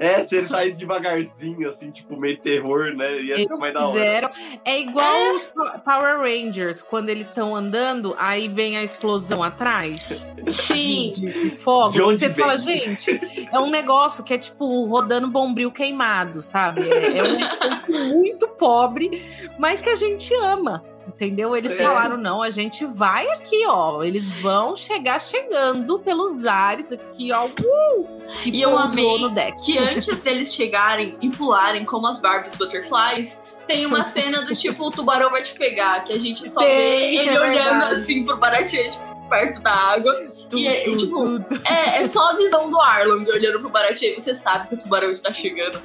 É, 0.00 0.24
se 0.24 0.34
ele 0.34 0.46
saísse 0.46 0.78
devagarzinho, 0.78 1.68
assim, 1.68 1.90
tipo, 1.90 2.16
meio 2.16 2.38
terror, 2.38 2.94
né? 2.96 3.20
Ia 3.20 3.36
ficar 3.36 3.56
mais 3.58 3.74
da 3.74 3.80
hora. 3.86 3.92
Fizeram. 3.92 4.30
É 4.64 4.80
igual 4.80 5.34
os 5.36 5.44
Po- 5.44 5.78
Power 5.84 6.18
Rangers, 6.20 6.80
quando 6.80 7.10
eles 7.10 7.26
estão 7.26 7.54
andando, 7.54 8.16
aí 8.18 8.48
vem 8.48 8.78
a 8.78 8.82
explosão 8.82 9.42
atrás 9.42 10.24
Sim. 10.66 11.10
de, 11.10 11.26
de 11.30 11.50
fogos. 11.50 11.92
De 11.92 12.00
Você 12.00 12.28
vem? 12.28 12.44
fala, 12.44 12.58
gente, 12.58 13.20
é 13.52 13.60
um 13.60 13.68
negócio 13.68 14.24
que 14.24 14.32
é 14.32 14.38
tipo 14.38 14.86
rodando 14.86 15.28
bombril 15.28 15.70
queimado, 15.70 16.40
sabe? 16.40 16.80
É, 16.90 17.18
é 17.18 17.22
um 17.22 17.36
efeito 17.36 17.92
muito 18.08 18.48
pobre, 18.48 19.22
mas 19.58 19.80
que 19.82 19.90
a 19.90 19.96
gente 19.96 20.32
ama. 20.36 20.82
Entendeu? 21.08 21.56
Eles 21.56 21.78
É. 21.78 21.82
falaram, 21.82 22.16
não, 22.16 22.40
a 22.42 22.50
gente 22.50 22.84
vai 22.84 23.26
aqui, 23.30 23.64
ó. 23.66 24.02
Eles 24.02 24.30
vão 24.42 24.76
chegar 24.76 25.20
chegando 25.20 25.98
pelos 25.98 26.46
ares 26.46 26.92
aqui, 26.92 27.32
ó. 27.32 27.46
Uh, 27.46 28.08
e, 28.44 28.58
E 28.58 28.62
eu 28.62 28.76
amei 28.78 29.18
no 29.18 29.28
deck. 29.30 29.60
Que 29.64 29.76
antes 29.78 30.20
deles 30.22 30.54
chegarem 30.54 31.16
e 31.20 31.28
pularem 31.30 31.84
como 31.84 32.06
as 32.06 32.20
Barbies 32.20 32.54
Butterflies, 32.56 33.32
tem 33.66 33.86
uma 33.86 34.04
cena 34.12 34.42
do 34.44 34.54
tipo, 34.54 34.86
o 34.86 34.90
tubarão 34.90 35.30
vai 35.30 35.42
te 35.42 35.54
pegar, 35.58 36.04
que 36.04 36.12
a 36.12 36.18
gente 36.18 36.48
só 36.50 36.60
vê 36.60 36.66
Tem, 36.66 37.16
ele 37.18 37.28
é 37.30 37.40
olhando 37.40 37.54
verdade. 37.80 37.94
assim 37.96 38.24
pro 38.24 38.36
Baratie, 38.36 38.90
tipo, 38.90 39.28
perto 39.28 39.60
da 39.62 39.72
água. 39.72 40.14
E 40.52 40.66
é, 40.66 40.82
Tu, 40.84 40.90
tu, 40.92 40.98
tipo, 40.98 41.24
tu, 41.24 41.40
tu. 41.58 41.62
É, 41.72 42.02
é 42.02 42.08
só 42.08 42.30
a 42.30 42.36
visão 42.36 42.70
do 42.70 42.80
Arlong 42.80 43.24
olhando 43.28 43.60
pro 43.60 43.70
Baratie, 43.70 44.14
você 44.16 44.36
sabe 44.38 44.68
que 44.68 44.74
o 44.74 44.78
tubarão 44.78 45.10
está 45.10 45.32
chegando. 45.32 45.80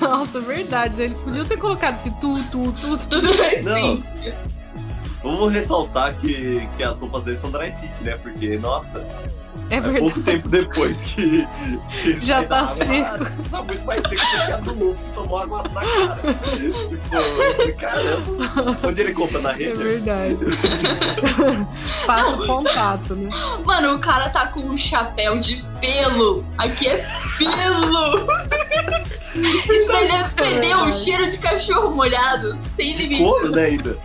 Nossa, 0.00 0.40
verdade. 0.40 0.96
né? 0.96 1.04
Eles 1.04 1.18
podiam 1.18 1.44
ter 1.44 1.56
colocado 1.56 1.96
esse 1.96 2.10
tu, 2.20 2.42
tu, 2.50 2.72
tu, 2.72 2.96
tu. 2.98 3.22
Não. 3.62 4.02
Vamos 5.22 5.52
ressaltar 5.52 6.14
que, 6.16 6.66
que 6.76 6.82
as 6.82 6.98
roupas 6.98 7.24
deles 7.24 7.40
são 7.40 7.50
dry 7.50 7.72
fit, 7.80 8.02
né? 8.02 8.16
Porque, 8.16 8.58
nossa, 8.58 9.06
É 9.72 9.76
é 9.76 9.80
verdade. 9.80 10.00
pouco 10.00 10.20
tempo 10.22 10.48
depois 10.48 11.00
que. 11.00 11.46
que 12.02 12.20
Já 12.26 12.44
tá 12.44 12.58
água, 12.58 12.74
seco. 12.74 13.48
Tá 13.50 13.62
muito 13.62 13.84
mais 13.86 14.02
seco 14.02 14.14
do 14.14 14.20
que 14.20 14.52
a 14.52 14.56
do 14.58 14.74
Luffy 14.84 15.04
que 15.04 15.10
tomou 15.14 15.38
água 15.38 15.62
na 15.62 15.80
cara. 15.80 16.34
tipo, 16.88 17.16
eu 17.16 17.54
falei, 17.56 17.72
caramba. 17.72 18.78
Onde 18.86 19.00
ele 19.00 19.12
compra? 19.14 19.38
Na 19.40 19.50
É 19.52 19.54
rede? 19.54 19.82
verdade. 19.82 20.36
Passa 22.06 22.36
o 22.36 22.46
contato, 22.46 23.14
né? 23.16 23.30
Mano, 23.64 23.94
o 23.94 23.98
cara 23.98 24.28
tá 24.28 24.46
com 24.48 24.60
um 24.60 24.76
chapéu 24.76 25.38
de 25.38 25.64
pelo. 25.80 26.44
Aqui 26.58 26.88
é 26.88 27.06
pelo. 27.38 28.14
Isso 29.34 29.88
daí 29.88 30.08
deve 30.08 30.28
feder 30.34 30.76
um 30.78 30.92
cheiro 30.92 31.30
de 31.30 31.38
cachorro 31.38 31.90
molhado. 31.94 32.58
Sem 32.76 32.94
limite. 32.94 33.22
couro, 33.22 33.50
né, 33.50 33.64
ainda? 33.64 33.96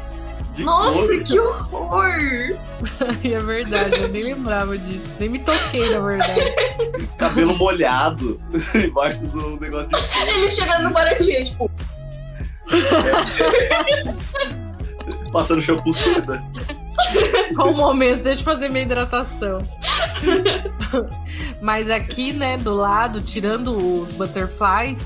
De 0.58 0.64
Nossa, 0.64 0.91
couro. 0.93 1.24
que 1.24 1.39
horror! 1.39 2.08
É 3.24 3.39
verdade, 3.39 3.95
eu 3.95 4.08
nem 4.10 4.24
lembrava 4.24 4.78
disso. 4.78 5.08
Nem 5.20 5.30
me 5.30 5.39
toquei, 5.39 5.89
na 5.89 5.99
verdade. 5.99 6.53
Cabelo 7.18 7.55
molhado 7.58 8.39
embaixo 8.76 9.26
do 9.28 9.60
negócio 9.60 9.88
de 9.88 9.93
couro. 9.95 10.30
Ele 10.30 10.49
chegando 10.51 10.84
no 10.84 10.89
Baratinha, 10.91 11.43
tipo, 11.45 11.72
Passando 15.32 15.62
shampoo 15.62 15.93
seda. 15.93 16.41
Só 17.55 17.70
um 17.70 17.76
momento, 17.76 18.24
deixa 18.24 18.41
eu 18.41 18.45
fazer 18.45 18.70
minha 18.70 18.84
hidratação. 18.84 19.60
Mas 21.62 21.89
aqui, 21.89 22.34
né, 22.34 22.58
do 22.58 22.74
lado, 22.74 23.22
tirando 23.22 23.76
os 24.01 24.10
butterflies, 24.14 25.03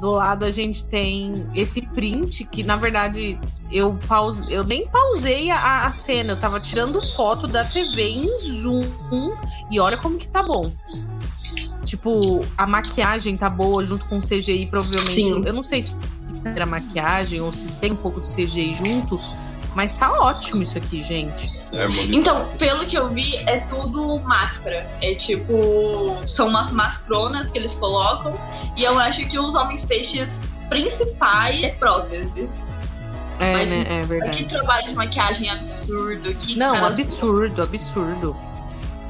do 0.00 0.12
lado 0.12 0.44
a 0.44 0.50
gente 0.50 0.84
tem 0.86 1.46
esse 1.54 1.82
print 1.82 2.44
que, 2.44 2.62
na 2.62 2.76
verdade, 2.76 3.38
eu, 3.70 3.96
pause... 4.08 4.50
eu 4.50 4.64
nem 4.64 4.88
pausei 4.88 5.50
a, 5.50 5.84
a 5.84 5.92
cena, 5.92 6.32
eu 6.32 6.40
tava 6.40 6.58
tirando 6.58 7.00
foto 7.14 7.46
da 7.46 7.64
TV 7.64 8.02
em 8.02 8.36
zoom 8.38 8.82
e 9.70 9.78
olha 9.78 9.98
como 9.98 10.16
que 10.16 10.26
tá 10.26 10.42
bom. 10.42 10.72
Tipo, 11.84 12.40
a 12.56 12.66
maquiagem 12.66 13.36
tá 13.36 13.50
boa 13.50 13.84
junto 13.84 14.06
com 14.06 14.18
o 14.18 14.20
CGI, 14.20 14.66
provavelmente. 14.66 15.28
Sim. 15.28 15.42
Eu 15.44 15.52
não 15.52 15.62
sei 15.62 15.82
se 15.82 15.96
era 16.44 16.64
maquiagem 16.64 17.40
ou 17.40 17.52
se 17.52 17.68
tem 17.72 17.92
um 17.92 17.96
pouco 17.96 18.20
de 18.20 18.28
CGI 18.28 18.74
junto, 18.74 19.20
mas 19.74 19.92
tá 19.92 20.12
ótimo 20.12 20.62
isso 20.62 20.76
aqui, 20.78 21.02
gente. 21.02 21.50
É. 21.72 21.86
Então, 22.12 22.46
pelo 22.58 22.84
que 22.86 22.96
eu 22.98 23.08
vi, 23.08 23.36
é 23.46 23.60
tudo 23.60 24.18
máscara. 24.20 24.86
É 25.00 25.14
tipo. 25.14 26.16
São 26.26 26.48
umas 26.48 26.72
mascronas 26.72 27.50
que 27.50 27.58
eles 27.58 27.72
colocam. 27.74 28.34
E 28.76 28.82
eu 28.82 28.98
acho 28.98 29.26
que 29.28 29.38
os 29.38 29.54
homens 29.54 29.84
peixes 29.84 30.28
principais 30.68 31.62
é 31.62 31.68
prótese. 31.70 32.48
É, 33.38 33.52
Mas 33.54 33.68
né? 33.68 33.80
É 33.88 34.00
Que 34.00 34.06
verdade. 34.06 34.44
trabalho 34.46 34.88
de 34.88 34.94
maquiagem 34.94 35.48
absurdo. 35.50 36.34
Que 36.34 36.56
Não, 36.58 36.74
caras- 36.74 36.92
absurdo, 36.92 37.62
absurdo. 37.62 38.36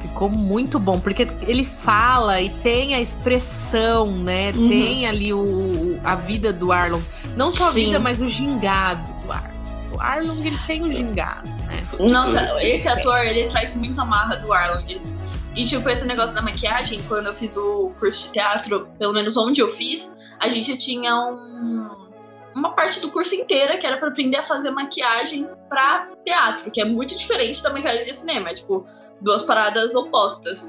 Ficou 0.01 0.29
muito 0.29 0.79
bom, 0.79 0.99
porque 0.99 1.27
ele 1.45 1.63
fala 1.65 2.41
e 2.41 2.49
tem 2.49 2.95
a 2.95 2.99
expressão, 3.01 4.09
né? 4.11 4.51
Uhum. 4.55 4.69
Tem 4.69 5.05
ali 5.07 5.33
o, 5.33 5.39
o- 5.43 5.99
a 6.03 6.15
vida 6.15 6.51
do 6.53 6.71
Arlong. 6.71 7.03
Não 7.35 7.51
só 7.51 7.69
a 7.69 7.73
Sim. 7.73 7.85
vida, 7.85 7.99
mas 7.99 8.21
o 8.21 8.27
gingado 8.27 9.03
do 9.25 9.31
Arlong. 9.31 9.60
O 10.01 10.03
Arlong, 10.03 10.43
ele 10.43 10.57
tem 10.65 10.81
o 10.81 10.91
gingado, 10.91 11.47
né? 11.47 11.79
Nossa, 12.09 12.63
esse 12.63 12.87
ator, 12.87 13.19
ele 13.19 13.49
traz 13.49 13.73
muita 13.75 14.03
marra 14.03 14.35
do 14.37 14.51
Arlong. 14.51 14.99
E, 15.55 15.65
tipo, 15.65 15.87
esse 15.89 16.03
negócio 16.05 16.33
da 16.33 16.41
maquiagem, 16.41 17.01
quando 17.07 17.27
eu 17.27 17.33
fiz 17.33 17.55
o 17.55 17.91
curso 17.99 18.25
de 18.25 18.31
teatro, 18.33 18.87
pelo 18.97 19.13
menos 19.13 19.37
onde 19.37 19.61
eu 19.61 19.75
fiz, 19.75 20.09
a 20.39 20.49
gente 20.49 20.75
tinha 20.79 21.13
um- 21.15 21.89
uma 22.55 22.73
parte 22.73 22.99
do 22.99 23.11
curso 23.11 23.35
inteira 23.35 23.77
que 23.77 23.85
era 23.85 23.97
pra 23.97 24.07
aprender 24.07 24.37
a 24.37 24.43
fazer 24.43 24.71
maquiagem 24.71 25.47
pra 25.69 26.07
teatro, 26.25 26.71
que 26.71 26.81
é 26.81 26.85
muito 26.85 27.15
diferente 27.15 27.61
da 27.61 27.69
maquiagem 27.69 28.05
de 28.05 28.15
cinema. 28.17 28.49
É, 28.49 28.55
tipo, 28.55 28.85
duas 29.21 29.43
paradas 29.43 29.93
opostas. 29.93 30.59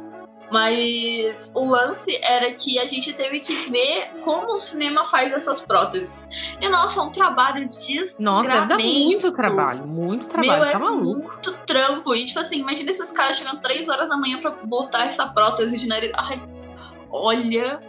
Mas 0.53 1.51
o 1.55 1.65
lance 1.69 2.17
era 2.23 2.53
que 2.53 2.79
a 2.79 2.87
gente 2.87 3.13
teve 3.15 3.41
que 3.41 3.55
ver 3.71 4.11
como 4.23 4.55
o 4.55 4.59
cinema 4.59 5.09
faz 5.11 5.33
essas 5.33 5.61
próteses. 5.61 6.11
E, 6.61 6.69
nossa, 6.69 7.01
é 7.01 7.03
um 7.03 7.11
trabalho 7.11 7.69
de 7.69 8.13
Nossa, 8.19 8.51
deve 8.51 8.67
dar 8.67 8.79
muito 8.79 9.33
trabalho, 9.33 9.87
muito 9.87 10.29
trabalho, 10.29 10.63
meu, 10.65 10.73
tá 10.73 10.79
é 10.79 10.79
maluco. 10.79 11.05
muito 11.05 11.53
trampo. 11.67 12.15
E, 12.15 12.27
tipo 12.27 12.39
assim, 12.39 12.57
imagina 12.57 12.91
esses 12.91 13.11
caras 13.11 13.37
chegando 13.39 13.61
3 13.63 13.89
horas 13.89 14.09
da 14.09 14.17
manhã 14.17 14.41
pra 14.41 14.51
botar 14.51 15.07
essa 15.07 15.27
prótese 15.29 15.79
de 15.79 15.87
nariz. 15.87 16.13
Ai, 16.15 16.41
olha. 17.11 17.81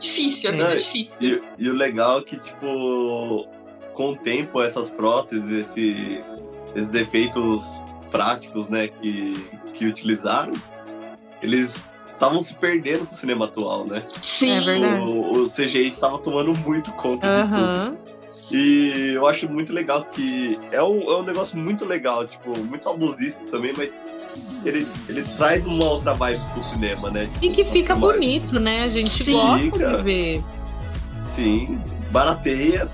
Difícil, 0.00 0.50
é 0.50 0.52
muito 0.52 0.78
difícil. 0.82 1.16
E, 1.20 1.40
e 1.58 1.70
o 1.70 1.74
legal 1.74 2.18
é 2.18 2.22
que, 2.22 2.36
tipo, 2.36 3.46
com 3.94 4.10
o 4.12 4.16
tempo, 4.16 4.60
essas 4.60 4.90
próteses, 4.90 5.52
esse- 5.52 6.20
esses 6.74 6.92
efeitos 6.94 7.62
práticos, 8.10 8.68
né, 8.68 8.88
que, 8.88 9.32
que 9.74 9.86
utilizaram, 9.86 10.52
eles 11.40 11.88
estavam 12.22 12.40
se 12.40 12.54
perdendo 12.54 13.04
pro 13.06 13.16
cinema 13.16 13.46
atual, 13.46 13.84
né? 13.84 14.04
Sim. 14.38 14.50
É 14.52 14.60
verdade. 14.60 15.10
O, 15.10 15.42
o 15.42 15.50
CGI 15.50 15.88
estava 15.88 16.18
tomando 16.18 16.56
muito 16.60 16.92
conta 16.92 17.26
de 17.26 17.50
tudo. 17.50 17.98
E 18.50 19.12
eu 19.14 19.26
acho 19.26 19.48
muito 19.48 19.72
legal 19.72 20.04
que 20.04 20.58
é 20.70 20.80
um, 20.82 21.02
é 21.10 21.16
um 21.18 21.22
negócio 21.22 21.56
muito 21.58 21.84
legal, 21.84 22.24
tipo, 22.26 22.56
muito 22.58 22.84
saudosista 22.84 23.44
também, 23.50 23.72
mas 23.76 23.96
ele, 24.64 24.86
ele 25.08 25.22
traz 25.36 25.64
uma 25.66 25.84
outra 25.84 26.12
vibe 26.12 26.42
pro 26.52 26.62
cinema, 26.62 27.10
né? 27.10 27.28
E 27.40 27.48
que 27.48 27.56
Tipo, 27.64 27.70
fica 27.70 27.96
bonito, 27.96 28.60
né? 28.60 28.84
A 28.84 28.88
gente 28.88 29.24
Sim. 29.24 29.32
gosta 29.32 29.58
Fica. 29.58 29.96
de 29.96 30.02
ver. 30.02 30.42
Sim, 31.28 31.80
barateia. 32.10 32.88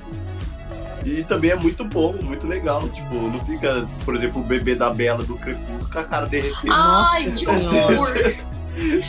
E 1.05 1.23
também 1.25 1.51
é 1.51 1.57
muito 1.57 1.85
bom, 1.85 2.15
muito 2.23 2.47
legal. 2.47 2.89
Tipo, 2.91 3.15
não 3.17 3.45
fica, 3.45 3.87
por 4.05 4.15
exemplo, 4.15 4.41
o 4.41 4.45
bebê 4.45 4.75
da 4.75 4.91
Bela 4.91 5.25
do 5.25 5.37
Crepúsculo 5.37 5.91
com 5.91 5.99
a 5.99 6.05
cara 6.05 6.27
derretendo. 6.27 6.73
Ai, 6.73 7.25
Nossa 7.25 7.25
que 7.25 7.33
Senhora. 7.33 7.99
horror. 7.99 8.48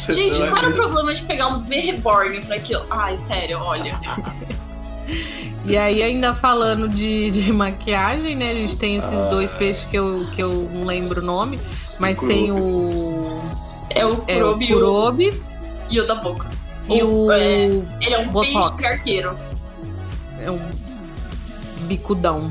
Gente, 0.07 0.41
é 0.41 0.47
qual 0.47 0.57
era 0.57 0.69
o 0.69 0.73
problema 0.73 1.13
de 1.15 1.23
pegar 1.25 1.47
um 1.47 1.59
bebê 1.59 1.81
reborn 1.91 2.41
pra 2.41 2.55
aquilo? 2.55 2.83
Ai, 2.89 3.17
sério, 3.27 3.59
olha. 3.61 3.99
E 5.65 5.77
aí, 5.77 6.01
ainda 6.01 6.33
falando 6.33 6.87
de, 6.87 7.29
de 7.31 7.51
maquiagem, 7.51 8.35
né? 8.35 8.51
A 8.51 8.55
gente 8.55 8.75
tem 8.77 8.95
esses 8.97 9.13
Ah. 9.13 9.25
dois 9.29 9.51
peixes 9.51 9.83
que 9.85 9.95
eu, 9.97 10.25
que 10.33 10.41
eu 10.41 10.69
não 10.73 10.83
lembro 10.85 11.21
o 11.21 11.25
nome, 11.25 11.59
mas 11.99 12.17
Kurobi. 12.17 12.33
tem 12.35 12.51
o. 12.51 13.41
É 13.89 14.05
o 14.05 14.23
É 14.27 14.37
o 14.37 14.41
Kurobi 14.55 14.65
e 14.65 14.73
o- 14.73 14.77
Kurobi 14.79 15.43
e 15.89 15.99
o 15.99 16.07
da 16.07 16.15
boca. 16.15 16.47
e 16.87 17.03
o. 17.03 17.31
é, 17.31 17.65
Ele 18.01 18.13
é 18.13 18.19
um 18.19 18.27
Botox. 18.29 18.77
peixe 18.81 18.93
arqueiro. 18.93 19.35
É 20.41 20.49
um 20.49 20.59
bicudão. 21.81 22.49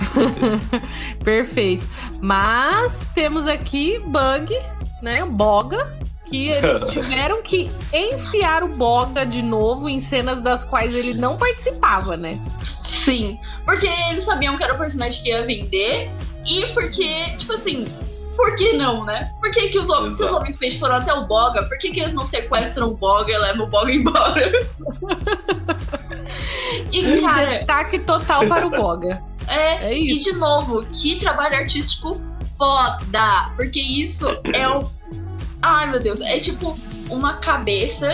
Perfeito. 1.22 1.84
Mas 2.20 3.06
temos 3.14 3.46
aqui 3.46 3.98
Bug, 4.00 4.56
né? 5.02 5.22
O 5.24 5.28
Boga. 5.30 5.96
Que 6.30 6.48
eles 6.48 6.88
tiveram 6.90 7.42
que 7.42 7.70
enfiar 7.92 8.62
o 8.62 8.68
Boga 8.68 9.24
de 9.24 9.42
novo 9.42 9.88
em 9.88 10.00
cenas 10.00 10.40
das 10.40 10.64
quais 10.64 10.94
ele 10.94 11.14
não 11.14 11.36
participava, 11.36 12.16
né? 12.16 12.38
Sim. 13.04 13.38
Porque 13.64 13.86
eles 13.86 14.24
sabiam 14.24 14.56
que 14.56 14.62
era 14.62 14.74
o 14.74 14.78
personagem 14.78 15.22
que 15.22 15.28
ia 15.28 15.44
vender. 15.44 16.10
E 16.46 16.66
porque, 16.72 17.36
tipo 17.36 17.52
assim, 17.52 17.86
por 18.38 18.54
que 18.56 18.72
não, 18.74 19.04
né? 19.04 19.30
Por 19.40 19.50
que, 19.50 19.68
que 19.68 19.78
os, 19.78 19.88
homens, 19.90 20.16
se 20.16 20.22
os 20.22 20.32
homens 20.32 20.56
peixes 20.56 20.78
foram 20.78 20.94
até 20.94 21.12
o 21.12 21.26
Boga, 21.26 21.66
por 21.66 21.76
que, 21.76 21.90
que 21.90 22.00
eles 22.00 22.14
não 22.14 22.24
sequestram 22.26 22.88
o 22.88 22.96
Boga 22.96 23.32
e 23.32 23.36
levam 23.36 23.66
o 23.66 23.68
Boga 23.68 23.92
embora? 23.92 24.52
e, 26.92 27.04
Um 27.04 27.20
cara, 27.20 27.46
destaque 27.46 27.98
total 27.98 28.46
para 28.46 28.66
o 28.66 28.70
Boga. 28.70 29.20
é, 29.48 29.92
É 29.92 29.98
E 29.98 30.12
isso. 30.12 30.32
de 30.32 30.38
novo, 30.38 30.86
que 30.86 31.18
trabalho 31.18 31.56
artístico 31.56 32.20
foda! 32.56 33.50
Porque 33.56 33.80
isso 33.80 34.24
é 34.52 34.68
um. 34.68 34.88
Ai 35.62 35.90
meu 35.90 36.00
Deus, 36.00 36.20
é 36.20 36.38
tipo 36.40 36.74
uma 37.10 37.34
cabeça 37.34 38.08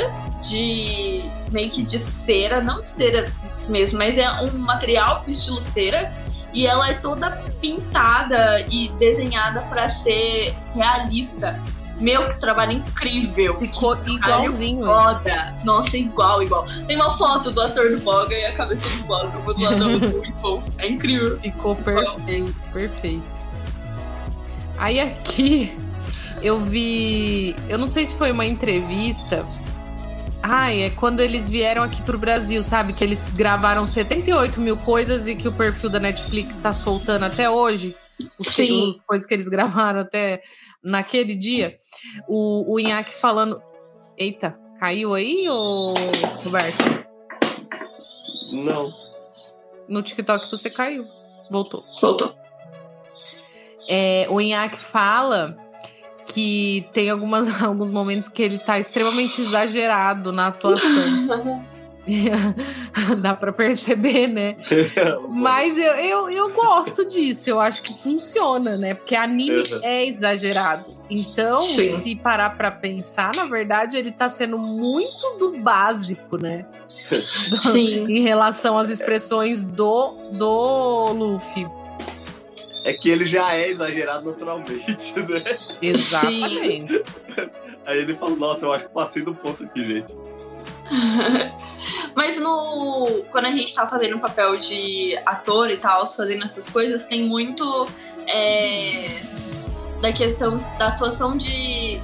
de. 0.49 1.22
meio 1.53 1.70
que 1.70 1.82
de 1.82 2.03
cera, 2.24 2.61
não 2.61 2.82
de 2.82 2.88
cera 2.97 3.32
mesmo, 3.68 3.99
mas 3.99 4.16
é 4.16 4.30
um 4.42 4.59
material 4.59 5.24
estilo 5.26 5.62
cera. 5.72 6.12
E 6.53 6.68
ela 6.68 6.88
é 6.88 6.95
toda 6.95 7.30
pintada 7.61 8.64
e 8.70 8.88
desenhada 8.90 9.62
pra 9.62 9.90
ser 9.90 10.55
realista. 10.72 11.61
Meu, 12.01 12.28
que 12.28 12.40
trabalho 12.40 12.72
incrível! 12.72 13.59
Ficou 13.59 13.97
igualzinho. 14.07 14.84
Foda! 14.84 15.55
Nossa, 15.64 15.97
igual, 15.97 16.42
igual. 16.42 16.66
Tem 16.86 16.97
uma 16.97 17.16
foto 17.18 17.51
do 17.51 17.61
ator 17.61 17.90
do 17.90 18.01
Boga 18.03 18.34
e 18.34 18.47
a 18.47 18.53
cabeça 18.53 18.88
do 18.88 19.05
Boga 19.05 19.28
do 19.30 19.61
lado 19.61 19.99
do 19.99 20.09
muito 20.11 20.32
bom. 20.40 20.62
É 20.78 20.88
incrível. 20.88 21.38
Ficou 21.40 21.76
perfeito, 21.76 22.55
perfeito. 22.72 23.22
Aí 24.78 25.01
aqui 25.01 25.76
eu 26.45 26.61
vi. 26.61 27.57
Eu 27.70 27.78
não 27.78 27.88
sei 27.88 28.05
se 28.05 28.14
foi 28.14 28.30
uma 28.30 28.45
entrevista. 28.45 29.47
Ai, 30.42 30.82
é 30.82 30.90
quando 30.90 31.20
eles 31.20 31.49
vieram 31.49 31.82
aqui 31.82 32.03
pro 32.03 32.18
Brasil, 32.18 32.62
sabe? 32.62 32.92
Que 32.92 33.03
eles 33.03 33.34
gravaram 33.34 33.86
78 33.86 34.61
mil 34.61 34.76
coisas 34.76 35.26
e 35.26 35.34
que 35.34 35.49
o 35.49 35.53
perfil 35.53 35.88
da 35.88 35.99
Netflix 35.99 36.59
tá 36.59 36.74
soltando 36.74 37.24
até 37.24 37.49
hoje. 37.49 37.97
Os, 38.38 38.51
que, 38.51 38.70
os 38.70 39.01
coisas 39.01 39.26
que 39.26 39.32
eles 39.32 39.49
gravaram 39.49 40.01
até 40.01 40.42
naquele 40.82 41.34
dia. 41.34 41.78
O, 42.28 42.74
o 42.74 42.78
Inhaque 42.78 43.14
falando. 43.14 43.62
Eita, 44.18 44.55
caiu 44.78 45.14
aí, 45.14 45.49
ô 45.49 45.95
Roberto? 46.45 46.84
Não. 48.53 48.92
No 49.88 50.03
TikTok 50.03 50.51
você 50.51 50.68
caiu. 50.68 51.07
Voltou. 51.51 51.82
Voltou. 52.03 52.34
É, 53.88 54.26
o 54.28 54.40
Inhaque 54.40 54.76
fala 54.76 55.63
que 56.27 56.87
tem 56.93 57.11
algumas, 57.11 57.47
alguns 57.62 57.91
momentos 57.91 58.29
que 58.29 58.43
ele 58.43 58.59
tá 58.59 58.79
extremamente 58.79 59.41
exagerado 59.41 60.33
na 60.33 60.49
atuação. 60.49 61.64
Dá 63.20 63.35
pra 63.35 63.51
perceber, 63.53 64.27
né? 64.27 64.57
Mas 65.31 65.79
eu, 65.79 65.93
eu, 65.95 66.31
eu 66.31 66.51
gosto 66.53 67.05
disso, 67.07 67.49
eu 67.49 67.61
acho 67.61 67.81
que 67.83 67.95
funciona, 67.95 68.77
né? 68.77 68.95
Porque 68.95 69.14
anime 69.14 69.62
Uhum. 69.62 69.81
é 69.83 70.05
exagerado. 70.07 70.85
Então, 71.09 71.66
Sim. 71.66 71.89
se 71.99 72.16
parar 72.16 72.57
pra 72.57 72.70
pensar, 72.70 73.33
na 73.35 73.45
verdade, 73.47 73.97
ele 73.97 74.11
tá 74.12 74.29
sendo 74.29 74.59
muito 74.59 75.39
do 75.39 75.59
básico, 75.59 76.37
né? 76.37 76.66
Do- 77.51 77.59
Sim. 77.72 78.07
em 78.09 78.20
relação 78.22 78.77
às 78.79 78.89
expressões 78.91 79.62
do, 79.62 80.14
do 80.33 81.12
Luffy. 81.12 81.66
É 82.85 82.93
que 82.93 83.09
ele 83.09 83.24
já 83.24 83.55
é 83.55 83.70
exagerado 83.70 84.26
naturalmente, 84.26 85.14
né? 85.18 85.57
Exatamente. 85.80 87.03
Aí 87.87 87.99
ele 87.99 88.14
fala, 88.14 88.37
nossa, 88.37 88.66
eu 88.66 88.72
acho 88.72 88.85
que 88.85 88.93
passei 88.93 89.22
do 89.22 89.35
ponto 89.35 89.64
aqui, 89.64 89.85
gente. 89.85 90.14
Mas 92.14 92.41
no. 92.41 93.24
Quando 93.30 93.47
a 93.47 93.53
gente 93.53 93.74
tá 93.74 93.87
fazendo 93.87 94.16
um 94.16 94.20
papel 94.20 94.57
de 94.57 95.16
ator 95.26 95.70
e 95.70 95.76
tal, 95.76 96.07
fazendo 96.14 96.45
essas 96.45 96.68
coisas, 96.68 97.03
tem 97.05 97.24
muito 97.24 97.87
é, 98.26 99.20
da 100.01 100.12
questão 100.12 100.59
da 100.78 100.89
atuação 100.89 101.37
de, 101.37 101.99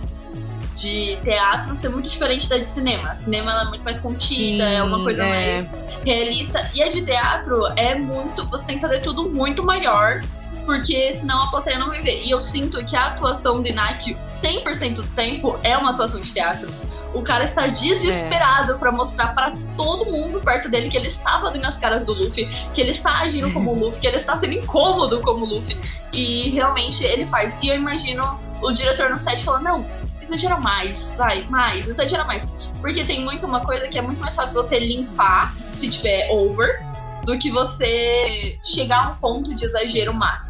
de 0.76 1.16
teatro 1.22 1.76
ser 1.76 1.91
muito 1.91 2.09
diferente 2.09 2.49
da 2.49 2.59
de 2.59 2.72
cinema. 2.72 3.16
Cinema 3.24 3.53
ela 3.53 3.62
é 3.62 3.68
muito 3.68 3.83
mais 3.83 3.99
contida, 4.01 4.64
é 4.64 4.83
uma 4.83 5.03
coisa 5.03 5.24
é. 5.24 5.62
mais 5.62 6.03
realista. 6.05 6.70
E 6.74 6.83
a 6.83 6.89
de 6.89 7.05
teatro 7.05 7.66
é 7.76 7.95
muito. 7.95 8.47
Você 8.47 8.64
tem 8.64 8.76
que 8.76 8.81
fazer 8.81 9.01
tudo 9.01 9.28
muito 9.28 9.62
maior, 9.62 10.20
porque 10.64 11.16
senão 11.16 11.42
a 11.42 11.46
plateia 11.48 11.78
não 11.78 11.88
vai 11.88 12.02
ver. 12.02 12.22
E 12.24 12.30
eu 12.30 12.42
sinto 12.42 12.84
que 12.84 12.96
a 12.96 13.08
atuação 13.08 13.62
de 13.62 13.72
Nath, 13.72 14.04
100% 14.42 14.94
do 14.94 15.02
tempo, 15.14 15.58
é 15.62 15.76
uma 15.76 15.90
atuação 15.90 16.20
de 16.20 16.32
teatro. 16.32 16.68
O 17.12 17.22
cara 17.22 17.44
está 17.44 17.66
desesperado 17.66 18.78
pra 18.78 18.92
mostrar 18.92 19.34
pra 19.34 19.52
todo 19.76 20.11
mundo 20.11 20.40
perto 20.40 20.68
dele 20.68 20.88
que 20.88 20.96
ele 20.96 21.08
está 21.08 21.40
fazendo 21.40 21.64
as 21.66 21.76
caras 21.78 22.04
do 22.04 22.12
Luffy, 22.12 22.46
que 22.72 22.80
ele 22.80 22.92
está 22.92 23.20
agindo 23.20 23.52
como 23.52 23.72
o 23.72 23.78
Luffy, 23.78 24.00
que 24.00 24.06
ele 24.06 24.18
está 24.18 24.36
sendo 24.36 24.52
incômodo 24.52 25.20
como 25.20 25.44
o 25.44 25.48
Luffy. 25.48 25.76
E 26.12 26.50
realmente 26.50 27.02
ele 27.02 27.26
faz. 27.26 27.52
E 27.61 27.68
eu 27.68 27.76
imagino 27.76 28.38
o 28.62 28.72
diretor 28.72 29.11
no 29.11 29.18
set 29.18 29.42
falando: 29.44 29.64
não, 29.64 29.86
exagera 30.22 30.58
mais, 30.58 31.02
vai, 31.16 31.42
mais, 31.50 31.88
exagera 31.88 32.24
mais. 32.24 32.42
Porque 32.80 33.04
tem 33.04 33.24
muito 33.24 33.44
uma 33.44 33.61
coisa 33.61 33.88
que 33.88 33.98
é 33.98 34.02
muito 34.02 34.20
mais 34.20 34.34
fácil 34.34 34.54
você 34.54 34.78
limpar 34.78 35.54
se 35.78 35.90
tiver 35.90 36.30
over 36.30 36.80
do 37.24 37.38
que 37.38 37.50
você 37.50 38.58
chegar 38.64 39.04
a 39.04 39.11
um 39.11 39.14
ponto 39.16 39.54
de 39.54 39.64
exagero 39.64 40.14
máximo. 40.14 40.49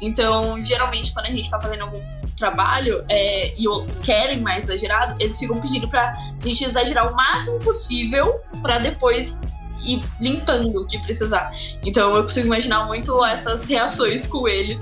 Então, 0.00 0.64
geralmente, 0.64 1.12
quando 1.12 1.26
a 1.26 1.30
gente 1.30 1.50
tá 1.50 1.60
fazendo 1.60 1.82
algum 1.82 2.00
trabalho 2.38 3.04
é, 3.08 3.54
e 3.58 3.68
o- 3.68 3.84
querem 4.02 4.40
mais 4.40 4.64
exagerado, 4.64 5.14
eles 5.20 5.38
ficam 5.38 5.60
pedindo 5.60 5.86
pra 5.88 6.12
gente 6.42 6.64
exagerar 6.64 7.12
o 7.12 7.14
máximo 7.14 7.58
possível 7.58 8.40
pra 8.62 8.78
depois 8.78 9.36
ir 9.84 10.02
limpando 10.20 10.80
o 10.80 10.86
que 10.86 10.98
precisar. 11.00 11.52
Então, 11.84 12.14
eu 12.14 12.22
consigo 12.22 12.46
imaginar 12.46 12.84
muito 12.86 13.22
essas 13.24 13.64
reações 13.66 14.26
com 14.26 14.48
ele. 14.48 14.78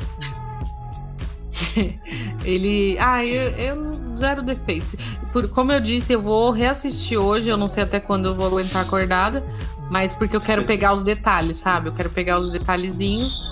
Ele. 2.45 2.97
Ah, 3.01 3.25
eu, 3.25 3.51
eu 3.51 4.17
zero 4.17 4.43
defeitos. 4.43 4.95
Por, 5.33 5.49
como 5.49 5.73
eu 5.73 5.81
disse, 5.81 6.13
eu 6.13 6.21
vou 6.23 6.51
reassistir 6.51 7.19
hoje. 7.19 7.49
Eu 7.51 7.57
não 7.57 7.69
sei 7.69 7.83
até 7.83 8.01
quando 8.01 8.27
eu 8.27 8.35
vou 8.35 8.47
aguentar 8.47 8.83
acordada. 8.83 9.45
Mas 9.91 10.15
porque 10.15 10.37
eu 10.37 10.41
quero 10.41 10.65
pegar 10.65 10.93
os 10.93 11.03
detalhes, 11.03 11.57
sabe? 11.57 11.89
Eu 11.89 11.93
quero 11.93 12.11
pegar 12.11 12.39
os 12.39 12.51
detalhezinhos. 12.51 13.49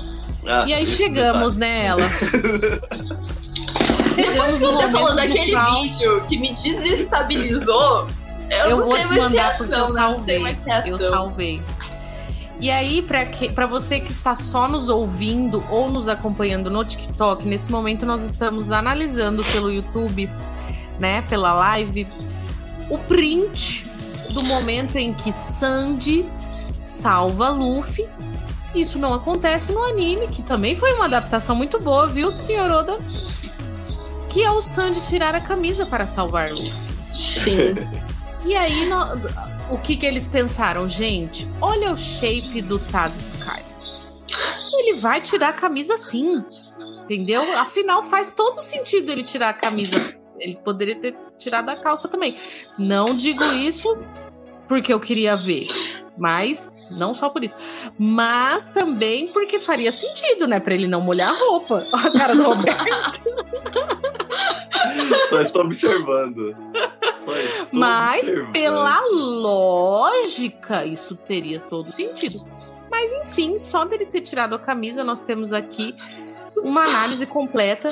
Ah, 0.46 0.64
e 0.66 0.72
aí 0.74 0.84
esse 0.84 0.96
chegamos 0.96 1.56
detalhe. 1.56 1.72
nela. 1.82 2.08
Depois 3.26 4.14
chegamos 4.14 4.58
que 4.58 4.64
no 4.64 4.72
você 4.72 4.90
falou 4.90 5.14
daquele 5.14 5.44
final. 5.46 5.82
vídeo 5.82 6.24
que 6.28 6.38
me 6.38 6.54
desestabilizou, 6.54 8.06
eu, 8.50 8.56
Eu 8.58 8.76
não 8.78 8.86
vou 8.86 8.98
te 9.02 9.08
mandar 9.12 9.28
reação, 9.30 9.56
porque 9.58 9.74
eu 9.74 9.80
né? 9.86 9.88
Salvei. 9.92 10.56
Eu 10.86 10.98
salvei. 10.98 11.62
E 12.58 12.70
aí, 12.70 13.02
pra 13.02 13.26
que- 13.26 13.50
pra 13.50 13.66
você 13.66 14.00
que 14.00 14.10
está 14.10 14.34
só 14.34 14.66
nos 14.66 14.88
ouvindo 14.88 15.62
ou 15.68 15.90
nos 15.90 16.08
acompanhando 16.08 16.70
no 16.70 16.82
TikTok, 16.84 17.46
nesse 17.46 17.70
momento 17.70 18.06
nós 18.06 18.22
estamos 18.24 18.72
analisando 18.72 19.44
pelo 19.44 19.70
YouTube, 19.70 20.30
né, 20.98 21.22
pela 21.28 21.52
live, 21.52 22.06
o 22.88 22.96
print 22.96 23.84
do 24.30 24.42
momento 24.42 24.96
em 24.96 25.12
que 25.12 25.30
Sandy 25.32 26.24
salva 26.80 27.50
Luffy. 27.50 28.06
Isso 28.76 28.98
não 28.98 29.14
acontece 29.14 29.72
no 29.72 29.82
anime, 29.82 30.28
que 30.28 30.42
também 30.42 30.76
foi 30.76 30.92
uma 30.92 31.06
adaptação 31.06 31.56
muito 31.56 31.80
boa, 31.80 32.06
viu, 32.06 32.36
senhor 32.36 32.70
Oda? 32.70 32.98
Que 34.28 34.42
é 34.42 34.50
o 34.50 34.60
Sandy 34.60 35.00
tirar 35.06 35.34
a 35.34 35.40
camisa 35.40 35.86
para 35.86 36.04
salvar 36.06 36.50
Luffy. 36.50 36.72
Sim. 37.42 37.74
E 38.44 38.54
aí, 38.54 38.84
no- 38.86 39.74
o 39.74 39.78
que, 39.78 39.96
que 39.96 40.04
eles 40.04 40.28
pensaram? 40.28 40.88
Gente, 40.88 41.48
olha 41.60 41.90
o 41.90 41.96
shape 41.96 42.60
do 42.60 42.78
Taz 42.78 43.34
Sky. 43.34 43.62
Ele 44.78 44.98
vai 44.98 45.20
tirar 45.20 45.48
a 45.48 45.52
camisa 45.52 45.96
sim. 45.96 46.44
Entendeu? 47.04 47.58
Afinal, 47.58 48.02
faz 48.02 48.30
todo 48.30 48.60
sentido 48.60 49.10
ele 49.10 49.22
tirar 49.22 49.48
a 49.48 49.54
camisa. 49.54 49.96
Ele 50.38 50.56
poderia 50.62 50.96
ter 51.00 51.16
tirado 51.38 51.70
a 51.70 51.76
calça 51.76 52.08
também. 52.08 52.36
Não 52.78 53.16
digo 53.16 53.42
isso 53.44 53.96
porque 54.68 54.92
eu 54.92 55.00
queria 55.00 55.36
ver. 55.36 55.66
Mas, 56.18 56.72
não 56.90 57.12
só 57.12 57.28
por 57.28 57.44
isso. 57.44 57.54
Mas 57.98 58.64
também 58.66 59.28
porque 59.28 59.58
faria 59.58 59.92
sentido, 59.92 60.46
né? 60.46 60.58
Pra 60.58 60.74
ele 60.74 60.86
não 60.86 61.00
molhar 61.00 61.30
a 61.30 61.38
roupa. 61.38 61.86
Olha 61.92 62.08
a 62.08 62.12
cara 62.12 62.34
do 62.34 62.42
Roberto. 62.42 63.20
Só 65.28 65.40
estou 65.40 65.62
observando. 65.62 66.56
Só 67.24 67.36
estou 67.36 67.68
Mas, 67.72 68.20
observando. 68.20 68.52
pela 68.52 69.00
lógica, 69.12 70.84
isso 70.86 71.16
teria 71.16 71.60
todo 71.60 71.92
sentido. 71.92 72.44
Mas 72.90 73.12
enfim, 73.12 73.58
só 73.58 73.84
dele 73.84 74.06
ter 74.06 74.20
tirado 74.20 74.54
a 74.54 74.58
camisa, 74.58 75.04
nós 75.04 75.20
temos 75.20 75.52
aqui 75.52 75.94
uma 76.58 76.84
análise 76.84 77.26
completa 77.26 77.90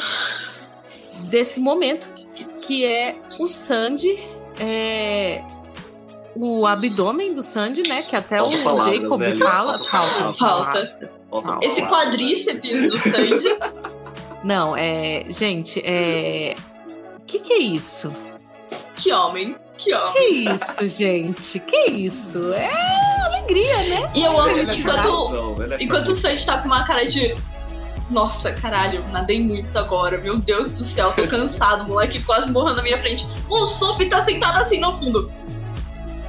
desse 1.29 1.61
momento, 1.61 2.11
que 2.62 2.85
é 2.87 3.16
o 3.39 3.47
Sandy, 3.49 4.16
é, 4.59 5.45
o 6.37 6.66
abdômen 6.66 7.35
do 7.35 7.43
Sandy, 7.43 7.82
né? 7.82 8.03
Que 8.03 8.16
até 8.16 8.39
Falta 8.39 8.57
o 8.57 8.64
palavras, 8.64 8.97
Jacob 8.97 9.20
né? 9.20 9.35
fala. 9.37 9.78
Falta 9.78 10.39
Falta. 10.39 10.85
Falta. 11.30 11.59
Esse 11.62 11.82
quadríceps 11.82 12.89
do 12.89 12.99
Sandy. 12.99 13.57
Não, 14.45 14.76
é. 14.76 15.24
Gente, 15.30 15.80
é. 15.85 16.55
O 17.18 17.24
que, 17.24 17.39
que 17.39 17.53
é 17.53 17.59
isso? 17.59 18.14
que 18.97 19.12
homem. 19.12 19.57
Que 19.76 19.95
homem. 19.95 20.12
Que 20.14 20.24
isso, 20.51 20.89
gente? 20.89 21.59
Que 21.61 21.91
isso? 21.91 22.53
É 22.53 22.70
alegria, 23.26 23.82
né? 23.82 24.11
E 24.14 24.22
eu 24.22 24.39
amo 24.39 24.51
Ele 24.51 24.64
que 24.66 24.72
é 24.72 24.76
enquanto, 24.76 25.62
é 25.72 25.82
enquanto 25.82 26.09
o 26.12 26.16
Sandy 26.16 26.47
tá 26.47 26.59
com 26.59 26.66
uma 26.66 26.87
cara 26.87 27.05
de. 27.07 27.35
Nossa, 28.11 28.53
caralho, 28.53 29.03
nadei 29.11 29.43
muito 29.43 29.76
agora. 29.78 30.18
Meu 30.18 30.39
Deus 30.39 30.72
do 30.72 30.85
céu, 30.85 31.12
tô 31.12 31.26
cansado. 31.26 31.85
O 31.85 31.89
moleque 31.89 32.22
quase 32.22 32.51
morrendo 32.53 32.76
na 32.76 32.82
minha 32.82 32.99
frente. 32.99 33.26
O 33.49 33.66
Sop 33.66 33.99
tá 34.09 34.24
sentado 34.24 34.59
assim 34.59 34.78
no 34.78 34.97
fundo. 34.99 35.30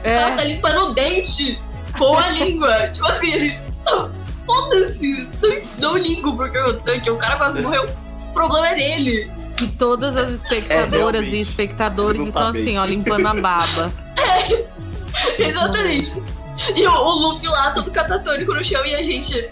Ela 0.06 0.32
É. 0.32 0.36
tá 0.36 0.44
limpando 0.44 0.86
o 0.92 0.94
dente 0.94 1.60
com 1.98 2.18
a 2.18 2.30
língua. 2.32 2.88
tipo 2.90 3.06
assim, 3.08 3.32
ele. 3.32 3.58
"Ah, 3.88 4.10
Foda-se, 4.46 5.28
não, 5.42 5.90
não 5.94 5.98
ligo 5.98 6.36
porque 6.38 6.56
eu 6.58 6.80
sei 6.84 7.00
que 7.00 7.10
o 7.10 7.18
cara 7.18 7.36
quase 7.38 7.62
morreu. 7.62 7.90
O 8.30 8.34
problema 8.34 8.68
é 8.70 8.76
dele. 8.76 9.32
E 9.60 9.68
todas 9.70 10.16
as 10.18 10.30
espectadoras 10.30 11.22
realmente. 11.22 11.36
e 11.38 11.42
espectadores 11.42 12.22
estão 12.22 12.44
tá 12.44 12.50
assim, 12.50 12.78
ó, 12.78 12.86
limpando 12.86 13.26
a 13.26 13.34
baba. 13.34 13.92
Exatamente. 15.40 16.14
E 16.76 16.86
o, 16.88 16.92
o 16.92 17.12
Luffy 17.34 17.48
lá, 17.48 17.72
todo 17.72 17.90
catatônico 17.90 18.54
no 18.54 18.64
chão, 18.64 18.86
e 18.86 18.96
a 18.96 19.02
gente. 19.04 19.50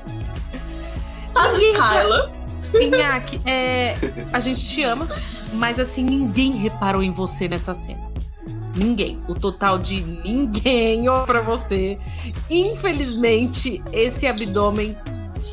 Tá 1.33 1.51
Kyla. 1.53 2.31
Inhaque, 2.79 3.39
é, 3.45 3.95
a 4.31 4.39
gente 4.39 4.67
te 4.67 4.83
ama, 4.83 5.07
mas 5.53 5.79
assim, 5.79 6.03
ninguém 6.03 6.53
reparou 6.57 7.01
em 7.03 7.11
você 7.11 7.47
nessa 7.47 7.73
cena. 7.73 8.02
Ninguém. 8.76 9.19
O 9.28 9.36
total 9.36 9.78
de 9.78 10.01
ninguém 10.01 11.07
olhou 11.07 11.26
pra 11.26 11.41
você. 11.41 11.97
Infelizmente, 12.49 13.84
esse 13.91 14.26
abdômen 14.26 14.97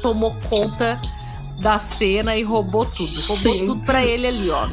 tomou 0.03 0.35
conta 0.49 1.01
da 1.61 1.79
cena 1.79 2.37
e 2.37 2.43
roubou 2.43 2.87
tudo. 2.87 3.13
Roubou 3.23 3.53
Sim. 3.53 3.67
tudo 3.67 3.81
pra 3.83 4.05
ele 4.05 4.27
ali, 4.27 4.51
ó. 4.51 4.67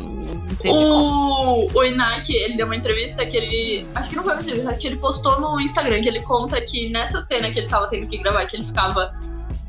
O, 0.65 1.67
o 1.71 1.83
Inaki, 1.83 2.33
ele 2.33 2.57
deu 2.57 2.65
uma 2.65 2.75
entrevista 2.75 3.25
que 3.25 3.37
ele. 3.37 3.87
Acho 3.93 4.09
que 4.09 4.15
não 4.15 4.23
foi 4.23 4.33
uma 4.33 4.41
entrevista, 4.41 4.71
acho 4.71 4.79
que 4.79 4.87
ele 4.87 4.97
postou 4.97 5.39
no 5.39 5.59
Instagram 5.61 6.01
que 6.01 6.07
ele 6.07 6.23
conta 6.23 6.59
que 6.61 6.89
nessa 6.89 7.23
cena 7.25 7.51
que 7.51 7.59
ele 7.59 7.67
tava 7.67 7.87
tendo 7.87 8.07
que 8.07 8.17
gravar, 8.17 8.45
que 8.45 8.55
ele 8.55 8.65
ficava 8.65 9.13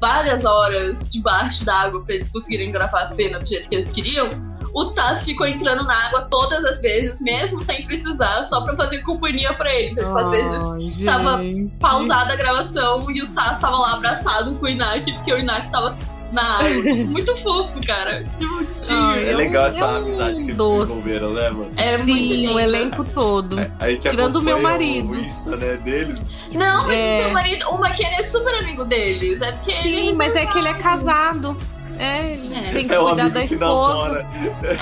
várias 0.01 0.45
horas 0.45 0.97
debaixo 1.11 1.65
d'água 1.65 2.03
pra 2.05 2.15
eles 2.15 2.29
conseguirem 2.29 2.73
gravar 2.73 3.03
a 3.03 3.13
cena 3.13 3.39
do 3.39 3.47
jeito 3.47 3.69
que 3.69 3.75
eles 3.75 3.91
queriam. 3.91 4.29
O 4.75 4.87
Taz 4.87 5.25
ficou 5.25 5.47
entrando 5.47 5.85
na 5.85 6.07
água 6.09 6.29
todas 6.31 6.65
as 6.65 6.79
vezes, 6.81 7.21
mesmo 7.21 7.59
sem 7.61 7.85
precisar, 7.87 8.45
só 8.49 8.61
pra 8.63 8.77
fazer 8.77 8.99
companhia 9.03 9.53
pra 9.55 9.73
ele. 9.75 9.95
Tipo, 9.97 10.17
às 10.19 10.31
vezes 10.31 10.99
Ai, 11.01 11.05
tava 11.07 11.43
gente. 11.43 11.73
pausada 11.81 12.33
a 12.33 12.37
gravação 12.37 13.11
e 13.11 13.23
o 13.23 13.29
Taz 13.33 13.59
tava 13.61 13.79
lá 13.79 13.95
abraçado 13.95 14.55
com 14.57 14.67
o 14.67 14.69
Inaki, 14.69 15.13
porque 15.15 15.33
o 15.33 15.39
Inaki 15.39 15.71
tava 15.71 15.97
na 16.33 16.59
água. 16.59 16.69
Tipo, 16.83 17.07
Muito 17.11 17.37
fofo, 17.39 17.81
cara. 17.87 18.23
Que 18.39 18.47
bonitinho. 18.47 19.15
É 19.15 19.35
legal 19.35 19.67
essa 19.67 19.79
É 19.81 19.85
um 19.87 19.97
amizade 19.97 20.35
que 20.37 20.43
eles 20.43 20.57
doce. 20.59 20.87
desenvolveram, 20.93 21.31
né, 21.33 21.51
mano? 21.51 21.71
É 21.77 21.99
Sim, 21.99 22.49
o 22.55 22.61
elenco 22.61 23.05
todo. 23.15 23.57
A 23.81 23.91
gente 23.91 24.09
Tirando 24.11 24.37
o 24.37 24.43
meu 24.43 24.61
marido. 24.61 25.11
O 25.13 25.17
Insta, 25.17 25.57
né, 25.57 25.77
deles. 25.83 26.19
Não, 26.53 26.85
mas 26.87 26.93
É. 26.97 27.19
o 27.21 27.23
seu 27.25 27.33
marido, 27.33 27.65
o 27.71 27.79
Maquene 27.79 28.15
é 28.17 28.25
super 28.25 28.55
amigo 28.57 28.85
deles. 28.85 29.41
É 29.41 29.53
porque 29.53 29.73
Sim, 29.73 29.89
ele 29.89 30.13
mas 30.17 30.37
é 30.37 30.45
que 30.45 30.59
ele 30.59 30.69
é 30.69 30.75
casado. 30.75 31.57
É, 31.99 32.33
ele 32.33 32.55
É. 32.55 32.73
tem 32.73 32.87
que 32.89 32.95
É 32.95 32.99
cuidar 32.99 33.29
da 33.31 33.41
que 33.41 33.55
esposa. 33.55 34.27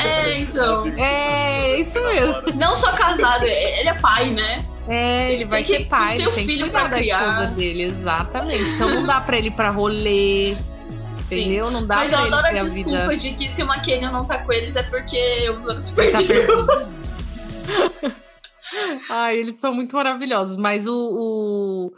É, 0.05 0.39
então. 0.39 0.83
Que 0.91 1.01
É, 1.01 1.81
isso 1.81 2.01
mesmo. 2.03 2.43
Não 2.57 2.77
só 2.77 2.93
casado, 2.93 3.45
ele 3.45 3.89
é 3.89 3.95
pai, 3.95 4.31
né? 4.31 4.63
É, 4.89 5.33
ele 5.33 5.45
vai 5.47 5.65
Tem 5.65 5.77
que 5.79 5.83
ser 5.85 5.89
pai, 5.89 6.17
tem 6.19 6.27
que 6.31 6.45
filho 6.45 6.61
cuidar 6.65 6.81
pra 6.81 6.89
da 6.91 6.97
criar. 6.99 7.29
esposa 7.29 7.47
dele, 7.55 7.83
exatamente. 7.85 8.73
Então 8.75 8.89
não 8.91 9.05
dá 9.07 9.21
pra 9.21 9.37
ele 9.39 9.49
ir 9.49 9.53
pra 9.53 9.71
rolê, 9.71 10.57
entendeu? 11.21 11.71
Não 11.73 11.85
dá 11.85 11.97
mas 11.97 12.05
eu 12.05 12.11
pra 12.19 12.27
ele 12.27 12.35
adoro 12.35 12.43
ter 12.53 12.59
a 12.59 12.63
a 12.63 12.65
desculpa 12.69 13.09
vida. 13.09 13.17
de 13.17 13.33
que 13.33 13.49
se 13.57 13.63
o 13.63 13.67
Maquene 13.67 14.07
não 14.07 14.25
tá 14.25 14.39
com 14.39 14.53
eles 14.53 14.77
é 14.77 14.83
porque 14.85 15.51
os 15.51 15.69
anos 15.71 15.91
Tá 15.91 15.95
perdidos. 16.23 16.67
perdido. 16.67 16.97
Ai, 19.11 19.39
eles 19.39 19.57
são 19.57 19.73
muito 19.73 19.97
maravilhosos, 19.97 20.57
mas 20.57 20.87
o, 20.87 20.93
o, 20.95 21.93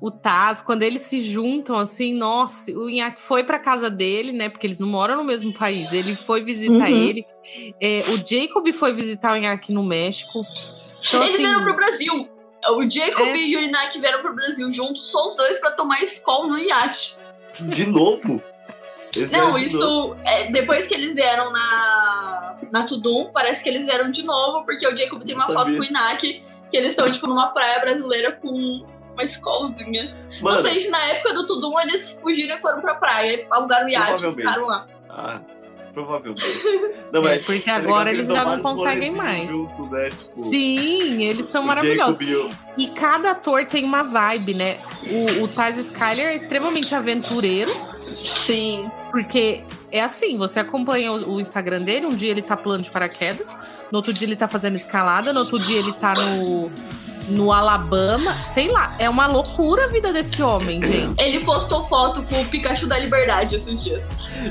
o 0.00 0.10
Taz, 0.10 0.62
quando 0.62 0.82
eles 0.82 1.02
se 1.02 1.20
juntam, 1.20 1.76
assim, 1.76 2.14
nossa, 2.14 2.70
o 2.72 2.88
Inhaque 2.88 3.20
foi 3.20 3.42
pra 3.44 3.58
casa 3.58 3.90
dele, 3.90 4.32
né? 4.32 4.48
Porque 4.48 4.66
eles 4.66 4.78
não 4.80 4.88
moram 4.88 5.16
no 5.16 5.24
mesmo 5.24 5.52
país. 5.52 5.92
Ele 5.92 6.14
foi 6.16 6.42
visitar 6.44 6.72
Uhum. 6.88 6.96
ele. 6.96 7.26
É, 7.80 8.02
o 8.10 8.16
Jacob 8.26 8.70
foi 8.72 8.92
visitar 8.94 9.32
o 9.32 9.36
Inhaque 9.36 9.72
no 9.72 9.82
México. 9.82 10.40
Então, 11.08 11.20
Eles 11.22 11.34
assim, 11.34 11.42
vieram 11.44 11.64
pro 11.64 11.74
Brasil. 11.74 12.28
O 12.70 12.90
Jacob 12.90 13.26
É. 13.28 13.36
e 13.36 13.56
o 13.56 13.60
Inaki 13.60 14.00
vieram 14.00 14.20
pro 14.20 14.34
Brasil 14.34 14.72
juntos, 14.72 15.10
só 15.10 15.30
os 15.30 15.36
dois 15.36 15.58
pra 15.58 15.70
tomar 15.72 16.02
escola 16.02 16.46
no 16.48 16.58
iate. 16.58 17.16
De 17.60 17.86
novo? 17.86 18.42
Esse 19.16 19.34
Não, 19.36 19.56
é 19.56 19.64
de 19.64 19.74
novo. 19.76 20.14
isso. 20.14 20.26
é, 20.26 20.50
depois 20.52 20.86
que 20.86 20.94
eles 20.94 21.14
vieram 21.14 21.50
na, 21.50 22.58
na 22.70 22.84
Tudum, 22.86 23.30
parece 23.32 23.62
que 23.62 23.68
eles 23.68 23.84
vieram 23.84 24.10
de 24.10 24.22
novo, 24.22 24.64
porque 24.66 24.86
o 24.86 24.94
Jacob 24.96 25.24
tem 25.24 25.34
uma 25.34 25.46
foto 25.46 25.72
com 25.74 25.80
o 25.80 25.84
Inaki, 25.84 26.42
que 26.70 26.76
eles 26.76 26.90
estão, 26.90 27.10
tipo, 27.10 27.26
numa 27.26 27.48
praia 27.48 27.80
brasileira 27.80 28.32
com 28.32 28.84
uma 29.18 29.24
escolzinha. 29.24 30.14
Não 30.36 30.42
Mano, 30.42 30.62
sei 30.68 30.82
se 30.82 30.88
na 30.88 31.04
época 31.08 31.34
do 31.34 31.46
Tudum 31.46 31.78
eles 31.80 32.10
fugiram 32.22 32.56
e 32.56 32.60
foram 32.60 32.80
pra 32.80 32.94
praia, 32.94 33.46
alugaram 33.50 33.86
o 33.86 33.90
iate 33.90 34.24
e 34.24 34.32
ficaram 34.34 34.66
lá. 34.66 34.86
ah, 35.10 35.40
provavelmente. 35.92 36.44
Não, 37.12 37.20
é, 37.22 37.24
mas 37.24 37.44
porque 37.44 37.62
tá 37.62 37.76
agora 37.76 38.10
eles 38.10 38.28
dão 38.28 38.36
já 38.36 38.44
não 38.44 38.62
conseguem 38.62 39.10
mais. 39.12 39.48
Juntos, 39.48 39.90
né? 39.90 40.10
Tipo, 40.10 40.44
Sim, 40.44 41.24
eles 41.24 41.46
são 41.46 41.64
maravilhosos. 41.64 42.18
E 42.20 42.50
E 42.76 42.86
cada 42.88 43.32
ator 43.32 43.66
tem 43.66 43.84
uma 43.84 44.02
vibe, 44.02 44.54
né? 44.54 44.78
O, 45.10 45.42
o 45.44 45.48
Taz 45.48 45.76
Skyler 45.78 46.28
é 46.28 46.34
extremamente 46.36 46.94
aventureiro, 46.94 47.72
Sim. 48.46 48.88
porque 49.10 49.62
é 49.90 50.00
assim, 50.02 50.36
você 50.38 50.60
acompanha 50.60 51.10
o, 51.12 51.34
o 51.36 51.40
Instagram 51.40 51.80
dele, 51.80 52.06
um 52.06 52.14
dia 52.14 52.30
ele 52.30 52.42
tá 52.42 52.56
pulando 52.56 52.82
de 52.82 52.90
paraquedas, 52.90 53.50
no 53.90 53.96
outro 53.96 54.12
dia 54.12 54.28
ele 54.28 54.36
tá 54.36 54.46
fazendo 54.46 54.76
escalada, 54.76 55.32
no 55.32 55.40
outro 55.40 55.58
dia 55.58 55.78
ele 55.78 55.92
tá 55.94 56.14
no, 56.14 56.70
no 57.28 57.52
Alabama, 57.52 58.42
sei 58.42 58.68
lá, 58.68 58.94
é 58.98 59.08
uma 59.08 59.26
loucura 59.26 59.84
a 59.84 59.88
vida 59.88 60.12
desse 60.12 60.42
homem, 60.42 60.82
gente. 60.82 61.22
Ele 61.22 61.44
postou 61.44 61.86
foto 61.86 62.22
com 62.22 62.40
o 62.40 62.44
Pikachu 62.46 62.86
da 62.86 62.98
Liberdade 62.98 63.56
esses 63.56 63.84
dias. 63.84 64.02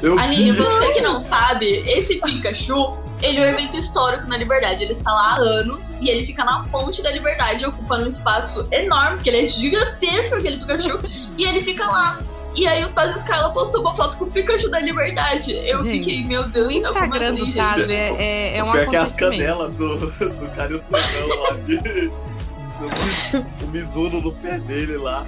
Eu 0.01 0.17
Aline, 0.19 0.51
vi. 0.51 0.57
você 0.57 0.93
que 0.93 1.01
não 1.01 1.21
sabe, 1.23 1.83
esse 1.87 2.19
Pikachu, 2.21 2.99
ele 3.21 3.39
é 3.39 3.41
um 3.41 3.45
evento 3.45 3.77
histórico 3.77 4.27
na 4.27 4.37
Liberdade. 4.37 4.83
Ele 4.83 4.93
está 4.93 5.11
lá 5.11 5.35
há 5.35 5.35
anos 5.37 5.85
e 5.99 6.09
ele 6.09 6.25
fica 6.25 6.43
na 6.43 6.63
ponte 6.63 7.01
da 7.01 7.11
Liberdade, 7.11 7.65
ocupando 7.65 8.05
um 8.05 8.09
espaço 8.09 8.67
enorme, 8.71 9.15
porque 9.15 9.29
ele 9.29 9.47
é 9.47 9.49
gigantesco, 9.49 10.35
aquele 10.35 10.57
Pikachu, 10.57 10.99
e 11.37 11.43
ele 11.43 11.61
fica 11.61 11.85
lá. 11.85 12.19
E 12.55 12.67
aí 12.67 12.83
o 12.83 12.89
Taz 12.89 13.15
Skyla 13.17 13.51
postou 13.51 13.81
uma 13.81 13.95
foto 13.95 14.17
com 14.17 14.25
o 14.25 14.31
Pikachu 14.31 14.69
da 14.69 14.79
Liberdade. 14.79 15.51
Eu 15.51 15.79
Gente, 15.79 16.05
fiquei, 16.05 16.23
meu 16.23 16.43
Deus 16.49 16.67
O 16.67 16.71
Instagram 16.71 17.29
assim, 17.29 17.39
do 17.39 17.45
gente? 17.45 17.57
Taz 17.57 17.89
é, 17.89 18.09
é, 18.17 18.57
é 18.57 18.63
um 18.63 18.69
o 18.69 18.71
pior 18.71 18.89
que 18.89 18.95
é 18.95 18.99
as 18.99 19.13
canelas 19.13 19.75
do, 19.75 19.97
do 19.97 20.55
cara 20.55 20.71
e 20.71 20.75
o 20.75 20.83
lá. 20.89 22.27
do- 22.79 23.65
o 23.65 23.67
Mizuno 23.69 24.21
no 24.21 24.31
pé 24.33 24.59
dele 24.59 24.97
lá. 24.97 25.25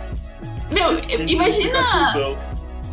Meu, 0.71 0.93
Mizuno 0.93 1.29
imagina, 1.29 1.79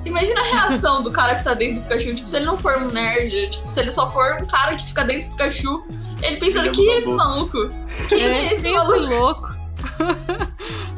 imagina 0.04 0.40
a 0.40 0.44
reação 0.68 1.02
do 1.02 1.10
cara 1.12 1.34
que 1.34 1.44
tá 1.44 1.54
dentro 1.54 1.76
do 1.76 1.82
Pikachu. 1.82 2.14
Tipo, 2.14 2.28
se 2.28 2.36
ele 2.36 2.44
não 2.46 2.58
for 2.58 2.76
um 2.78 2.90
nerd, 2.90 3.50
tipo, 3.50 3.72
se 3.72 3.80
ele 3.80 3.92
só 3.92 4.10
for 4.10 4.38
um 4.42 4.46
cara 4.46 4.76
que 4.76 4.86
fica 4.86 5.04
dentro 5.04 5.28
do 5.28 5.36
Pikachu, 5.36 5.84
ele 6.22 6.36
pensando, 6.38 6.68
é 6.68 6.72
que 6.72 6.88
é 6.90 6.94
esse 6.98 7.04
doce. 7.04 7.16
maluco? 7.16 7.68
Quem 8.08 8.22
é, 8.22 8.26
É, 8.48 8.54
esse 8.54 8.70
maluco? 8.70 8.98
louco. 9.14 9.56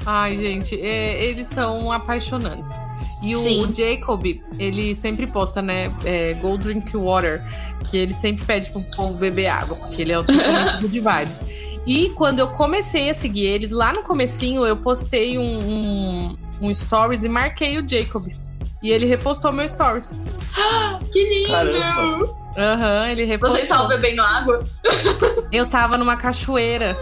Ai, 0.06 0.36
gente, 0.36 0.80
é, 0.80 1.22
eles 1.24 1.46
são 1.48 1.92
apaixonantes. 1.92 2.76
E 3.20 3.34
o, 3.34 3.40
o 3.62 3.74
Jacob, 3.74 4.24
ele 4.60 4.94
sempre 4.94 5.26
posta, 5.26 5.60
né, 5.60 5.90
é, 6.04 6.34
Go 6.34 6.56
Drink 6.56 6.96
Water, 6.96 7.42
que 7.90 7.96
ele 7.96 8.14
sempre 8.14 8.44
pede 8.44 8.70
pro 8.70 8.80
povo 8.94 9.14
beber 9.14 9.48
água, 9.48 9.76
porque 9.76 10.02
ele 10.02 10.12
é 10.12 10.18
o 10.18 10.22
totalmente 10.22 10.76
good 10.80 11.00
vibes. 11.00 11.40
E 11.88 12.10
quando 12.10 12.38
eu 12.38 12.48
comecei 12.48 13.08
a 13.08 13.14
seguir 13.14 13.46
eles, 13.46 13.70
lá 13.70 13.94
no 13.94 14.02
comecinho, 14.02 14.66
eu 14.66 14.76
postei 14.76 15.38
um, 15.38 15.58
um, 15.58 16.36
um 16.60 16.74
stories 16.74 17.24
e 17.24 17.30
marquei 17.30 17.78
o 17.78 17.88
Jacob. 17.88 18.30
E 18.82 18.90
ele 18.90 19.06
repostou 19.06 19.50
meu 19.54 19.66
stories. 19.66 20.14
Que 21.10 21.46
lindo! 21.46 22.36
Aham, 22.58 23.08
ele 23.10 23.24
repostou. 23.24 23.56
Você 23.56 23.62
estava 23.62 23.88
bebendo 23.88 24.20
água? 24.20 24.62
Eu 25.50 25.66
tava 25.70 25.96
numa 25.96 26.16
cachoeira. 26.16 26.98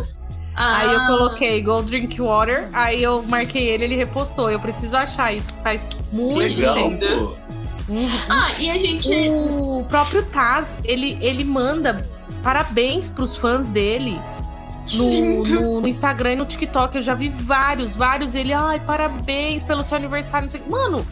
Ah, 0.54 0.76
Aí 0.78 0.94
eu 0.94 1.06
coloquei 1.06 1.60
Go 1.60 1.82
Drink 1.82 2.18
Water, 2.18 2.68
aí 2.72 3.02
eu 3.02 3.22
marquei 3.22 3.68
ele, 3.68 3.84
ele 3.84 3.96
repostou. 3.96 4.50
Eu 4.50 4.58
preciso 4.58 4.96
achar 4.96 5.30
isso, 5.34 5.52
faz 5.62 5.86
muito 6.10 6.38
Legal, 6.38 6.74
tempo. 6.74 7.36
Uhum. 7.88 8.08
Ah, 8.28 8.52
e 8.58 8.70
a 8.70 8.78
gente. 8.78 9.08
O 9.28 9.84
próprio 9.86 10.24
Taz, 10.26 10.74
ele, 10.82 11.18
ele 11.20 11.44
manda 11.44 12.08
parabéns 12.42 13.10
pros 13.10 13.36
fãs 13.36 13.68
dele 13.68 14.18
no, 14.94 15.44
no, 15.44 15.80
no 15.80 15.88
Instagram 15.88 16.32
e 16.32 16.36
no 16.36 16.46
TikTok. 16.46 16.96
Eu 16.96 17.02
já 17.02 17.14
vi 17.14 17.28
vários, 17.28 17.94
vários. 17.96 18.34
Ele, 18.34 18.52
ai, 18.52 18.80
parabéns 18.80 19.62
pelo 19.62 19.82
seu 19.84 19.96
aniversário. 19.96 20.46
não 20.46 20.50
sei 20.50 20.60
o 20.60 20.64
quê. 20.64 20.70
Mano, 20.70 21.06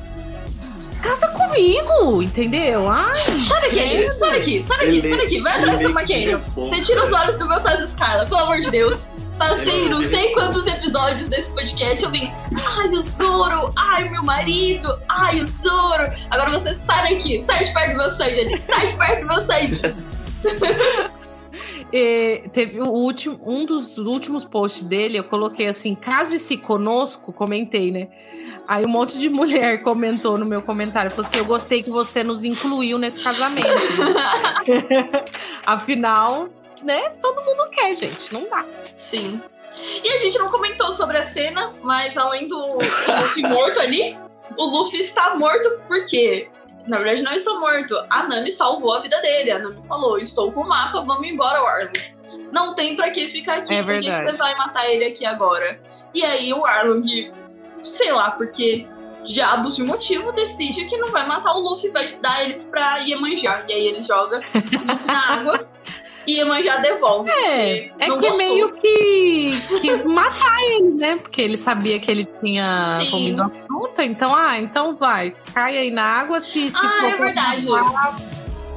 casa 1.03 1.29
comigo, 1.29 2.23
entendeu? 2.23 2.89
Ai, 2.89 3.25
Sai 3.47 3.61
daqui, 3.61 4.09
sai 4.19 4.31
daqui, 4.31 4.65
sai 4.67 4.79
daqui, 4.79 5.01
sai 5.03 5.17
daqui. 5.19 5.41
Vai 5.43 5.53
atrás 5.59 5.81
do 5.81 5.91
Maquinho. 5.93 6.31
responde, 6.31 6.77
Você 6.77 6.83
tira 6.83 7.05
os 7.05 7.13
olhos 7.13 7.39
do 7.39 7.49
meu 7.49 7.61
Taz 7.61 7.81
Skyla, 7.91 8.27
pelo 8.27 8.41
amor 8.41 8.57
de 8.61 8.71
Deus. 8.71 9.01
Passei 9.37 9.81
Ele- 9.81 9.89
não 9.89 10.01
sei 10.05 10.31
quantos 10.33 10.65
episódios 10.65 11.29
desse 11.29 11.51
podcast, 11.51 12.05
eu 12.05 12.11
vim, 12.13 12.31
ai, 12.55 12.89
o 12.89 13.03
Zoro, 13.03 13.73
ai, 13.77 14.09
meu 14.09 14.23
marido, 14.23 14.89
ai, 15.09 15.41
o 15.41 15.47
Zoro. 15.49 16.09
Agora 16.31 16.53
você 16.59 16.79
sai 16.87 17.15
daqui, 17.17 17.45
sai 17.45 17.65
de 17.65 17.73
perto 17.75 17.91
do 17.91 17.97
meu 17.97 18.15
Sanji, 18.15 18.63
sai 18.69 18.87
de 18.93 18.97
perto 18.97 19.21
do 19.23 19.27
meu 19.27 19.45
Sanji. 19.45 19.81
E 21.93 22.49
teve 22.53 22.81
o 22.81 22.89
último, 22.89 23.39
um 23.45 23.65
dos 23.65 23.99
últimos 23.99 24.45
posts 24.45 24.83
dele, 24.83 25.19
eu 25.19 25.25
coloquei 25.25 25.69
assim, 25.69 25.95
case-se 25.95 26.57
conosco, 26.57 27.33
comentei, 27.33 27.91
né? 27.91 28.09
Aí 28.67 28.85
um 28.85 28.89
monte 28.89 29.19
de 29.19 29.29
mulher 29.29 29.83
comentou 29.83 30.39
no 30.39 30.45
meu 30.45 30.63
comentário, 30.63 31.11
falou 31.11 31.27
assim, 31.27 31.39
eu 31.39 31.45
gostei 31.45 31.83
que 31.83 31.91
você 31.91 32.25
nos 32.25 32.45
incluiu 32.45 32.99
nesse 32.99 33.23
casamento. 33.23 33.69
Afinal, 35.65 36.49
né, 36.83 37.11
todo 37.23 37.45
mundo 37.45 37.69
quer, 37.71 37.95
gente, 37.95 38.33
não 38.33 38.49
dá. 38.49 38.65
Sim. 39.11 39.41
E 40.03 40.09
a 40.09 40.19
gente 40.19 40.39
não 40.39 40.51
comentou 40.51 40.95
sobre 40.95 41.19
a 41.19 41.33
cena, 41.33 41.73
mas 41.83 42.17
além 42.17 42.49
do 42.49 42.79
Luffy 42.79 43.43
morto 43.43 43.79
ali, 43.81 44.17
o 44.57 44.65
Luffy 44.65 45.03
está 45.03 45.35
morto 45.35 45.81
porque, 45.87 46.49
na 46.87 46.99
verdade, 46.99 47.23
não 47.23 47.33
está 47.33 47.55
morto. 47.55 47.95
A 48.11 48.29
Nami 48.29 48.53
salvou 48.53 48.95
a 48.95 49.01
vida 49.01 49.21
dele. 49.21 49.51
A 49.51 49.59
Nami 49.59 49.83
falou: 49.89 50.19
Estou 50.19 50.53
com 50.53 50.61
o 50.61 50.69
mapa, 50.69 51.03
vamos 51.03 51.27
embora, 51.27 51.59
Arlong. 51.59 51.93
Não 52.53 52.75
tem 52.75 52.95
pra 52.95 53.11
que 53.11 53.29
ficar 53.29 53.59
aqui, 53.59 53.75
É 53.75 53.83
por 53.83 53.99
que 54.01 54.11
você 54.11 54.33
vai 54.37 54.55
matar 54.57 54.89
ele 54.89 55.05
aqui 55.07 55.25
agora? 55.25 55.81
E 56.13 56.25
aí 56.25 56.53
o 56.53 56.65
Arlong, 56.65 57.33
sei 57.83 58.13
lá, 58.13 58.31
porque 58.33 58.87
diabos 59.25 59.77
de 59.77 59.83
motivo, 59.83 60.31
decide 60.33 60.85
que 60.85 60.97
não 60.99 61.11
vai 61.11 61.27
matar 61.27 61.53
o 61.55 61.61
Luffy, 61.61 61.91
vai 61.91 62.15
dar 62.17 62.45
ele 62.45 62.61
pra 62.65 62.99
Iemanjá. 62.99 63.65
E 63.69 63.73
aí 63.73 63.87
ele 63.89 64.03
joga 64.05 64.39
na 65.07 65.35
água 65.35 65.69
e 66.27 66.33
Iemanjá 66.39 66.77
devolve. 66.77 67.31
É, 67.31 67.85
é 67.87 67.89
que 67.91 68.09
gostou. 68.09 68.37
meio 68.37 68.73
que, 68.75 69.63
que 69.81 69.95
matar 70.05 70.59
ele, 70.71 70.95
né? 70.95 71.17
Porque 71.17 71.41
ele 71.43 71.57
sabia 71.57 71.99
que 71.99 72.11
ele 72.11 72.25
tinha 72.43 73.01
Sim. 73.05 73.11
comido 73.11 73.43
a 73.43 73.49
fruta, 73.51 74.05
então, 74.05 74.35
ah, 74.35 74.59
então 74.59 74.95
vai, 74.97 75.35
cai 75.53 75.77
aí 75.79 75.91
na 75.91 76.05
água, 76.05 76.41
se, 76.41 76.71
se 76.71 76.77
Ah, 76.77 76.81
for 77.01 77.09
é 77.09 77.17
pra 77.17 77.27
verdade. 77.27 77.67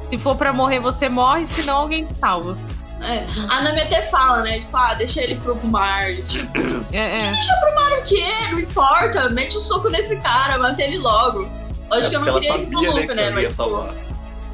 Se 0.06 0.18
for 0.18 0.36
pra 0.38 0.54
morrer, 0.54 0.80
você 0.80 1.10
morre, 1.10 1.46
senão 1.46 1.78
alguém 1.78 2.06
te 2.06 2.16
salva. 2.16 2.58
É. 3.04 3.26
A 3.50 3.62
Nami 3.62 3.82
até 3.82 4.04
fala, 4.10 4.42
né? 4.42 4.60
Tipo, 4.60 4.76
ah, 4.78 4.94
deixa 4.96 5.22
ele 5.22 5.36
pro 5.36 5.56
mar. 5.68 6.08
Tipo, 6.26 6.50
É, 6.92 7.28
é. 7.28 7.32
o 7.32 8.04
quê? 8.06 8.26
Não 8.52 8.60
importa. 8.60 9.30
Mete 9.30 9.56
o 9.56 9.60
soco 9.62 9.90
nesse 9.90 10.16
cara, 10.18 10.58
mata 10.58 10.82
ele 10.82 10.98
logo. 10.98 11.48
Lógico 11.90 12.10
que 12.10 12.16
eu 12.16 12.22
É, 12.22 12.26
não 12.26 12.28
ela 12.30 12.40
queria 12.40 12.58
isso 12.58 12.70
pro 12.70 12.80
sabia, 12.80 12.90
né, 12.90 12.96
Luffy, 12.96 13.08
que 13.08 13.14
né? 13.16 13.24
ia 13.24 13.32
Mas, 13.32 13.42
tipo, 13.44 13.54
salvar. 13.54 13.94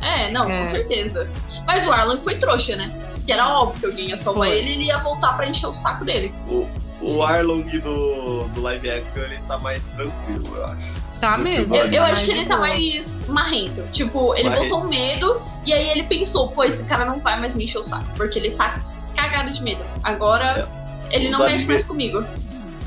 É, 0.03 0.31
não, 0.31 0.49
É. 0.49 0.65
com 0.65 0.71
certeza. 0.71 1.29
Mas 1.65 1.85
o 1.87 1.91
Arlong 1.91 2.21
foi 2.23 2.37
trouxa, 2.39 2.75
né? 2.75 2.91
Que 3.25 3.31
era 3.31 3.47
óbvio 3.47 3.79
que 3.79 3.85
alguém 3.85 4.05
ia 4.09 4.17
salvar 4.17 4.47
Foi. 4.49 4.57
ele 4.57 4.69
e 4.69 4.73
ele 4.73 4.83
ia 4.85 4.97
voltar 4.97 5.33
pra 5.37 5.47
encher 5.47 5.67
o 5.67 5.73
saco 5.75 6.03
dele. 6.03 6.33
O, 6.47 6.67
o 7.01 7.23
Arlong 7.23 7.63
do, 7.79 8.43
do 8.49 8.61
live 8.61 8.89
action, 8.91 9.21
ele 9.23 9.39
tá 9.47 9.57
mais 9.57 9.83
tranquilo, 9.87 10.55
eu 10.57 10.65
acho. 10.65 11.03
Tá 11.21 11.37
mesmo. 11.37 11.73
Eu, 11.73 11.85
eu 11.87 12.03
acho 12.03 12.25
que 12.25 12.31
ele 12.31 12.45
tá 12.45 12.57
mais 12.57 13.05
marrento. 13.29 13.81
Tipo, 13.93 14.35
ele 14.35 14.49
Marrento. 14.49 14.69
botou 14.75 14.89
medo 14.89 15.41
e 15.65 15.71
aí 15.71 15.89
ele 15.89 16.03
pensou, 16.03 16.49
pô, 16.49 16.65
esse 16.65 16.83
cara 16.83 17.05
não 17.05 17.19
vai 17.21 17.39
mais 17.39 17.53
me 17.55 17.63
encher 17.63 17.77
o 17.77 17.83
saco. 17.83 18.05
Porque 18.17 18.37
ele 18.39 18.51
tá 18.51 18.77
cagado 19.15 19.51
de 19.53 19.61
medo. 19.63 19.81
Agora 20.03 20.67
ele 21.11 21.27
O 21.29 21.31
não 21.31 21.39
mexe 21.39 21.53
anime- 21.55 21.73
mais 21.75 21.85
comigo. 21.85 22.25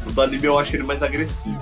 O 0.07 0.13
do 0.13 0.21
anime 0.21 0.45
eu 0.45 0.59
acho 0.59 0.77
ele 0.77 0.83
mais 0.83 1.03
agressivo. 1.03 1.59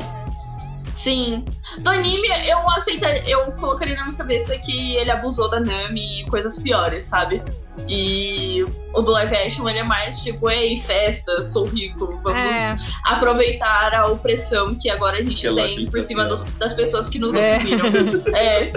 Sim. 1.05 1.45
Do 1.81 1.91
anime, 1.91 2.29
eu 2.49 2.59
aceitaria, 2.71 3.23
eu 3.27 3.51
colocaria 3.53 3.97
na 3.97 4.05
minha 4.05 4.17
cabeça 4.17 4.57
que 4.59 4.97
ele 4.97 5.11
abusou 5.11 5.51
da 5.51 5.59
Nami 5.61 6.23
e 6.23 6.27
coisas 6.27 6.57
piores, 6.63 7.07
sabe? 7.09 7.43
E 7.89 8.65
o 8.93 9.03
do 9.03 9.11
live 9.11 9.35
action, 9.35 9.69
ele 9.69 9.81
é 9.81 9.83
mais 9.83 10.17
tipo, 10.23 10.49
ei, 10.49 10.79
festa, 10.81 11.49
sou 11.49 11.65
rico, 11.65 12.19
vamos 12.23 12.39
É, 12.39 12.77
aproveitar 13.05 13.93
a 13.95 14.07
opressão 14.07 14.75
que 14.77 14.89
agora 14.89 15.19
a 15.19 15.23
gente 15.23 15.41
Que 15.41 15.53
tem 15.55 15.87
por 15.91 16.05
cima 16.05 16.25
dos- 16.27 16.45
das 16.59 16.73
pessoas 16.75 17.09
que 17.09 17.19
nos 17.19 17.35
É. 17.35 17.57
oprimiram. 17.57 17.91
É, 18.37 18.73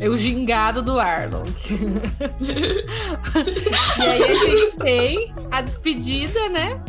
é 0.00 0.08
o 0.08 0.16
gingado 0.16 0.82
do 0.82 0.98
Arlong. 0.98 1.44
e 3.98 4.02
aí 4.02 4.22
a 4.22 4.38
gente 4.38 4.76
tem 4.76 5.34
a 5.50 5.60
despedida, 5.60 6.48
né? 6.48 6.82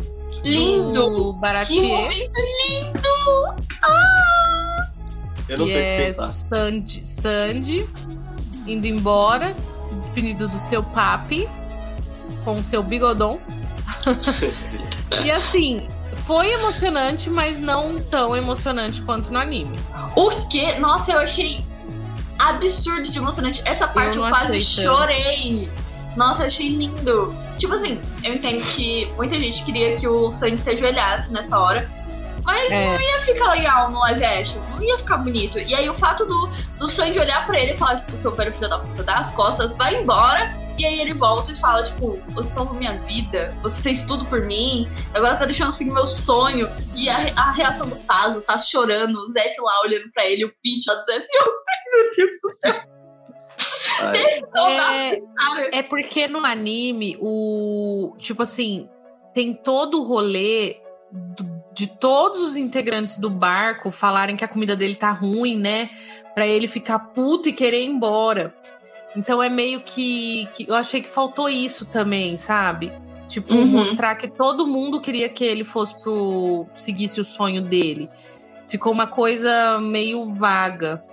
Lindo! 0.49 1.33
Que 1.33 1.39
Baratier. 1.39 1.83
momento 1.83 2.41
lindo! 2.69 3.55
Ah! 3.83 4.89
Eu 5.47 5.59
não 5.59 5.65
que 5.65 5.71
sei 5.71 5.81
o 5.81 5.83
é 5.83 5.97
que 5.97 6.03
pensar. 6.05 6.27
Sandy, 6.27 7.05
Sandy 7.05 7.89
indo 8.67 8.87
embora, 8.87 9.53
se 9.53 9.95
despedindo 9.95 10.47
do 10.47 10.57
seu 10.57 10.81
papi 10.81 11.47
com 12.43 12.55
o 12.55 12.63
seu 12.63 12.81
bigodão. 12.81 13.39
e 15.23 15.31
assim, 15.31 15.87
foi 16.25 16.51
emocionante, 16.51 17.29
mas 17.29 17.59
não 17.59 17.99
tão 17.99 18.35
emocionante 18.35 19.01
quanto 19.01 19.31
no 19.31 19.39
anime. 19.39 19.79
O 20.15 20.47
que? 20.47 20.75
Nossa, 20.79 21.11
eu 21.11 21.19
achei 21.19 21.63
absurdo 22.37 23.09
de 23.09 23.17
emocionante. 23.17 23.61
Essa 23.65 23.87
parte 23.87 24.15
eu, 24.15 24.23
não 24.23 24.29
quase 24.29 24.57
achei 24.57 24.85
tanto. 24.85 25.84
Nossa, 26.15 26.43
eu 26.43 26.47
achei 26.47 26.69
lindo. 26.69 27.35
Tipo 27.57 27.73
assim, 27.75 27.99
eu 28.23 28.33
entendo 28.33 28.63
que 28.73 29.05
muita 29.15 29.35
gente 29.37 29.63
queria 29.63 29.97
que 29.97 30.07
o 30.07 30.31
Sanji 30.31 30.57
se 30.57 30.69
ajoelhasse 30.69 31.31
nessa 31.31 31.59
hora. 31.59 31.89
Mas 32.43 32.71
É. 32.71 32.93
não 32.93 33.01
ia 33.01 33.21
ficar 33.21 33.51
legal 33.51 33.89
no 33.89 33.99
live 33.99 34.23
action. 34.23 34.61
Não 34.69 34.83
ia 34.83 34.97
ficar 34.99 35.17
bonito. 35.17 35.57
E 35.57 35.73
aí 35.73 35.89
o 35.89 35.95
fato 35.95 36.25
do, 36.25 36.47
do 36.77 36.87
Sanji 36.89 37.19
olhar 37.19 37.45
pra 37.47 37.59
ele 37.59 37.71
e 37.73 37.77
falar, 37.77 37.97
tipo, 38.01 38.11
seu 38.17 38.31
velho 38.35 38.53
filho 38.53 38.69
da 38.69 38.77
puta, 38.79 39.03
dá 39.03 39.15
as 39.15 39.33
costas, 39.33 39.75
vai 39.75 39.95
embora. 39.95 40.53
E 40.77 40.85
aí 40.85 40.99
ele 40.99 41.13
volta 41.13 41.51
e 41.53 41.59
fala, 41.59 41.83
tipo, 41.83 42.21
você 42.29 42.49
salvou 42.49 42.75
minha 42.75 42.91
vida, 42.99 43.57
você 43.63 43.81
fez 43.81 44.03
tudo 44.03 44.25
por 44.25 44.41
mim, 44.43 44.85
agora 45.13 45.37
tá 45.37 45.45
deixando 45.45 45.73
seguir 45.73 45.91
meu 45.91 46.05
sonho. 46.05 46.69
E 46.93 47.09
a, 47.09 47.31
a 47.35 47.51
reação 47.53 47.87
do 47.87 47.95
Tazo, 47.95 48.41
tá 48.41 48.59
chorando, 48.59 49.15
o 49.15 49.31
Zef 49.31 49.55
lá 49.59 49.81
olhando 49.85 50.11
pra 50.13 50.25
ele, 50.25 50.43
o 50.43 50.47
do 50.49 51.05
Zef, 51.05 51.25
eu, 51.33 51.45
meu 51.45 52.15
Deus 52.17 52.41
do 52.43 52.49
céu, 52.59 52.73
Ai, 52.73 52.94
É, 54.57 55.21
é 55.79 55.83
porque 55.83 56.27
no 56.27 56.39
anime, 56.45 57.17
o. 57.19 58.13
Tipo 58.17 58.43
assim, 58.43 58.89
tem 59.33 59.53
todo 59.53 60.01
o 60.01 60.03
rolê 60.05 60.77
do- 61.11 61.55
de 61.73 61.87
todos 61.87 62.41
os 62.41 62.55
integrantes 62.55 63.17
do 63.17 63.29
barco 63.29 63.91
falarem 63.91 64.35
que 64.37 64.45
a 64.45 64.47
comida 64.47 64.75
dele 64.75 64.95
tá 64.95 65.11
ruim, 65.11 65.57
né? 65.57 65.89
Pra 66.33 66.47
ele 66.47 66.67
ficar 66.67 66.99
puto 66.99 67.49
e 67.49 67.53
querer 67.53 67.81
ir 67.83 67.87
embora. 67.87 68.53
Então 69.15 69.41
é 69.43 69.49
meio 69.49 69.81
que, 69.81 70.47
que 70.53 70.65
eu 70.69 70.75
achei 70.75 71.01
que 71.01 71.07
faltou 71.09 71.49
isso 71.49 71.85
também, 71.85 72.37
sabe? 72.37 72.91
Tipo, 73.27 73.53
Uhum. 73.53 73.65
mostrar 73.65 74.15
que 74.15 74.27
todo 74.27 74.67
mundo 74.67 75.01
queria 75.01 75.27
que 75.29 75.43
ele 75.43 75.63
fosse 75.63 75.99
pro. 76.01 76.65
seguisse 76.75 77.19
o 77.19 77.25
sonho 77.25 77.61
dele. 77.61 78.09
Ficou 78.67 78.91
uma 78.91 79.07
coisa 79.07 79.79
meio 79.79 80.33
vaga. 80.33 81.03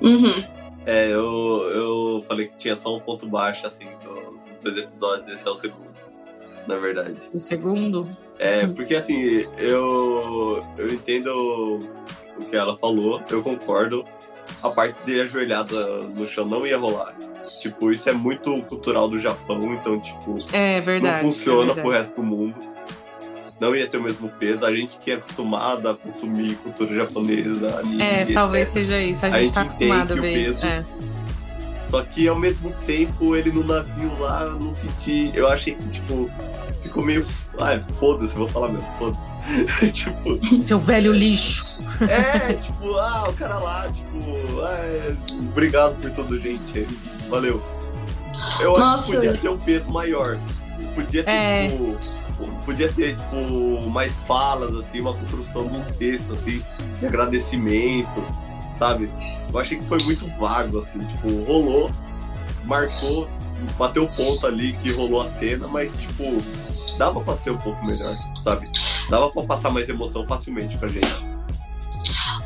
Uhum. 0.00 0.44
É, 0.86 1.08
eu, 1.08 1.68
eu 1.74 2.24
falei 2.28 2.46
que 2.46 2.56
tinha 2.56 2.76
só 2.76 2.94
um 2.96 3.00
ponto 3.00 3.26
baixo, 3.28 3.66
assim, 3.66 3.86
do- 4.04 4.38
dos 4.38 4.56
dois 4.58 4.76
episódios. 4.76 5.28
Esse 5.28 5.46
é 5.46 5.50
o 5.50 5.54
segundo, 5.54 5.88
na 6.68 6.76
verdade. 6.76 7.16
O 7.34 7.40
segundo. 7.40 8.08
É, 8.38 8.66
porque 8.66 8.94
assim, 8.94 9.46
eu, 9.58 10.60
eu 10.78 10.86
entendo 10.92 11.78
o 12.38 12.44
que 12.48 12.54
ela 12.56 12.76
falou, 12.76 13.20
eu 13.30 13.42
concordo. 13.42 14.04
A 14.62 14.70
parte 14.70 14.96
de 15.04 15.20
ajoelhada 15.20 16.02
no 16.02 16.24
chão 16.26 16.44
não 16.46 16.64
ia 16.66 16.78
rolar. 16.78 17.14
Tipo, 17.60 17.90
isso 17.90 18.08
é 18.08 18.12
muito 18.12 18.62
cultural 18.62 19.08
do 19.08 19.18
Japão, 19.18 19.74
então, 19.74 19.98
tipo, 20.00 20.38
É 20.52 20.80
verdade. 20.80 21.24
não 21.24 21.30
funciona 21.32 21.62
é 21.62 21.74
verdade. 21.74 21.80
pro 21.80 21.90
resto 21.90 22.14
do 22.16 22.22
mundo. 22.22 22.54
Não 23.60 23.74
ia 23.74 23.86
ter 23.86 23.96
o 23.96 24.02
mesmo 24.02 24.28
peso. 24.28 24.64
A 24.66 24.74
gente 24.74 24.98
que 24.98 25.10
é 25.10 25.14
acostumado 25.14 25.88
a 25.88 25.94
consumir 25.94 26.56
cultura 26.56 26.94
japonesa, 26.94 27.78
anime, 27.78 28.02
É, 28.02 28.22
etc. 28.22 28.34
talvez 28.34 28.68
seja 28.68 29.00
isso. 29.00 29.24
A 29.24 29.28
A 29.28 29.30
gente 29.32 29.44
gente 29.46 29.54
tá 29.54 29.60
acostumado 29.62 30.12
a 30.12 30.16
ver 30.16 30.20
o 30.20 30.40
isso. 30.50 30.60
peso. 30.60 30.66
É. 30.66 30.84
Só 31.86 32.02
que 32.02 32.26
ao 32.28 32.36
mesmo 32.38 32.70
tempo, 32.84 33.36
ele 33.36 33.50
no 33.52 33.62
navio 33.64 34.12
lá, 34.18 34.42
eu 34.42 34.58
não 34.58 34.74
senti. 34.74 35.30
Eu 35.32 35.46
achei 35.48 35.74
que, 35.74 35.88
tipo, 35.88 36.28
ficou 36.82 37.02
meio. 37.04 37.24
Ah, 37.58 37.80
foda-se, 37.98 38.34
vou 38.34 38.48
falar 38.48 38.68
mesmo, 38.68 38.86
foda-se. 38.98 39.90
tipo, 39.92 40.60
Seu 40.60 40.78
velho 40.80 41.12
lixo. 41.12 41.64
é, 42.10 42.52
tipo, 42.54 42.92
ah, 42.96 43.26
o 43.28 43.32
cara 43.34 43.58
lá, 43.58 43.88
tipo, 43.90 44.18
ah, 44.62 44.78
é, 44.82 45.12
obrigado 45.40 45.94
por 46.00 46.10
tudo, 46.10 46.38
gente. 46.40 46.78
aí, 46.78 46.86
Valeu. 47.30 47.62
Eu 48.60 48.72
acho 48.76 48.80
Nossa. 48.84 49.06
que 49.06 49.12
podia 49.14 49.34
ter 49.38 49.48
um 49.48 49.58
peso 49.58 49.90
maior. 49.90 50.38
Podia 50.94 51.22
ter, 51.24 51.30
É. 51.30 51.68
tipo. 51.68 51.96
Podia 52.64 52.92
ter, 52.92 53.16
tipo, 53.16 53.88
mais 53.88 54.20
falas, 54.20 54.76
assim, 54.76 55.00
uma 55.00 55.14
construção 55.14 55.66
de 55.66 55.76
um 55.76 55.84
texto, 55.84 56.32
assim, 56.32 56.62
de 56.98 57.06
agradecimento, 57.06 58.22
sabe? 58.78 59.10
Eu 59.52 59.58
achei 59.58 59.78
que 59.78 59.84
foi 59.84 60.02
muito 60.02 60.26
vago, 60.38 60.78
assim, 60.78 60.98
tipo, 60.98 61.44
rolou, 61.44 61.90
marcou, 62.64 63.28
bateu 63.78 64.04
o 64.04 64.08
ponto 64.08 64.46
ali 64.46 64.74
que 64.74 64.92
rolou 64.92 65.22
a 65.22 65.26
cena, 65.26 65.66
mas, 65.68 65.92
tipo, 65.96 66.42
dava 66.98 67.20
pra 67.20 67.34
ser 67.34 67.50
um 67.50 67.58
pouco 67.58 67.84
melhor, 67.84 68.16
sabe? 68.38 68.68
Dava 69.08 69.30
pra 69.30 69.42
passar 69.44 69.70
mais 69.70 69.88
emoção 69.88 70.26
facilmente 70.26 70.76
pra 70.76 70.88
gente. 70.88 71.36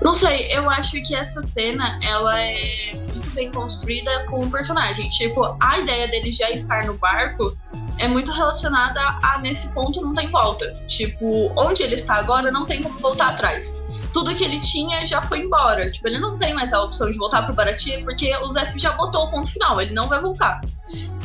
Não 0.02 0.14
sei, 0.14 0.50
eu 0.50 0.68
acho 0.70 0.92
que 0.92 1.14
essa 1.14 1.42
cena, 1.48 1.98
ela 2.02 2.40
é 2.40 2.92
muito 2.94 3.30
bem 3.34 3.52
construída 3.52 4.24
com 4.24 4.40
o 4.40 4.50
personagem. 4.50 5.08
Tipo, 5.10 5.56
a 5.60 5.78
ideia 5.78 6.08
dele 6.08 6.32
já 6.32 6.50
estar 6.50 6.86
no 6.86 6.94
barco 6.94 7.54
é 8.00 8.08
muito 8.08 8.32
relacionada 8.32 8.98
a 9.22 9.38
nesse 9.38 9.68
ponto 9.68 10.00
não 10.00 10.14
tem 10.14 10.28
volta. 10.30 10.72
Tipo, 10.88 11.52
onde 11.54 11.82
ele 11.82 11.96
está 11.96 12.14
agora 12.14 12.50
não 12.50 12.64
tem 12.64 12.82
como 12.82 12.98
voltar 12.98 13.28
atrás. 13.28 13.78
Tudo 14.12 14.34
que 14.34 14.42
ele 14.42 14.58
tinha 14.62 15.06
já 15.06 15.20
foi 15.20 15.40
embora. 15.40 15.88
Tipo, 15.90 16.08
ele 16.08 16.18
não 16.18 16.36
tem 16.38 16.54
mais 16.54 16.72
a 16.72 16.82
opção 16.82 17.06
de 17.08 17.18
voltar 17.18 17.42
pro 17.42 17.54
Baratie 17.54 18.02
porque 18.02 18.34
o 18.38 18.52
Zef 18.52 18.76
já 18.78 18.92
botou 18.92 19.26
o 19.26 19.30
ponto 19.30 19.52
final, 19.52 19.80
ele 19.80 19.92
não 19.92 20.08
vai 20.08 20.20
voltar. 20.20 20.60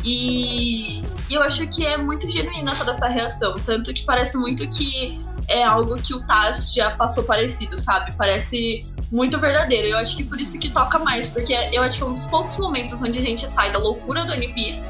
E, 0.03 0.99
e 0.99 1.33
eu 1.33 1.41
acho 1.41 1.65
que 1.69 1.85
é 1.85 1.97
muito 1.97 2.29
genuína 2.29 2.75
toda 2.75 2.91
essa 2.91 3.07
reação. 3.07 3.53
Tanto 3.65 3.93
que 3.93 4.03
parece 4.03 4.35
muito 4.35 4.67
que 4.69 5.23
é 5.47 5.63
algo 5.63 5.95
que 5.95 6.13
o 6.13 6.25
Taz 6.27 6.73
já 6.73 6.91
passou 6.91 7.23
parecido, 7.23 7.81
sabe? 7.81 8.13
Parece 8.17 8.85
muito 9.09 9.39
verdadeiro. 9.39 9.87
Eu 9.87 9.97
acho 9.97 10.15
que 10.17 10.25
por 10.25 10.39
isso 10.41 10.59
que 10.59 10.69
toca 10.69 10.99
mais, 10.99 11.27
porque 11.27 11.53
eu 11.71 11.81
acho 11.81 11.97
que 11.97 12.03
é 12.03 12.05
um 12.05 12.13
dos 12.13 12.25
poucos 12.25 12.57
momentos 12.57 13.01
onde 13.01 13.17
a 13.17 13.21
gente 13.21 13.49
sai 13.51 13.71
da 13.71 13.79
loucura 13.79 14.25
do 14.25 14.33
Piece 14.53 14.83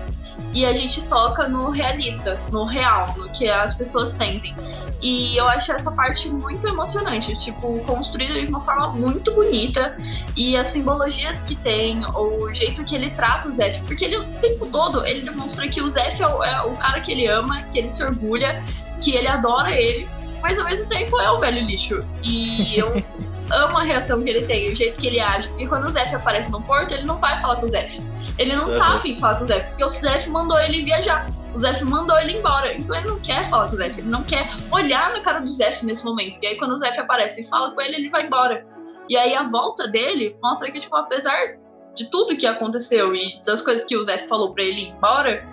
e 0.55 0.65
a 0.65 0.71
gente 0.71 1.01
toca 1.03 1.49
no 1.49 1.69
realista, 1.69 2.39
no 2.49 2.63
real, 2.63 3.13
no 3.17 3.27
que 3.29 3.47
as 3.49 3.75
pessoas 3.75 4.15
sentem. 4.15 4.55
E 5.01 5.35
eu 5.35 5.45
acho 5.49 5.69
essa 5.73 5.91
parte 5.91 6.29
muito 6.29 6.65
emocionante, 6.65 7.37
tipo, 7.41 7.77
construída 7.79 8.39
de 8.39 8.47
uma 8.47 8.61
forma 8.61 8.87
muito 8.93 9.33
bonita. 9.33 9.97
E 10.33 10.55
as 10.55 10.71
simbologias 10.71 11.37
que 11.39 11.55
tem, 11.57 11.99
o 12.15 12.53
jeito 12.53 12.85
que 12.85 12.95
ele 12.95 13.09
trata 13.09 13.49
o 13.49 13.53
Zef, 13.53 13.81
porque 13.81 14.05
ele 14.05 14.17
o 14.17 14.23
tempo 14.39 14.65
todo 14.67 15.05
ele 15.05 15.21
demonstra 15.21 15.67
que 15.67 15.81
o 15.81 15.89
Zef 15.89 16.21
é 16.21 16.27
o, 16.27 16.43
é 16.43 16.61
o 16.61 16.71
cara 16.77 17.01
que 17.01 17.11
ele 17.11 17.27
ama, 17.27 17.61
que 17.63 17.79
ele 17.79 17.89
se 17.89 18.01
orgulha, 18.01 18.63
que 19.01 19.13
ele 19.13 19.27
adora 19.27 19.77
ele, 19.77 20.07
mas 20.41 20.57
ao 20.57 20.63
mesmo 20.63 20.87
tempo 20.87 21.19
é 21.19 21.29
o 21.31 21.37
velho 21.37 21.65
lixo. 21.65 21.97
E 22.23 22.79
eu 22.79 23.03
amo 23.51 23.77
a 23.77 23.83
reação 23.83 24.23
que 24.23 24.29
ele 24.29 24.45
tem, 24.45 24.71
o 24.71 24.75
jeito 24.75 24.95
que 25.01 25.07
ele 25.07 25.19
age. 25.19 25.49
E 25.57 25.67
quando 25.67 25.87
o 25.87 25.91
Zef 25.91 26.15
aparece 26.15 26.49
no 26.49 26.61
porto, 26.61 26.93
ele 26.93 27.03
não 27.03 27.19
vai 27.19 27.41
falar 27.41 27.57
com 27.57 27.65
o 27.65 27.69
Zef. 27.69 27.99
Ele 28.37 28.55
não 28.55 28.77
tá 28.77 28.95
afim 28.95 29.15
de 29.15 29.21
falar 29.21 29.35
com 29.37 29.45
o 29.45 29.47
Zef, 29.47 29.69
porque 29.69 29.83
o 29.85 29.89
Zef 29.89 30.29
mandou 30.29 30.59
ele 30.59 30.81
viajar. 30.83 31.29
O 31.53 31.59
Zef 31.59 31.83
mandou 31.85 32.19
ele 32.19 32.37
embora. 32.37 32.73
Então 32.73 32.95
ele 32.95 33.07
não 33.07 33.19
quer 33.21 33.49
falar 33.49 33.69
com 33.69 33.75
o 33.75 33.77
Zef. 33.77 33.97
Ele 33.99 34.09
não 34.09 34.23
quer 34.23 34.45
olhar 34.71 35.11
na 35.13 35.21
cara 35.21 35.39
do 35.39 35.49
Zef 35.53 35.85
nesse 35.85 36.03
momento. 36.03 36.37
E 36.41 36.47
aí 36.47 36.57
quando 36.57 36.73
o 36.73 36.79
Zef 36.79 36.99
aparece 36.99 37.41
e 37.41 37.47
fala 37.49 37.71
com 37.71 37.81
ele, 37.81 37.95
ele 37.95 38.09
vai 38.09 38.25
embora. 38.25 38.65
E 39.09 39.15
aí 39.17 39.33
a 39.35 39.43
volta 39.47 39.87
dele 39.87 40.35
mostra 40.43 40.69
que, 40.69 40.79
tipo, 40.81 40.95
apesar 40.95 41.57
de 41.95 42.09
tudo 42.09 42.35
que 42.35 42.45
aconteceu 42.45 43.15
e 43.15 43.41
das 43.45 43.61
coisas 43.61 43.85
que 43.85 43.95
o 43.95 44.03
Zef 44.03 44.27
falou 44.27 44.53
pra 44.53 44.63
ele 44.63 44.81
ir 44.81 44.87
embora, 44.89 45.47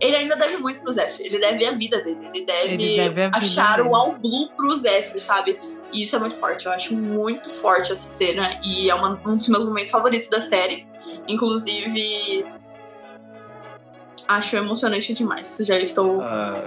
ele 0.00 0.16
ainda 0.16 0.36
deve 0.36 0.58
muito 0.58 0.80
pro 0.82 0.92
Zef. 0.92 1.22
Ele 1.22 1.38
deve 1.38 1.64
a 1.64 1.72
vida 1.72 2.02
dele. 2.02 2.28
Ele 2.34 2.44
deve, 2.44 2.74
Ele 2.74 2.96
deve 2.96 3.22
achar 3.32 3.76
dele. 3.76 3.88
o 3.88 3.96
All 3.96 4.12
Blue 4.18 4.48
pro 4.56 4.76
Zef, 4.76 5.18
sabe? 5.20 5.58
E 5.92 6.02
isso 6.02 6.16
é 6.16 6.18
muito 6.18 6.36
forte. 6.36 6.66
Eu 6.66 6.72
acho 6.72 6.92
muito 6.94 7.48
forte 7.62 7.92
essa 7.92 8.10
cena. 8.18 8.60
E 8.62 8.90
é 8.90 8.94
uma- 8.94 9.18
um 9.24 9.36
dos 9.38 9.48
meus 9.48 9.64
momentos 9.64 9.90
favoritos 9.90 10.28
da 10.28 10.42
série. 10.42 10.86
Inclusive. 11.28 12.44
Acho 14.26 14.56
emocionante 14.56 15.12
demais. 15.14 15.46
Já 15.60 15.78
estou. 15.78 16.20
Ah, 16.22 16.62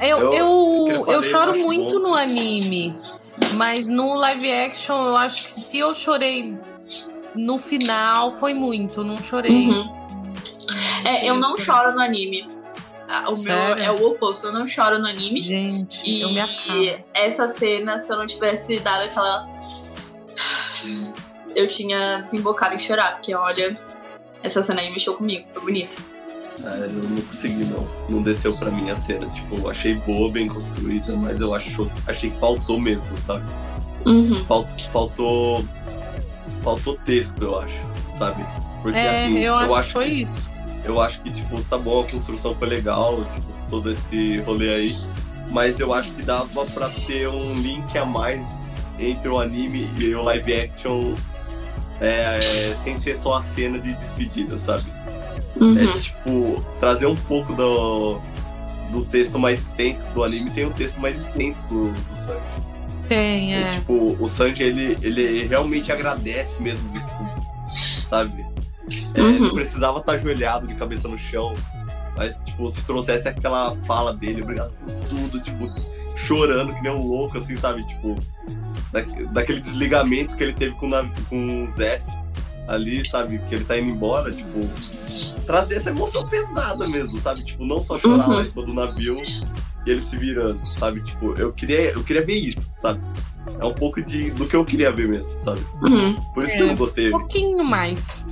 Eu, 0.00 0.18
Eu- 0.18 0.32
eu, 0.32 1.06
eu 1.08 1.22
choro 1.22 1.56
muito 1.58 2.00
bom. 2.00 2.08
no 2.08 2.14
anime, 2.14 2.98
mas 3.54 3.88
no 3.88 4.14
live 4.16 4.50
action 4.52 4.96
eu 5.06 5.16
acho 5.16 5.42
que 5.44 5.50
se 5.50 5.78
eu 5.78 5.94
chorei 5.94 6.58
no 7.34 7.58
final 7.58 8.32
foi 8.32 8.52
muito, 8.54 9.04
não 9.04 9.16
chorei. 9.16 9.68
Uhum. 9.68 10.04
É, 11.06 11.28
eu 11.28 11.36
não 11.36 11.56
choro 11.58 11.92
no 11.94 12.00
anime. 12.00 12.46
Ah, 13.08 13.26
O 13.28 13.34
Sério? 13.34 13.76
meu 13.76 13.84
é 13.84 13.90
o 13.92 14.08
oposto. 14.08 14.46
Eu 14.46 14.52
não 14.52 14.66
choro 14.66 14.98
no 14.98 15.06
anime. 15.06 15.40
Gente, 15.42 16.02
E 16.08 16.22
eu 16.22 16.28
me 16.30 16.40
acabo. 16.40 17.04
essa 17.14 17.54
cena, 17.54 18.02
se 18.02 18.10
eu 18.10 18.16
não 18.16 18.26
tivesse 18.26 18.80
dado 18.80 19.04
aquela. 19.04 19.46
Eu 21.54 21.68
tinha 21.68 22.22
desembocado 22.30 22.74
em 22.74 22.80
chorar, 22.80 23.12
porque 23.14 23.34
olha, 23.34 23.78
essa 24.42 24.62
cena 24.64 24.80
aí 24.80 24.90
mexeu 24.92 25.14
comigo, 25.14 25.46
foi 25.52 25.62
bonita. 25.62 25.92
ah, 26.64 26.76
eu 26.76 26.88
não 26.92 27.20
consegui, 27.22 27.64
não. 27.64 27.86
Não 28.08 28.22
desceu 28.22 28.56
pra 28.56 28.70
mim 28.70 28.90
a 28.90 28.96
cena. 28.96 29.26
Tipo, 29.28 29.56
eu 29.58 29.70
achei 29.70 29.94
boa, 29.94 30.30
bem 30.30 30.48
construída, 30.48 31.14
mas 31.16 31.40
eu 31.40 31.54
acho, 31.54 31.90
achei 32.06 32.30
que 32.30 32.38
faltou 32.38 32.80
mesmo, 32.80 33.04
sabe? 33.18 33.44
Uhum. 34.06 34.44
Fal- 34.44 34.66
faltou. 34.92 35.64
Faltou 36.62 36.96
texto, 37.04 37.42
eu 37.42 37.58
acho, 37.58 37.78
sabe? 38.18 38.44
Porque 38.82 38.98
É, 38.98 39.24
assim, 39.24 39.38
eu 39.38 39.54
acho 39.54 39.86
que 39.88 39.92
foi 39.92 40.06
isso. 40.08 40.48
eu 40.84 41.00
acho 41.00 41.20
que, 41.20 41.30
tipo, 41.32 41.60
tá 41.64 41.76
bom, 41.76 42.00
a 42.00 42.04
construção 42.10 42.54
foi 42.54 42.68
legal, 42.68 43.22
tipo, 43.34 43.52
todo 43.68 43.90
esse 43.92 44.38
rolê 44.40 44.74
aí. 44.74 44.96
Mas 45.50 45.78
eu 45.78 45.92
acho 45.92 46.10
que 46.12 46.22
dava 46.22 46.64
pra 46.66 46.88
ter 47.06 47.28
um 47.28 47.54
link 47.54 47.96
a 47.98 48.04
mais 48.06 48.46
entre 48.98 49.28
o 49.28 49.38
anime 49.38 49.90
e 49.98 50.14
o 50.14 50.22
live 50.22 50.54
action 50.54 51.14
é, 52.04 52.70
é, 52.70 52.76
sem 52.82 52.96
ser 52.96 53.16
só 53.16 53.34
a 53.38 53.42
cena 53.42 53.78
de 53.78 53.94
despedida, 53.94 54.58
sabe? 54.58 54.84
Uhum. 55.60 55.78
É 55.78 55.98
tipo, 55.98 56.64
trazer 56.80 57.06
um 57.06 57.16
pouco 57.16 57.52
do, 57.52 58.20
do 58.90 59.04
texto 59.04 59.38
mais 59.38 59.60
extenso 59.60 60.06
do 60.08 60.22
anime, 60.24 60.50
tem 60.50 60.66
um 60.66 60.72
texto 60.72 61.00
mais 61.00 61.16
extenso 61.16 61.66
do, 61.68 61.90
do 61.90 62.16
Sanji. 62.16 62.40
Tem, 63.08 63.50
E, 63.50 63.54
é. 63.54 63.70
tipo, 63.70 64.16
o 64.18 64.26
Sanji, 64.26 64.62
ele, 64.62 64.96
ele 65.02 65.46
realmente 65.46 65.92
agradece 65.92 66.60
mesmo, 66.62 66.88
tipo, 66.92 68.08
sabe? 68.08 68.44
É, 69.14 69.20
Uhum. 69.20 69.38
Não 69.40 69.50
precisava 69.54 69.98
estar 69.98 70.12
ajoelhado 70.12 70.66
de 70.66 70.74
cabeça 70.74 71.08
no 71.08 71.18
chão, 71.18 71.54
mas, 72.16 72.38
tipo, 72.40 72.68
se 72.68 72.82
trouxesse 72.84 73.28
aquela 73.28 73.74
fala 73.86 74.12
dele, 74.12 74.42
obrigado 74.42 74.72
por 74.72 74.92
tudo, 75.08 75.40
tipo, 75.40 75.66
chorando 76.16 76.74
que 76.74 76.82
nem 76.82 76.92
um 76.92 76.98
louco, 77.06 77.38
assim, 77.38 77.56
sabe? 77.56 77.84
Tipo, 77.86 78.16
da, 78.92 79.00
daquele 79.32 79.60
desligamento 79.60 80.36
que 80.36 80.42
ele 80.42 80.52
teve 80.52 80.74
com, 80.76 80.88
o 80.88 81.08
com 81.28 81.64
o 81.64 81.70
Zef 81.72 82.02
ali, 82.68 83.06
sabe? 83.08 83.38
Que 83.48 83.56
ele 83.56 83.64
tá 83.64 83.76
indo 83.78 83.90
embora, 83.90 84.30
tipo, 84.30 84.60
trazer 85.46 85.76
essa 85.76 85.90
emoção 85.90 86.26
pesada 86.26 86.88
mesmo, 86.88 87.18
sabe? 87.18 87.44
Tipo, 87.44 87.64
não 87.64 87.80
só 87.82 87.98
chorar 87.98 88.28
Uhum. 88.28 88.34
lá 88.36 88.42
em 88.42 88.48
cima 88.48 88.64
do 88.66 88.74
navio 88.74 89.16
e 89.86 89.90
ele 89.90 90.00
se 90.00 90.16
virando, 90.16 90.64
sabe? 90.72 91.02
Tipo, 91.02 91.34
eu 91.38 91.52
queria, 91.52 91.90
eu 91.90 92.02
queria 92.02 92.24
ver 92.24 92.36
isso, 92.38 92.70
sabe? 92.74 93.00
É 93.60 93.64
um 93.64 93.74
pouco 93.74 94.00
de, 94.02 94.30
do 94.30 94.46
que 94.46 94.56
eu 94.56 94.64
queria 94.64 94.90
ver 94.90 95.06
mesmo, 95.08 95.38
sabe? 95.38 95.60
Uhum. 95.82 96.14
Por 96.32 96.44
isso 96.44 96.54
É. 96.54 96.56
que 96.56 96.62
eu 96.62 96.66
não 96.68 96.76
gostei. 96.76 97.08
Um 97.08 97.18
pouquinho 97.18 97.62
mais. 97.64 98.24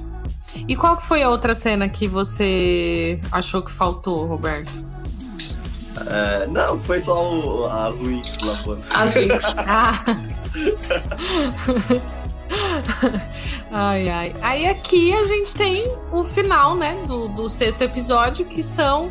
E 0.69 0.75
qual 0.77 0.99
foi 1.01 1.23
a 1.23 1.29
outra 1.31 1.55
cena 1.55 1.89
que 1.89 2.07
você 2.09 3.19
achou 3.31 3.61
que 3.63 3.71
faltou, 3.71 4.25
Roberto? 4.27 4.73
É, 6.07 6.47
não, 6.47 6.79
foi 6.81 7.01
só 7.01 7.23
o- 7.23 7.67
as 7.67 8.01
wings 8.01 8.41
lá 8.43 8.61
quando. 8.65 8.83
Assim, 8.91 9.29
Ah. 9.67 10.05
ai, 13.71 14.09
ai. 14.09 14.35
Aí 14.43 14.67
aqui 14.67 15.13
a 15.15 15.25
gente 15.25 15.55
tem 15.55 15.91
o 16.11 16.25
final, 16.25 16.77
né, 16.77 16.97
do, 17.07 17.29
do 17.29 17.49
sexto 17.51 17.83
episódio, 17.83 18.45
que 18.45 18.63
são 18.63 19.11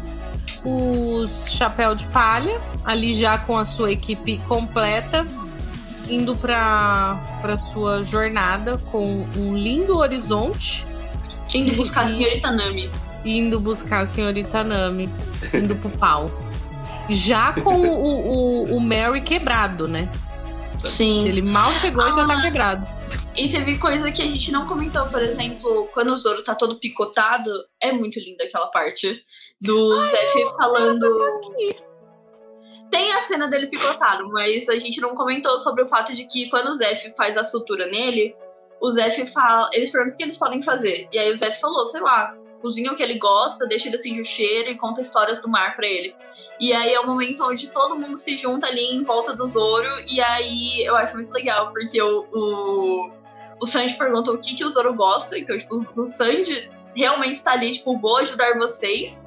os 0.63 1.51
Chapéu 1.51 1.95
de 1.95 2.05
Palha, 2.07 2.59
ali 2.85 3.13
já 3.13 3.37
com 3.37 3.57
a 3.57 3.65
sua 3.65 3.91
equipe 3.91 4.37
completa, 4.47 5.25
indo 6.07 6.35
para 6.35 7.17
para 7.41 7.57
sua 7.57 8.03
jornada 8.03 8.77
com 8.91 9.25
um 9.35 9.55
lindo 9.55 9.97
horizonte, 9.97 10.85
indo 11.53 11.75
buscar 11.75 12.05
a 12.05 12.07
senhorita 12.07 12.51
Nami. 12.51 12.89
indo 13.25 13.59
buscar 13.59 14.01
a 14.01 14.05
senhorita 14.05 14.63
Nami, 14.63 15.09
indo 15.53 15.75
pro 15.75 15.89
pau. 15.91 16.29
Já 17.11 17.53
com 17.53 17.73
o, 17.75 18.63
o, 18.63 18.75
o 18.75 18.79
Mary 18.79 19.21
quebrado, 19.21 19.87
né? 19.87 20.07
Sim. 20.97 21.27
Ele 21.27 21.41
mal 21.41 21.73
chegou 21.73 22.07
e 22.07 22.13
já 22.13 22.25
tá 22.25 22.33
Ah. 22.33 22.41
quebrado. 22.41 23.01
E 23.35 23.49
teve 23.49 23.77
coisa 23.77 24.11
que 24.11 24.21
a 24.21 24.25
gente 24.25 24.51
não 24.51 24.65
comentou, 24.67 25.05
por 25.07 25.21
exemplo, 25.21 25.87
quando 25.93 26.11
o 26.13 26.17
Zoro 26.17 26.43
tá 26.43 26.53
todo 26.53 26.77
picotado, 26.79 27.49
é 27.81 27.91
muito 27.91 28.19
linda 28.19 28.43
aquela 28.43 28.67
parte 28.67 29.23
do 29.61 29.93
Zef 30.09 30.43
falando. 30.57 31.39
Tem 32.89 33.09
a 33.13 33.21
cena 33.27 33.47
dele 33.47 33.67
picotado, 33.67 34.27
mas 34.29 34.67
a 34.67 34.75
gente 34.77 34.99
não 34.99 35.15
comentou 35.15 35.59
sobre 35.59 35.83
o 35.83 35.87
fato 35.87 36.13
de 36.13 36.25
que 36.25 36.49
quando 36.49 36.71
o 36.71 36.77
Zef 36.77 37.13
faz 37.15 37.37
a 37.37 37.43
sutura 37.45 37.85
nele, 37.87 38.35
o 38.81 38.91
Zef 38.91 39.25
fala. 39.31 39.69
Eles 39.71 39.89
perguntam 39.91 40.15
o 40.15 40.17
que 40.17 40.23
eles 40.23 40.37
podem 40.37 40.61
fazer. 40.61 41.07
E 41.11 41.17
aí 41.17 41.31
o 41.31 41.37
Zef 41.37 41.57
falou, 41.61 41.85
sei 41.87 42.01
lá, 42.01 42.35
cozinha 42.61 42.91
o 42.91 42.97
que 42.97 43.03
ele 43.03 43.17
gosta, 43.17 43.65
deixa 43.65 43.87
ele 43.87 43.97
sentir 43.99 44.21
o 44.21 44.25
cheiro 44.25 44.71
e 44.71 44.77
conta 44.77 44.99
histórias 44.99 45.41
do 45.41 45.47
mar 45.47 45.73
pra 45.77 45.87
ele. 45.87 46.13
E 46.61 46.71
aí 46.73 46.93
é 46.93 46.99
o 46.99 47.07
momento 47.07 47.43
onde 47.43 47.67
todo 47.69 47.99
mundo 47.99 48.15
se 48.17 48.37
junta 48.37 48.67
ali 48.67 48.95
em 48.95 49.01
volta 49.01 49.35
do 49.35 49.47
Zoro, 49.47 49.89
e 50.07 50.21
aí 50.21 50.85
eu 50.85 50.95
acho 50.95 51.15
muito 51.15 51.31
legal, 51.31 51.73
porque 51.73 51.99
o, 51.99 52.27
o, 52.31 53.11
o 53.59 53.65
Sanji 53.65 53.97
pergunta 53.97 54.31
o 54.31 54.37
que, 54.37 54.55
que 54.55 54.63
o 54.63 54.69
Zoro 54.69 54.93
gosta, 54.93 55.35
então, 55.35 55.57
tipo, 55.57 55.75
o 55.75 56.07
Sanji 56.09 56.69
realmente 56.95 57.37
está 57.37 57.53
ali, 57.53 57.73
tipo, 57.73 57.97
vou 57.97 58.17
ajudar 58.17 58.59
vocês. 58.59 59.17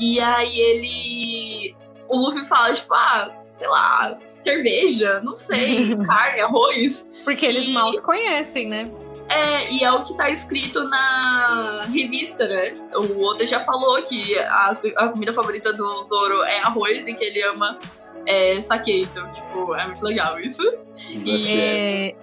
E 0.00 0.18
aí 0.18 0.58
ele. 0.58 1.76
O 2.08 2.16
Luffy 2.16 2.44
fala, 2.48 2.74
tipo, 2.74 2.92
ah, 2.92 3.30
sei 3.56 3.68
lá, 3.68 4.18
cerveja, 4.42 5.20
não 5.22 5.36
sei, 5.36 5.94
carne, 6.06 6.40
arroz. 6.40 7.04
Porque 7.24 7.46
eles 7.46 7.66
E- 7.66 7.72
mal 7.72 7.92
se 7.92 8.02
conhecem, 8.02 8.68
né? 8.68 8.90
É, 9.28 9.70
e 9.72 9.84
é 9.84 9.92
o 9.92 10.02
que 10.04 10.16
tá 10.16 10.28
escrito 10.30 10.82
na 10.88 11.80
revista, 11.92 12.48
né? 12.48 12.72
O 12.94 13.22
Oda 13.24 13.46
já 13.46 13.60
falou 13.64 14.00
que 14.02 14.36
a, 14.38 14.76
a 14.96 15.08
comida 15.08 15.32
favorita 15.32 15.72
do 15.72 16.04
Zoro 16.08 16.42
é 16.42 16.58
arroz 16.64 16.98
e 17.06 17.14
que 17.14 17.22
ele 17.24 17.42
ama 17.44 17.78
É, 18.26 18.60
saquei, 18.62 19.02
então, 19.02 19.30
tipo, 19.32 19.74
é 19.76 19.86
muito 19.86 20.02
legal 20.04 20.38
isso. 20.40 20.62
No 20.62 21.34
FPS. 21.34 21.46
É, 21.48 22.14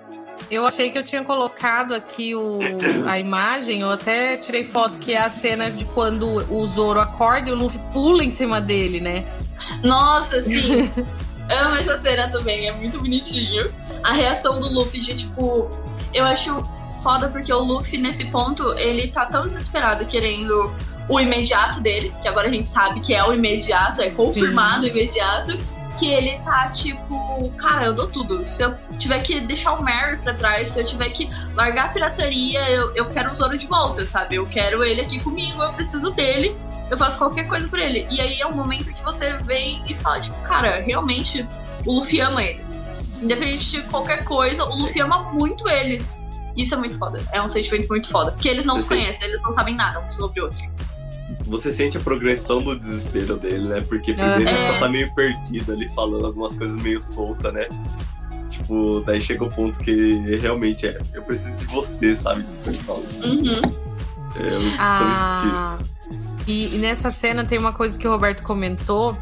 eu 0.52 0.66
achei 0.66 0.92
que 0.92 0.98
eu 0.98 1.04
tinha 1.04 1.24
colocado 1.24 1.94
aqui 1.96 2.36
o, 2.36 2.60
a 3.08 3.18
imagem, 3.20 3.82
eu 3.82 3.90
até 3.90 4.38
tirei 4.38 4.64
foto, 4.66 4.98
que 5.00 5.14
é 5.14 5.18
a 5.20 5.30
cena 5.30 5.72
de 5.72 5.86
quando 5.86 6.28
o 6.54 6.66
Zoro 6.68 7.00
acorda 7.00 7.50
e 7.50 7.54
o 7.54 7.56
Luffy 7.56 7.80
pula 7.92 8.24
em 8.24 8.32
cima 8.32 8.60
dele, 8.62 9.00
né? 9.00 9.26
Nossa, 9.84 10.44
sim. 10.44 10.90
Amo 11.50 11.76
essa 11.76 12.00
cena 12.02 12.30
também, 12.30 12.68
é 12.68 12.74
muito 12.74 13.00
bonitinho. 13.00 13.72
A 14.04 14.14
reação 14.14 14.60
do 14.60 14.68
Luffy 14.70 15.00
de 15.00 15.18
tipo. 15.18 15.70
Eu 16.14 16.26
acho 16.26 16.64
foda 17.02 17.30
porque 17.30 17.54
o 17.54 17.60
Luffy, 17.60 17.98
nesse 17.98 18.26
ponto, 18.26 18.78
ele 18.78 19.08
tá 19.10 19.26
tão 19.26 19.48
desesperado 19.48 20.06
querendo 20.06 20.72
o 21.10 21.20
imediato 21.20 21.80
dele, 21.80 22.14
que 22.22 22.28
agora 22.28 22.48
a 22.48 22.52
gente 22.52 22.70
sabe 22.70 23.00
que 23.00 23.14
é 23.14 23.24
o 23.24 23.34
imediato, 23.34 24.02
é 24.02 24.10
confirmado 24.10 24.84
o 24.84 24.88
imediato, 24.88 25.58
que 25.98 26.08
ele 26.08 26.38
tá 26.40 26.70
tipo, 26.70 27.50
cara, 27.58 27.86
eu 27.86 27.94
dou 27.94 28.08
tudo. 28.08 28.48
Se 28.50 28.62
eu 28.62 28.74
tiver 29.00 29.22
que 29.22 29.40
deixar 29.40 29.74
o 29.74 29.84
Mary 29.84 30.18
pra 30.18 30.34
trás, 30.34 30.74
se 30.74 30.80
eu 30.80 30.86
tiver 30.86 31.10
que 31.10 31.30
largar 31.56 31.86
a 31.86 31.90
pirataria, 31.90 32.70
eu, 32.70 32.96
eu 32.96 33.06
quero 33.06 33.32
o 33.32 33.36
Zoro 33.36 33.58
de 33.58 33.68
volta, 33.68 34.06
sabe? 34.06 34.36
Eu 34.36 34.46
quero 34.46 34.84
ele 34.84 35.02
aqui 35.02 35.20
comigo, 35.22 35.62
eu 35.62 35.74
preciso 35.74 36.12
dele 36.12 36.56
eu 36.90 36.98
faço 36.98 37.18
qualquer 37.18 37.48
coisa 37.48 37.68
por 37.68 37.80
ele. 37.80 38.08
E 38.10 38.20
aí 38.22 38.40
é 38.42 38.48
um 38.48 38.54
momento 38.56 38.94
que 38.94 39.04
você 39.04 39.34
vem 39.44 39.82
e 39.88 39.94
fala, 39.96 40.22
tipo, 40.22 40.36
cara, 40.44 40.80
realmente 40.82 41.46
o 41.86 42.00
Luffy 42.00 42.20
ama 42.22 42.44
eles. 42.44 42.66
Independente 43.22 43.72
de 43.72 43.82
qualquer 43.84 44.24
coisa, 44.24 44.64
o 44.64 44.76
Luffy 44.76 45.02
ama 45.02 45.24
muito 45.34 45.68
eles. 45.68 46.06
Isso 46.56 46.74
é 46.74 46.78
muito 46.78 46.98
foda. 46.98 47.22
É 47.32 47.42
um 47.42 47.50
sentimento 47.50 47.88
muito 47.88 48.10
foda. 48.10 48.32
Porque 48.32 48.48
eles 48.50 48.66
não 48.66 48.76
Você 48.76 48.82
se 48.82 48.88
sente- 48.90 49.02
conhecem, 49.06 49.28
eles 49.28 49.42
não 49.42 49.54
sabem 49.54 49.76
nada 49.76 50.00
um 50.00 50.12
sobre 50.14 50.42
o 50.42 50.46
outro. 50.46 50.60
Você 51.46 51.72
sente 51.72 51.98
a 51.98 52.00
progressão 52.00 52.62
do 52.62 52.78
desespero 52.78 53.38
dele, 53.38 53.68
né? 53.68 53.82
Porque 53.82 54.14
primeiro 54.14 54.48
É. 54.48 54.52
ele 54.54 54.74
só 54.74 54.80
tá 54.80 54.90
meio 54.90 55.14
perdido 55.14 55.72
ali, 55.74 55.88
falando 55.90 56.26
algumas 56.26 56.56
coisas 56.58 56.82
meio 56.82 57.02
solta, 57.02 57.52
né? 57.52 57.68
Tipo, 58.50 59.02
daí 59.06 59.20
chega 59.22 59.44
o 59.44 59.50
ponto 59.50 59.80
que 59.80 60.16
realmente 60.38 60.88
é, 60.88 60.98
eu 61.14 61.22
preciso 61.22 61.56
de 61.58 61.66
você, 61.66 62.16
sabe? 62.16 62.42
Tipo, 62.44 62.70
ele 62.70 62.80
fala. 62.80 63.00
Uhum. 63.24 63.62
É, 64.36 64.56
eu 64.56 64.62
Ah. 64.80 65.78
disso. 65.80 65.97
E, 66.48 66.74
e 66.74 66.78
nessa 66.78 67.12
cena 67.12 67.44
tem 67.44 67.58
uma 67.60 67.74
coisa 67.74 68.00
que 68.00 68.08
o 68.08 68.12
Roberto 68.12 68.42
comentou 68.44 69.18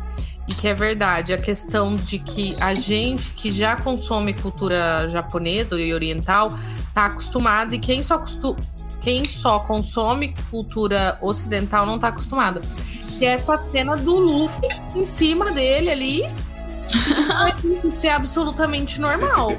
e 0.48 0.54
que 0.54 0.68
é 0.68 0.74
verdade, 0.76 1.34
a 1.34 1.38
questão 1.40 1.96
de 1.96 2.20
que 2.20 2.56
a 2.60 2.76
gente 2.76 3.32
que 3.32 3.52
já 3.52 3.76
consome 3.76 4.32
cultura 4.34 5.10
japonesa 5.10 5.80
e 5.80 5.92
oriental 5.92 6.54
tá 6.94 7.06
acostumado 7.08 7.74
e 7.74 7.80
quem 7.80 8.04
só 8.04 8.20
costu- 8.20 8.56
quem 9.02 9.26
só 9.26 9.60
consome 9.60 10.36
cultura 10.52 11.18
ocidental 11.22 11.86
não 11.86 11.98
tá 11.98 12.10
acostumado. 12.10 12.62
Que 13.18 13.26
é 13.26 13.30
essa 13.34 13.58
cena 13.58 13.96
do 13.98 14.14
Luffy 14.20 14.68
em 14.94 15.04
cima 15.04 15.52
dele 15.52 15.90
ali. 15.90 16.24
Isso 17.98 18.06
é 18.06 18.12
absolutamente 18.12 19.02
normal. 19.02 19.54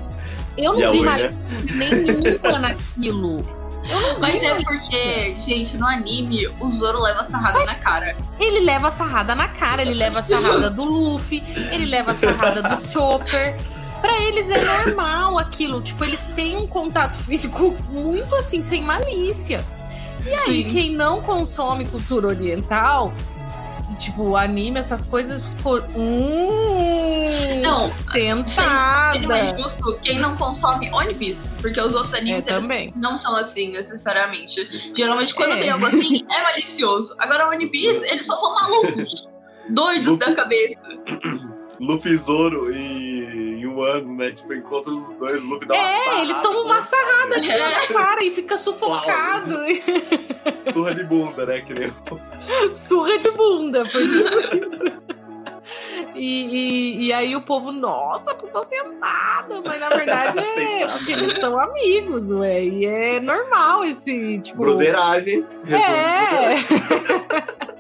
Eu 0.57 0.73
não 0.79 0.93
vi 0.93 0.99
Oi, 1.01 1.05
mais 1.05 1.23
né? 1.23 1.37
nenhuma 1.75 2.59
naquilo. 2.59 3.43
Eu 3.89 4.01
não 4.01 4.15
vi 4.15 4.21
Mas 4.21 4.43
é 4.43 4.55
porque, 4.55 5.37
gente, 5.41 5.77
no 5.77 5.87
anime, 5.87 6.47
o 6.61 6.71
Zoro 6.71 7.01
leva 7.01 7.27
sarrada 7.31 7.65
na 7.65 7.75
cara. 7.75 8.17
Ele 8.39 8.61
leva 8.61 8.89
a 8.89 8.91
sarrada 8.91 9.35
na 9.35 9.49
cara, 9.49 9.83
ele 9.83 9.95
leva 9.95 10.19
a 10.19 10.23
sarrada 10.23 10.71
do 10.71 10.85
Luffy, 10.85 11.43
ele 11.71 11.87
leva 11.87 12.13
a 12.13 12.15
sarrada 12.15 12.63
do 12.63 12.85
Chopper. 12.91 13.55
Pra 14.01 14.21
eles 14.23 14.49
é 14.51 14.63
normal 14.63 15.39
aquilo. 15.39 15.81
Tipo, 15.81 16.05
eles 16.05 16.27
têm 16.35 16.57
um 16.57 16.67
contato 16.67 17.17
físico 17.17 17.77
muito 17.91 18.35
assim, 18.37 18.63
sem 18.63 18.83
malícia. 18.83 19.65
E 20.25 20.35
aí, 20.35 20.65
Sim. 20.65 20.71
quem 20.71 20.91
não 20.91 21.23
consome 21.23 21.87
cultura 21.87 22.29
oriental, 22.29 23.13
tipo, 23.99 24.37
anime, 24.37 24.79
essas 24.81 25.05
coisas, 25.05 25.45
ficou. 25.47 25.81
Hum, 25.97 27.61
Não, 27.63 27.89
sentada. 27.89 29.19
Não 29.21 29.35
é 29.35 29.57
justo 29.59 29.99
quem 30.03 30.19
não 30.19 30.37
consome 30.37 30.91
One 30.93 31.15
Piece. 31.15 31.41
Porque 31.61 31.81
os 31.81 31.95
outros 31.95 32.13
É, 32.15 32.19
animes, 32.19 32.47
eles 32.47 32.61
também. 32.61 32.93
não 32.97 33.17
são 33.17 33.35
assim, 33.37 33.73
necessariamente. 33.73 34.55
Geralmente, 34.95 35.35
quando 35.35 35.53
É. 35.53 35.61
tem 35.61 35.71
algo 35.71 35.87
assim, 35.87 36.25
é 36.31 36.43
malicioso. 36.43 37.15
Agora, 37.19 37.49
One 37.49 37.67
Piece, 37.69 38.01
eles 38.05 38.27
só 38.27 38.37
são 38.37 38.55
malucos. 38.55 39.27
Doidos 39.71 40.19
da 40.19 40.35
cabeça. 40.35 40.79
Luffy, 41.81 42.17
Zoro 42.17 42.73
e, 42.73 42.79
ano, 43.83 44.15
né? 44.17 44.31
Tipo, 44.33 44.55
encontra 44.55 44.93
os 44.93 45.15
dois, 45.15 45.43
o 45.43 45.47
Luffy 45.47 45.67
dá 45.69 45.75
uma 45.75 45.83
É, 45.83 46.23
ele 46.23 46.35
toma 46.35 46.61
uma 46.61 46.83
sarrada 46.83 47.37
aqui 47.37 47.51
É. 47.51 47.59
na 47.59 47.87
cara 47.89 48.25
e 48.25 48.31
fica 48.31 48.57
sufocado. 48.57 49.57
Surra 50.73 50.95
de 50.95 51.05
bunda, 51.05 51.47
né? 51.47 51.61
Que 51.61 51.75
nem 51.75 51.93
Surra 52.73 53.19
de 53.19 53.31
bunda, 53.31 53.89
foi 53.91 54.09
tipo 54.09 54.65
isso. 54.67 55.07
E, 56.15 56.47
e, 57.05 57.07
e 57.07 57.13
aí 57.13 57.35
o 57.37 57.43
povo, 57.43 57.73
nossa, 57.73 58.35
puta 58.35 58.63
sentada, 58.65 59.61
mas 59.65 59.81
na 59.81 59.89
verdade 59.89 60.39
é 60.63 60.87
porque 60.87 61.13
eles 61.13 61.39
são 61.41 61.59
amigos, 61.59 62.31
ué, 62.31 62.63
e 62.65 62.87
é 62.87 63.21
normal 63.21 63.85
esse, 63.85 64.39
tipo... 64.39 64.59
broderagem. 64.59 65.45
É! 65.69 67.67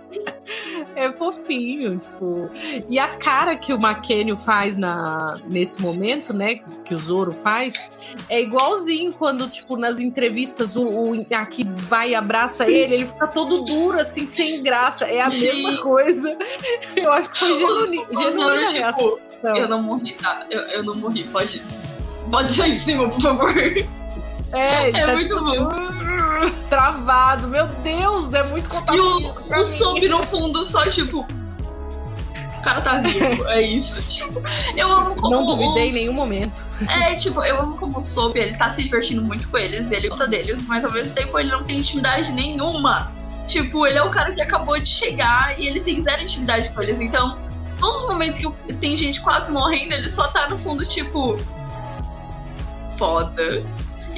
É 0.97 1.13
fofinho, 1.13 1.99
tipo. 1.99 2.51
E 2.89 2.99
a 2.99 3.07
cara 3.09 3.55
que 3.55 3.71
o 3.75 3.79
Maquênio 3.79 4.35
faz 4.39 4.79
na, 4.79 5.39
nesse 5.45 5.81
momento, 5.81 6.33
né? 6.33 6.55
Que 6.87 6.95
o 6.95 6.99
Zoro 6.99 7.33
faz, 7.33 7.75
é 8.31 8.41
igualzinho 8.41 9.13
quando, 9.13 9.47
tipo, 9.51 9.77
nas 9.77 10.01
entrevistas 10.01 10.75
o, 10.75 10.89
o 10.89 11.27
aqui 11.35 11.65
vai 11.69 12.11
e 12.11 12.15
abraça 12.15 12.67
ele, 12.67 12.95
ele 12.95 13.07
fica 13.07 13.27
todo 13.27 13.63
duro, 13.63 14.01
assim, 14.01 14.25
sem 14.25 14.63
graça. 14.63 15.05
É 15.05 15.21
a 15.21 15.31
Sim. 15.31 15.39
mesma 15.41 15.77
coisa. 15.83 16.35
Eu 16.97 17.13
acho 17.13 17.31
que 17.31 17.39
foi 17.41 17.59
genuína, 17.59 18.07
genuína 18.11 18.59
tipo, 18.61 18.73
reação. 18.73 19.19
eu 19.43 19.69
não 19.69 19.83
morri, 19.83 20.15
tá? 20.15 20.47
Eu, 20.51 20.63
eu 20.63 20.83
não 20.83 20.95
morri, 20.95 21.29
pode. 21.29 21.63
Pode 22.31 22.55
sair 22.57 22.79
de 22.79 22.85
cima, 22.87 23.07
por 23.11 23.21
favor. 23.21 23.55
É, 24.53 24.89
ele 24.89 24.99
é 24.99 25.07
tá 25.07 25.13
muito 25.13 25.29
tipo 25.29 25.45
bom. 25.45 25.69
assim, 25.69 26.06
travado. 26.69 27.49
Meu 27.49 27.67
Deus, 27.67 28.33
é 28.33 28.43
muito 28.43 28.69
contato 28.69 28.97
E 28.97 29.01
o, 29.01 29.17
o 29.17 30.09
no 30.09 30.27
fundo 30.27 30.65
só, 30.67 30.85
tipo. 30.91 31.27
O 32.59 32.63
cara 32.63 32.81
tá 32.81 32.99
vivo, 32.99 33.49
é 33.49 33.63
isso. 33.63 33.95
Tipo, 34.11 34.43
eu 34.77 34.91
amo 34.91 35.15
como. 35.15 35.31
Não 35.31 35.47
duvidei 35.47 35.91
em 35.91 35.93
nenhum 35.93 36.13
momento. 36.13 36.65
É, 36.89 37.15
tipo, 37.15 37.45
eu 37.45 37.61
amo 37.61 37.77
como 37.77 38.01
o 38.01 38.03
Sob, 38.03 38.37
ele 38.39 38.57
tá 38.57 38.75
se 38.75 38.83
divertindo 38.83 39.23
muito 39.23 39.47
com 39.49 39.57
eles, 39.57 39.89
ele 39.91 40.09
gosta 40.09 40.27
deles, 40.27 40.61
mas 40.67 40.85
ao 40.85 40.91
mesmo 40.91 41.15
tempo 41.15 41.39
ele 41.39 41.51
não 41.51 41.63
tem 41.63 41.79
intimidade 41.79 42.33
nenhuma. 42.33 43.13
Tipo, 43.47 43.87
ele 43.87 43.99
é 43.99 44.03
o 44.03 44.11
cara 44.11 44.33
que 44.33 44.41
acabou 44.41 44.79
de 44.81 44.89
chegar 44.89 45.59
e 45.59 45.69
ele 45.69 45.81
tem 45.81 46.03
zero 46.03 46.23
intimidade 46.23 46.69
com 46.71 46.83
eles. 46.83 47.01
Então, 47.01 47.39
todos 47.79 48.03
os 48.03 48.09
momentos 48.09 48.41
que 48.41 48.75
tem 48.75 48.97
gente 48.97 49.21
quase 49.21 49.51
morrendo, 49.51 49.95
ele 49.95 50.11
só 50.11 50.27
tá 50.29 50.49
no 50.49 50.59
fundo, 50.59 50.85
tipo. 50.87 51.37
Foda. 52.99 53.63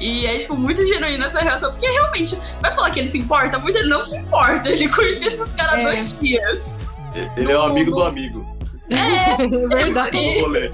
E 0.00 0.26
é, 0.26 0.38
tipo, 0.40 0.56
muito 0.56 0.86
genuína 0.86 1.26
essa 1.26 1.40
reação, 1.40 1.70
porque 1.72 1.86
realmente, 1.88 2.38
vai 2.60 2.74
falar 2.74 2.90
que 2.90 3.00
ele 3.00 3.08
se 3.10 3.18
importa? 3.18 3.58
Muito 3.58 3.76
ele 3.78 3.88
não 3.88 4.04
se 4.04 4.16
importa. 4.16 4.68
Ele 4.68 4.88
conhece 4.88 5.24
esses 5.26 5.50
caras 5.54 5.80
É. 5.80 5.82
dois 5.82 6.18
dias. 6.20 6.60
Ele 7.36 7.50
é 7.52 7.56
o 7.56 7.58
No- 7.60 7.64
amigo 7.66 7.90
do 7.90 8.02
amigo. 8.02 8.58
É 8.90 9.36
verdade. 9.68 10.16
Rolê. 10.40 10.70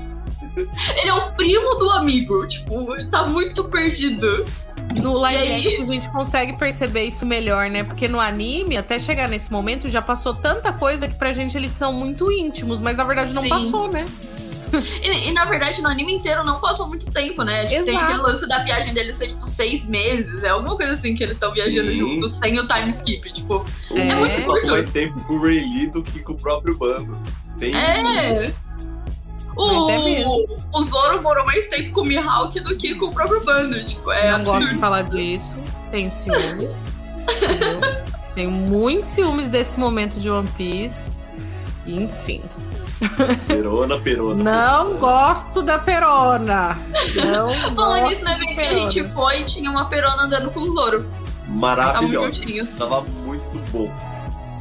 Ele 0.57 1.09
é 1.09 1.15
o 1.15 1.33
primo 1.33 1.75
do 1.77 1.91
amigo. 1.91 2.47
Tipo, 2.47 2.95
ele 2.95 3.07
tá 3.07 3.25
muito 3.27 3.65
perdido. 3.65 4.45
No 4.95 5.15
live 5.15 5.43
E 5.43 5.53
aí? 5.53 5.67
action 5.67 5.83
a 5.83 5.87
gente 5.87 6.11
consegue 6.13 6.57
perceber 6.59 7.05
isso 7.05 7.25
melhor, 7.25 7.71
né? 7.71 7.83
Porque 7.83 8.07
no 8.07 8.21
anime, 8.21 8.77
até 8.77 9.01
chegar 9.01 9.27
nesse 9.29 9.51
momento, 9.51 9.89
já 9.89 10.03
passou 10.03 10.35
tanta 10.35 10.73
coisa 10.73 11.09
que 11.09 11.15
pra 11.15 11.33
gente 11.33 11.57
eles 11.57 11.71
são 11.71 11.93
muito 11.93 12.31
íntimos, 12.31 12.79
mas 12.81 12.97
na 12.97 13.03
verdade 13.05 13.33
não 13.33 13.43
Sim. 13.43 13.49
passou, 13.49 13.91
né? 13.91 14.07
E, 15.03 15.29
e, 15.29 15.33
na 15.33 15.45
verdade, 15.45 15.81
no 15.83 15.89
anime 15.89 16.15
inteiro 16.15 16.45
não 16.45 16.61
passou 16.61 16.89
muito 16.89 17.07
tempo, 17.11 17.43
né? 17.45 17.67
Tipo, 17.67 17.85
Tem 17.85 17.97
aquele 17.97 18.19
lance 18.23 18.47
da 18.49 18.59
viagem 18.59 18.93
deles 18.95 19.17
ser, 19.19 19.29
tipo, 19.29 19.49
seis 19.51 19.85
meses. 19.85 20.43
É 20.43 20.49
alguma 20.51 20.77
coisa 20.77 20.95
assim 20.95 21.15
que 21.15 21.23
eles 21.23 21.35
estão 21.35 21.51
viajando 21.51 21.93
Sim. 21.93 21.99
juntos, 21.99 22.37
sem 22.39 22.59
o 22.59 22.67
time 22.67 22.91
skip. 22.99 23.33
Tipo, 23.33 23.67
O 23.91 23.99
É. 23.99 24.15
Luffy 24.15 24.19
muito 24.19 24.37
passou 24.47 24.47
curto. 24.61 24.67
mais 24.69 24.91
tempo 24.91 25.25
com 25.25 25.35
o 25.35 25.43
Ray 25.43 25.61
Lee 25.61 25.87
do 25.89 26.03
que 26.03 26.21
com 26.21 26.33
o 26.33 26.37
próprio 26.37 26.77
bando. 26.79 27.19
Tem 27.59 27.75
é. 27.75 28.53
O, 29.57 29.89
é 29.89 30.27
o 30.27 30.85
Zoro 30.85 31.23
morou 31.23 31.45
mais 31.47 31.65
tempo 31.69 31.93
com 31.93 32.01
o 32.01 32.05
Mihawk 32.05 32.59
do 32.61 32.77
que 32.77 32.95
com 32.97 33.07
o 33.07 33.13
próprio 33.15 33.41
bando. 33.45 33.83
Tipo, 33.85 34.11
é 34.11 34.33
não 34.33 34.39
gosto 34.45 34.49
de 34.59 34.65
absurdo. 34.65 34.81
falar 34.81 35.03
disso. 35.03 35.55
Tenho 35.93 36.11
ciúmes. 36.11 36.77
Tenho 38.35 38.51
muitos 38.51 39.11
ciúmes 39.11 39.49
desse 39.49 39.79
momento 39.79 40.19
de 40.19 40.29
One 40.29 40.49
Piece. 40.57 41.17
Enfim. 41.87 42.43
Perona, 43.47 43.99
Perona. 43.99 44.43
Não 44.45 44.97
gosto 44.97 45.63
da 45.63 45.79
Perona. 45.79 46.79
Não 47.15 47.53
Falando 47.75 48.01
gosto 48.03 48.09
nisso, 48.09 48.25
de 48.25 48.39
bem 48.47 48.55
que 48.55 48.61
a 48.61 48.75
gente 48.75 48.95
Perona. 48.95 49.15
foi 49.15 49.41
e 49.41 49.45
tinha 49.47 49.71
uma 49.71 49.85
perona 49.87 50.23
andando 50.25 50.51
com 50.51 50.61
o 50.61 50.73
Zoro. 50.73 50.97
Estavam 50.99 51.59
Maravilhoso. 51.59 52.77
Tava 52.79 53.01
muito 53.03 53.71
bom. 53.71 53.91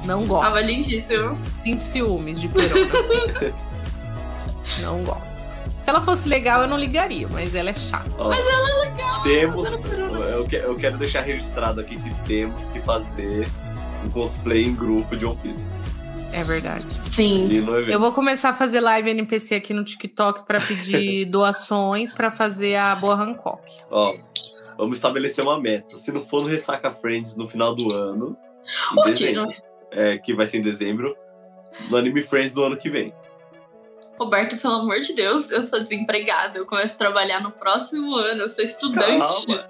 Não 0.05 0.25
gosto. 0.25 0.47
Tava 0.47 0.61
lindíssimo. 0.61 1.37
Sinto 1.63 1.81
ciúmes 1.83 2.41
de 2.41 2.47
Perona. 2.49 2.89
não 4.81 5.03
gosto. 5.03 5.41
Se 5.81 5.89
ela 5.89 5.99
fosse 6.01 6.27
legal, 6.29 6.61
eu 6.61 6.67
não 6.67 6.77
ligaria, 6.77 7.27
mas 7.29 7.53
ela 7.53 7.69
é 7.69 7.73
chata. 7.73 8.09
Ó, 8.17 8.29
Mas 8.29 8.39
ela 8.39 8.69
é 8.69 8.89
legal. 8.89 9.21
temos. 9.23 9.69
Perona. 9.69 10.19
Eu, 10.19 10.47
eu 10.49 10.75
quero 10.75 10.97
deixar 10.97 11.21
registrado 11.21 11.81
aqui 11.81 11.97
que 11.97 12.09
temos 12.25 12.63
que 12.67 12.79
fazer 12.79 13.47
um 14.05 14.09
cosplay 14.09 14.63
em 14.65 14.73
grupo 14.75 15.15
de 15.15 15.25
One 15.25 15.35
Piece. 15.37 15.69
É 16.33 16.43
verdade. 16.43 16.85
Sim. 17.15 17.47
Eu 17.87 17.99
vou 17.99 18.11
começar 18.11 18.49
a 18.49 18.53
fazer 18.55 18.79
live 18.79 19.11
NPC 19.11 19.53
aqui 19.53 19.71
no 19.71 19.83
TikTok 19.83 20.47
pra 20.47 20.59
pedir 20.59 21.25
doações 21.29 22.11
pra 22.11 22.31
fazer 22.31 22.75
a 22.75 22.95
boa 22.95 23.13
Hancock. 23.13 23.71
Ó, 23.91 24.15
vamos 24.75 24.97
estabelecer 24.97 25.43
uma 25.43 25.61
meta. 25.61 25.95
Se 25.95 26.11
não 26.11 26.25
for 26.25 26.41
no 26.41 26.49
Ressaca 26.49 26.89
Friends 26.89 27.35
no 27.35 27.47
final 27.47 27.75
do 27.75 27.93
ano, 27.93 28.35
em 28.97 29.03
dezembro, 29.11 29.53
é, 29.91 30.17
que 30.17 30.33
vai 30.33 30.47
ser 30.47 30.57
em 30.57 30.63
dezembro, 30.63 31.15
no 31.91 31.97
Anime 31.97 32.23
Friends 32.23 32.55
do 32.55 32.63
ano 32.63 32.77
que 32.77 32.89
vem. 32.89 33.13
Roberto, 34.17 34.59
pelo 34.59 34.73
amor 34.73 35.01
de 35.01 35.13
Deus, 35.13 35.49
eu 35.51 35.63
sou 35.67 35.83
desempregada. 35.83 36.57
Eu 36.57 36.65
começo 36.65 36.95
a 36.95 36.97
trabalhar 36.97 37.41
no 37.41 37.51
próximo 37.51 38.15
ano. 38.15 38.41
Eu 38.41 38.49
sou 38.49 38.63
estudante. 38.63 39.19
Calma. 39.19 39.69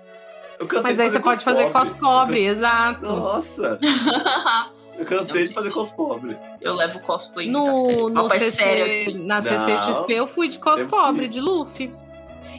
Eu 0.59 0.81
Mas 0.81 0.99
aí 0.99 1.11
você 1.11 1.19
pode 1.19 1.43
fazer 1.43 1.71
cos 1.71 1.91
pobre, 1.91 2.45
exato. 2.45 3.11
Nossa, 3.11 3.79
eu 4.97 5.05
cansei 5.05 5.47
de 5.47 5.53
fazer 5.53 5.71
cos 5.71 5.91
pobre. 5.93 6.37
eu 6.61 6.73
levo 6.73 6.99
cosplay. 6.99 7.49
No, 7.49 8.09
no 8.09 8.29
CC, 8.29 8.51
sério. 8.51 9.23
na 9.25 9.41
CCXP 9.41 10.13
eu 10.13 10.27
fui 10.27 10.47
de 10.47 10.59
cos 10.59 10.75
temos 10.75 10.91
pobre, 10.93 11.23
que- 11.23 11.27
de 11.29 11.39
Luffy. 11.41 11.93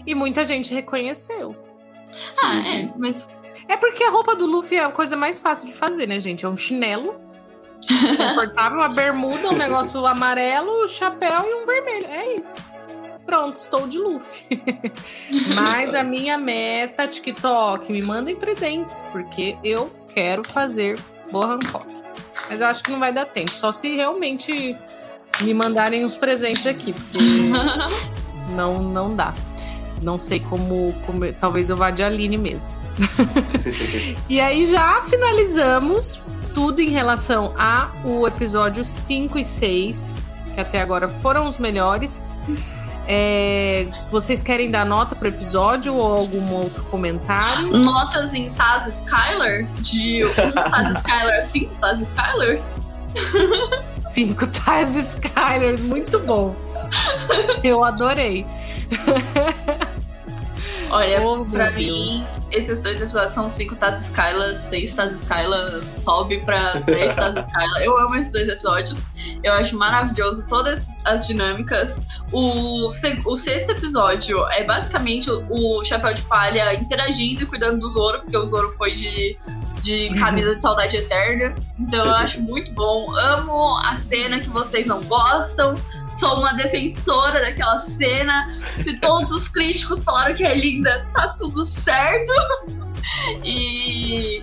E 0.06 0.14
muita 0.14 0.44
gente 0.44 0.72
reconheceu. 0.74 1.54
Ah, 2.42 2.56
é, 2.58 2.90
mas 2.96 3.26
É 3.68 3.76
porque 3.76 4.04
a 4.04 4.10
roupa 4.10 4.34
do 4.36 4.46
Luffy 4.46 4.76
é 4.78 4.84
a 4.84 4.90
coisa 4.90 5.16
mais 5.16 5.40
fácil 5.40 5.66
de 5.66 5.72
fazer, 5.74 6.06
né, 6.06 6.20
gente? 6.20 6.44
É 6.44 6.48
um 6.48 6.56
chinelo 6.56 7.14
confortável, 8.16 8.78
uma 8.78 8.88
bermuda, 8.88 9.48
um 9.50 9.56
negócio 9.56 10.04
amarelo, 10.06 10.84
um 10.84 10.88
chapéu 10.88 11.42
e 11.46 11.54
um 11.62 11.66
vermelho. 11.66 12.06
É 12.06 12.34
isso. 12.36 12.56
Pronto, 13.26 13.56
estou 13.56 13.86
de 13.86 13.96
Luffy. 13.98 14.62
Mas 15.54 15.94
a 15.94 16.02
minha 16.04 16.36
meta, 16.36 17.06
TikTok, 17.08 17.90
me 17.90 18.02
mandem 18.02 18.36
presentes, 18.36 19.02
porque 19.12 19.56
eu 19.64 19.90
quero 20.14 20.44
fazer 20.44 20.98
Boa 21.32 21.54
Hancock. 21.54 22.03
Mas 22.48 22.60
eu 22.60 22.66
acho 22.66 22.82
que 22.82 22.90
não 22.90 22.98
vai 22.98 23.12
dar 23.12 23.26
tempo, 23.26 23.56
só 23.56 23.72
se 23.72 23.94
realmente 23.94 24.76
me 25.40 25.54
mandarem 25.54 26.04
os 26.04 26.16
presentes 26.16 26.66
aqui, 26.66 26.92
porque 26.92 27.18
não, 28.54 28.82
não 28.82 29.14
dá. 29.14 29.34
Não 30.02 30.18
sei 30.18 30.40
como, 30.40 30.94
como. 31.06 31.32
Talvez 31.34 31.70
eu 31.70 31.76
vá 31.76 31.90
de 31.90 32.02
Aline 32.02 32.36
mesmo. 32.38 32.72
E 34.28 34.40
aí 34.40 34.66
já 34.66 35.02
finalizamos 35.02 36.20
tudo 36.54 36.80
em 36.80 36.88
relação 36.88 37.52
a 37.58 37.90
o 38.04 38.26
episódio 38.26 38.84
5 38.84 39.38
e 39.38 39.44
6, 39.44 40.14
que 40.54 40.60
até 40.60 40.80
agora 40.80 41.08
foram 41.08 41.48
os 41.48 41.58
melhores. 41.58 42.28
É, 43.06 43.86
vocês 44.10 44.40
querem 44.40 44.70
dar 44.70 44.86
nota 44.86 45.14
pro 45.14 45.28
episódio 45.28 45.94
ou 45.94 46.12
algum 46.12 46.52
outro 46.54 46.82
comentário? 46.84 47.76
notas 47.76 48.32
em 48.32 48.50
Taz 48.50 48.92
Skylar? 49.04 49.64
De 49.80 50.24
1 50.24 50.30
Taz 50.52 50.98
Skylar, 50.98 51.48
5 51.52 51.74
Taz 51.80 52.00
Skylar? 52.00 52.58
Cinco 54.08 54.46
Taz 54.46 54.94
Skylers, 54.96 55.82
muito 55.82 56.18
bom. 56.20 56.54
Eu 57.62 57.84
adorei. 57.84 58.46
Olha, 60.94 61.20
Oh, 61.26 61.44
pra 61.44 61.72
meu 61.72 61.80
mim, 61.80 62.24
esses 62.52 62.80
dois 62.80 63.02
episódios 63.02 63.32
são 63.34 63.50
5 63.50 63.74
Taz 63.74 64.00
Skylar, 64.06 64.62
6 64.70 64.94
Taz 64.94 65.12
Skylar, 65.22 65.82
sobe 66.04 66.38
pra 66.38 66.80
3 66.82 67.16
Taz 67.16 67.34
Skylar. 67.46 67.82
Eu 67.82 67.98
amo 67.98 68.14
esses 68.14 68.30
dois 68.30 68.48
episódios. 68.48 68.98
Eu 69.42 69.52
acho 69.54 69.76
maravilhoso 69.76 70.44
todas 70.46 70.86
as 71.04 71.26
dinâmicas. 71.26 71.92
O, 72.32 72.86
o 73.26 73.36
sexto 73.36 73.70
episódio 73.72 74.38
é 74.52 74.62
basicamente 74.62 75.28
o, 75.28 75.44
o 75.50 75.84
Chapéu 75.84 76.14
de 76.14 76.22
Palha 76.22 76.74
interagindo 76.74 77.42
e 77.42 77.46
cuidando 77.46 77.80
do 77.80 77.90
Zoro, 77.90 78.20
porque 78.20 78.36
o 78.36 78.48
Zoro 78.48 78.74
foi 78.78 78.94
de, 78.94 79.36
de 79.82 80.08
camisa 80.18 80.54
de 80.54 80.60
saudade 80.62 80.96
eterna. 80.96 81.56
Então 81.78 82.04
eu 82.04 82.12
acho 82.12 82.40
muito 82.40 82.70
bom. 82.72 83.12
Amo 83.16 83.78
a 83.78 83.96
cena 83.96 84.38
que 84.38 84.48
vocês 84.48 84.86
não 84.86 85.02
gostam. 85.02 85.74
Sou 86.18 86.38
uma 86.38 86.52
defensora 86.54 87.40
daquela 87.40 87.80
cena. 87.90 88.46
Se 88.82 88.98
todos 89.00 89.30
os 89.30 89.48
críticos 89.48 90.02
falaram 90.04 90.34
que 90.34 90.44
é 90.44 90.54
linda, 90.54 91.06
tá 91.14 91.28
tudo 91.38 91.66
certo. 91.66 92.32
E. 93.44 94.42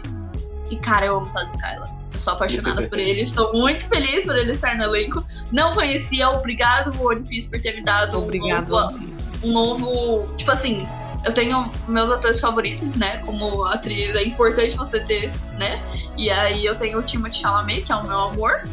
E 0.69 0.75
cara, 0.81 1.05
eu 1.05 1.17
amo 1.17 1.31
Todd 1.33 1.51
Skylar. 1.55 1.89
Eu 2.13 2.19
sou 2.19 2.33
apaixonada 2.33 2.87
por 2.87 2.97
ele. 2.97 3.23
Estou 3.23 3.53
muito 3.53 3.85
feliz 3.89 4.25
por 4.25 4.35
ele 4.35 4.51
estar 4.51 4.75
no 4.77 4.83
elenco. 4.83 5.23
Não 5.51 5.73
conhecia, 5.73 6.29
obrigado 6.29 6.95
One 7.03 7.27
Piece 7.27 7.49
por 7.49 7.59
ter 7.59 7.75
me 7.75 7.83
dado 7.83 8.17
um 8.17 8.23
Obrigado. 8.23 8.69
novo 8.69 9.21
um 9.43 9.51
novo. 9.51 10.35
Tipo 10.37 10.51
assim, 10.51 10.87
eu 11.23 11.33
tenho 11.33 11.69
meus 11.87 12.09
atores 12.09 12.39
favoritos, 12.39 12.95
né? 12.95 13.17
Como 13.25 13.65
atriz, 13.65 14.15
é 14.15 14.23
importante 14.23 14.75
você 14.77 14.99
ter, 15.01 15.31
né? 15.57 15.81
E 16.17 16.29
aí 16.29 16.65
eu 16.65 16.75
tenho 16.75 16.99
o 16.99 17.03
Timothée 17.03 17.41
Chalamet, 17.41 17.81
que 17.83 17.91
é 17.91 17.95
o 17.95 18.07
meu 18.07 18.19
amor, 18.19 18.63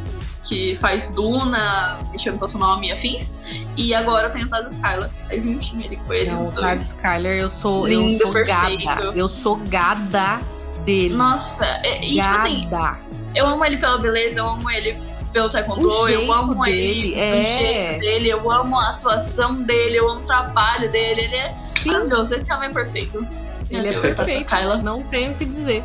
que 0.48 0.78
faz 0.80 1.06
Duna, 1.14 1.98
Me 2.10 2.18
Chama 2.18 2.38
Pelo 2.38 2.50
Seu 2.50 2.60
Nome 2.60 2.88
e 2.88 2.92
afins. 2.92 3.28
E 3.76 3.94
agora 3.94 4.28
eu 4.28 4.32
tenho 4.32 4.46
o 4.46 4.48
Taz 4.50 4.66
Skylar. 4.72 5.10
Aí 5.30 5.40
juntinho 5.40 5.84
ele 5.84 5.96
com 5.96 6.12
ele. 6.14 6.30
Não, 6.30 6.48
o. 6.48 6.52
Taz 6.52 6.86
Skyler, 6.86 7.38
eu 7.38 7.48
sou, 7.48 7.86
eu 7.88 8.00
Lindo, 8.00 8.18
sou 8.24 8.32
perfeito. 8.32 8.84
gada. 8.84 9.02
Eu 9.14 9.28
sou 9.28 9.56
gada 9.56 10.40
dele. 10.84 11.14
Nossa, 11.14 11.64
é, 11.82 12.04
e, 12.04 12.14
tipo 12.14 12.22
assim, 12.26 12.68
gada. 12.68 12.98
eu 13.34 13.46
amo 13.46 13.64
ele 13.64 13.76
pela 13.76 13.98
beleza, 13.98 14.38
eu 14.38 14.46
amo 14.46 14.70
ele 14.70 14.96
pelo 15.32 15.50
taekwondo, 15.50 15.86
O 15.86 16.08
eu 16.08 16.32
amo 16.32 16.64
dele, 16.64 17.12
ele, 17.12 17.14
é. 17.14 17.28
o 17.28 17.58
jeito 17.58 18.00
dele, 18.00 18.28
eu 18.30 18.50
amo 18.50 18.78
a 18.78 18.90
atuação 18.90 19.62
dele, 19.62 19.98
eu 19.98 20.08
amo 20.10 20.20
o 20.20 20.24
trabalho 20.26 20.90
dele, 20.90 21.20
ele 21.22 21.36
é 21.36 21.54
maravilhoso, 21.84 22.34
esse 22.34 22.50
homem 22.52 22.70
é 22.70 22.72
perfeito. 22.72 23.26
Ele 23.70 23.88
é 23.88 23.90
Deus, 23.90 24.00
perfeito. 24.00 24.48
Kyla. 24.48 24.78
Não 24.78 25.02
tenho 25.02 25.32
o 25.32 25.34
que 25.34 25.44
dizer. 25.44 25.84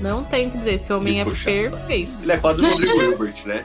Não 0.00 0.22
tenho 0.22 0.48
o 0.48 0.52
que 0.52 0.58
dizer. 0.58 0.74
Esse 0.74 0.92
homem 0.92 1.14
Que 1.14 1.20
é 1.20 1.24
perfeito. 1.68 2.12
Ele 2.22 2.32
é 2.32 2.36
quase 2.36 2.64
o 2.64 2.70
Rodrigo 2.70 2.94
Hilbert, 3.02 3.34
né? 3.44 3.64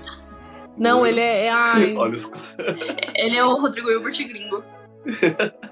Não, 0.77 1.05
ele 1.05 1.19
é. 1.19 1.45
é- 1.45 1.49
ai, 1.51 1.95
Olha 1.97 2.13
os... 2.13 2.31
Ele 3.15 3.35
é 3.37 3.43
o 3.45 3.53
Rodrigo 3.61 3.89
Hilbert 3.89 4.15
gringo. 4.27 4.63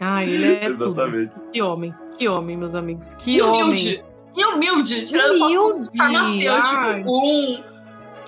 ai, 0.00 0.28
ele 0.28 0.52
é 0.54 0.68
tudo. 0.70 0.84
Exatamente. 0.92 1.34
Que 1.52 1.62
homem. 1.62 1.94
Que 2.18 2.28
homem, 2.28 2.56
meus 2.56 2.74
amigos. 2.74 3.14
Que 3.14 3.40
homem. 3.40 3.62
humilde. 3.64 4.04
E 4.36 4.44
humilde, 4.44 5.06
tirando 5.06 5.42
Humilde. 5.42 5.88
farmacêutico, 5.96 7.10
um... 7.10 7.62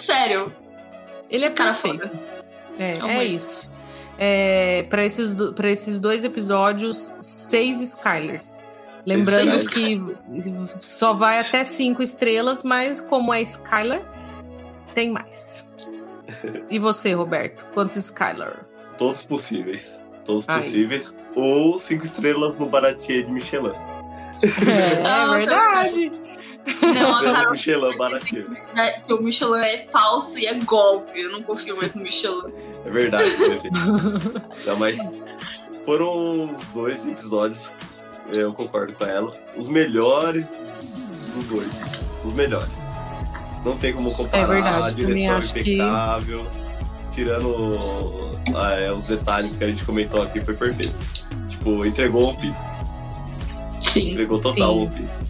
Sério, 0.06 0.50
Ele 1.28 1.44
é 1.44 1.50
cara 1.50 1.74
perfeito. 1.74 2.08
foda. 2.08 2.22
É, 2.78 2.98
é 2.98 3.24
ele. 3.24 3.34
isso. 3.34 3.70
É, 4.16 4.86
para 4.88 5.04
esses, 5.04 5.34
do- 5.34 5.52
pra 5.52 5.68
esses 5.68 5.98
dois 5.98 6.24
episódios, 6.24 7.14
seis 7.20 7.82
Skylers. 7.82 8.56
Lembrando 9.06 9.66
que 9.66 10.02
só 10.80 11.12
vai 11.12 11.38
até 11.40 11.62
cinco 11.64 12.02
estrelas, 12.02 12.62
mas 12.62 13.00
como 13.02 13.32
é 13.34 13.40
Skylar, 13.42 14.00
tem 14.98 15.12
mais. 15.12 15.64
E 16.68 16.76
você, 16.80 17.12
Roberto? 17.12 17.64
Quantos 17.72 17.94
Skylar? 17.94 18.66
Todos 18.98 19.22
possíveis. 19.24 20.02
Todos 20.24 20.44
Ai. 20.48 20.60
possíveis. 20.60 21.16
Ou 21.36 21.78
cinco 21.78 22.04
estrelas 22.04 22.56
no 22.56 22.66
Baratier 22.66 23.24
de 23.24 23.30
Michelin. 23.30 23.70
É, 24.68 25.00
Não, 25.02 25.32
verdade. 25.34 26.10
Não, 26.82 27.24
Carol 27.24 27.50
Michelin, 27.52 27.96
Baratier. 27.96 28.44
que- 28.44 29.00
que 29.06 29.12
o 29.14 29.22
Michelin 29.22 29.60
é 29.64 29.86
falso 29.92 30.36
e 30.38 30.46
é 30.46 30.54
golpe. 30.60 31.20
Eu 31.20 31.30
não 31.32 31.42
confio 31.44 31.76
mais 31.76 31.94
no 31.94 32.02
Michelin. 32.02 32.52
É 32.84 32.90
verdade, 32.90 33.36
né? 33.36 33.60
Não, 34.66 34.76
mas 34.76 34.98
foram 35.84 36.54
os 36.54 36.64
dois 36.66 37.06
episódios, 37.06 37.72
eu 38.32 38.52
concordo 38.52 38.92
com 38.94 39.04
ela, 39.04 39.32
os 39.56 39.68
melhores 39.68 40.50
dos 41.34 41.44
dois. 41.46 41.70
Os 42.24 42.34
melhores. 42.34 42.77
Não 43.64 43.76
tem 43.76 43.92
como 43.92 44.14
comparar, 44.14 44.42
É 44.42 44.46
verdade, 44.46 44.86
a 44.86 44.90
direção 44.90 45.36
acho 45.36 45.52
que- 45.54 45.60
impecável. 45.74 46.46
Tirando 47.12 48.30
é, 48.78 48.92
os 48.92 49.06
detalhes 49.06 49.56
que 49.58 49.64
a 49.64 49.68
gente 49.68 49.84
comentou 49.84 50.22
aqui, 50.22 50.40
foi 50.40 50.54
perfeito. 50.54 50.94
Tipo, 51.48 51.84
entregou 51.84 52.28
One 52.28 52.38
Piece. 52.38 52.60
Sim. 53.92 54.10
Entregou 54.10 54.38
total 54.38 54.72
Sim. 54.74 54.80
One 54.86 54.90
Piece. 54.90 55.24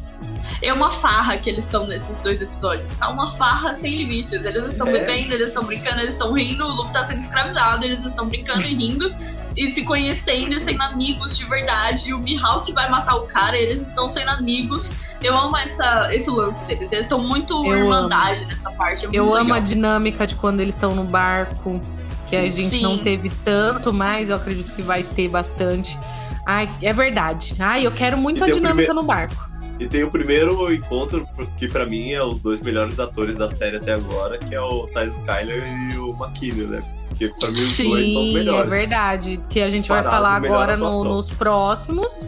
É 0.60 0.72
uma 0.72 0.90
farra 1.00 1.36
que 1.38 1.50
eles 1.50 1.64
estão 1.64 1.86
nesses 1.86 2.16
dois 2.22 2.40
episódios. 2.42 2.86
Tá 2.98 3.08
uma 3.10 3.32
farra 3.36 3.76
sem 3.80 3.96
limites. 3.96 4.32
Eles 4.44 4.64
estão 4.64 4.86
É. 4.88 4.92
bebendo, 4.92 5.34
eles 5.34 5.48
estão 5.48 5.62
brincando, 5.64 6.00
eles 6.00 6.12
estão 6.12 6.32
rindo, 6.32 6.64
o 6.66 6.68
Luffy 6.74 6.92
tá 6.92 7.06
sendo 7.06 7.22
escravizado, 7.22 7.84
eles 7.84 8.04
estão 8.04 8.26
brincando 8.28 8.62
e 8.62 8.74
rindo. 8.74 9.14
E 9.56 9.72
se 9.72 9.82
conhecendo 9.84 10.54
e 10.54 10.60
sendo 10.64 10.82
amigos 10.82 11.36
de 11.36 11.44
verdade. 11.44 12.08
E 12.08 12.14
o 12.14 12.18
Mihawk 12.18 12.72
vai 12.72 12.88
matar 12.88 13.14
o 13.16 13.22
cara, 13.22 13.56
eles 13.56 13.80
estão 13.86 14.10
sendo 14.12 14.30
amigos. 14.30 14.90
Eu 15.22 15.36
amo 15.36 15.56
essa, 15.56 16.08
esse 16.14 16.30
lance 16.30 16.58
deles. 16.66 16.88
Eles 16.92 17.04
estão 17.06 17.18
muito 17.20 17.54
Eu 17.66 17.78
irmandade 17.78 18.44
nessa 18.46 18.70
parte. 18.72 19.04
É 19.04 19.08
muito 19.08 19.16
Eu 19.16 19.24
amo 19.34 19.44
legal. 19.44 19.56
a 19.56 19.60
dinâmica 19.60 20.26
de 20.26 20.34
quando 20.36 20.60
eles 20.60 20.74
estão 20.74 20.94
no 20.94 21.02
barco, 21.04 21.80
que 22.28 22.36
a 22.36 22.48
gente 22.50 22.76
Sim. 22.76 22.82
não 22.82 22.98
teve 22.98 23.30
tanto, 23.44 23.92
mas 23.92 24.30
eu 24.30 24.36
acredito 24.36 24.72
que 24.74 24.82
vai 24.82 25.02
ter 25.02 25.28
bastante. 25.28 25.98
Ai, 26.46 26.68
é 26.80 26.92
verdade. 26.92 27.54
Ai, 27.58 27.84
eu 27.86 27.90
quero 27.90 28.16
muito 28.16 28.40
E 28.40 28.42
a 28.42 28.46
dinâmica 28.46 28.68
primeiro- 28.74 28.94
no 28.94 29.02
barco. 29.02 29.48
E 29.78 29.86
tem 29.86 30.02
o 30.02 30.10
primeiro 30.10 30.72
encontro, 30.72 31.26
que 31.58 31.68
pra 31.68 31.86
mim 31.86 32.12
é 32.12 32.22
os 32.22 32.40
dois 32.40 32.60
melhores 32.60 32.98
atores 32.98 33.36
da 33.36 33.48
série 33.48 33.76
até 33.76 33.94
agora, 33.94 34.36
que 34.38 34.54
é 34.54 34.60
o 34.60 34.86
Ty 34.88 35.06
Skyler 35.10 35.62
e 35.94 35.98
o 35.98 36.10
McKinney, 36.20 36.66
né? 36.66 36.82
Porque 37.08 37.28
pra 37.38 37.50
mim 37.50 37.62
os 37.64 37.76
dois 37.76 38.12
são 38.12 38.22
Sim, 38.22 38.30
é 38.30 38.34
melhores. 38.34 38.70
verdade. 38.70 39.40
Que 39.48 39.60
a 39.60 39.70
gente 39.70 39.88
vai 39.88 40.00
Disparado, 40.02 40.10
falar 40.24 40.40
melhor 40.40 40.54
agora 40.70 40.76
no- 40.76 41.04
nos 41.04 41.30
próximos, 41.30 42.26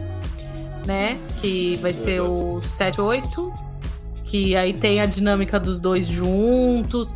né? 0.85 1.17
Que 1.41 1.77
vai 1.81 1.91
ser 1.93 2.21
o 2.21 2.61
7, 2.61 3.01
8. 3.01 3.51
Que 4.23 4.55
aí 4.55 4.71
tem 4.73 5.01
a 5.01 5.05
dinâmica 5.05 5.59
dos 5.59 5.77
dois 5.77 6.07
juntos. 6.07 7.13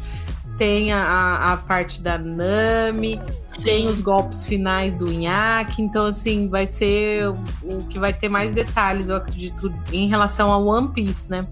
tem 0.57 0.93
a, 0.93 1.51
a 1.53 1.57
parte 1.57 1.99
da 2.01 2.17
Nami, 2.17 3.19
tem 3.64 3.88
os 3.88 4.02
golpes 4.02 4.44
finais 4.44 4.94
do 4.94 5.11
Inaki, 5.11 5.82
então 5.82 6.06
assim, 6.06 6.48
vai 6.48 6.68
ser 6.68 7.27
o 7.64 7.86
que 7.90 7.98
vai 7.98 8.14
ter 8.14 8.30
mais 8.30 8.52
detalhes, 8.52 9.10
eu 9.10 9.15
acredito, 9.15 9.73
em 9.91 10.07
relação 10.07 10.52
ao 10.52 10.65
One 10.65 10.90
Piece, 10.90 11.30
né? 11.30 11.48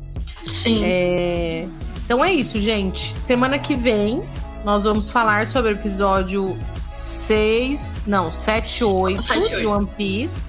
Sim. 0.48 0.84
É... 0.84 1.68
Então 2.06 2.24
é 2.24 2.34
isso, 2.34 2.60
gente. 2.60 3.14
Semana 3.14 3.58
que 3.58 3.76
vem 3.76 4.22
nós 4.64 4.86
vamos 4.86 5.10
falar 5.10 5.46
sobre 5.46 5.72
o 5.72 5.76
episódio 5.76 6.58
6, 6.78 7.96
não, 8.08 8.32
7 8.32 8.84
8 8.84 9.24
7, 9.24 9.56
de 9.58 9.66
One 9.66 9.86
Piece. 9.98 10.42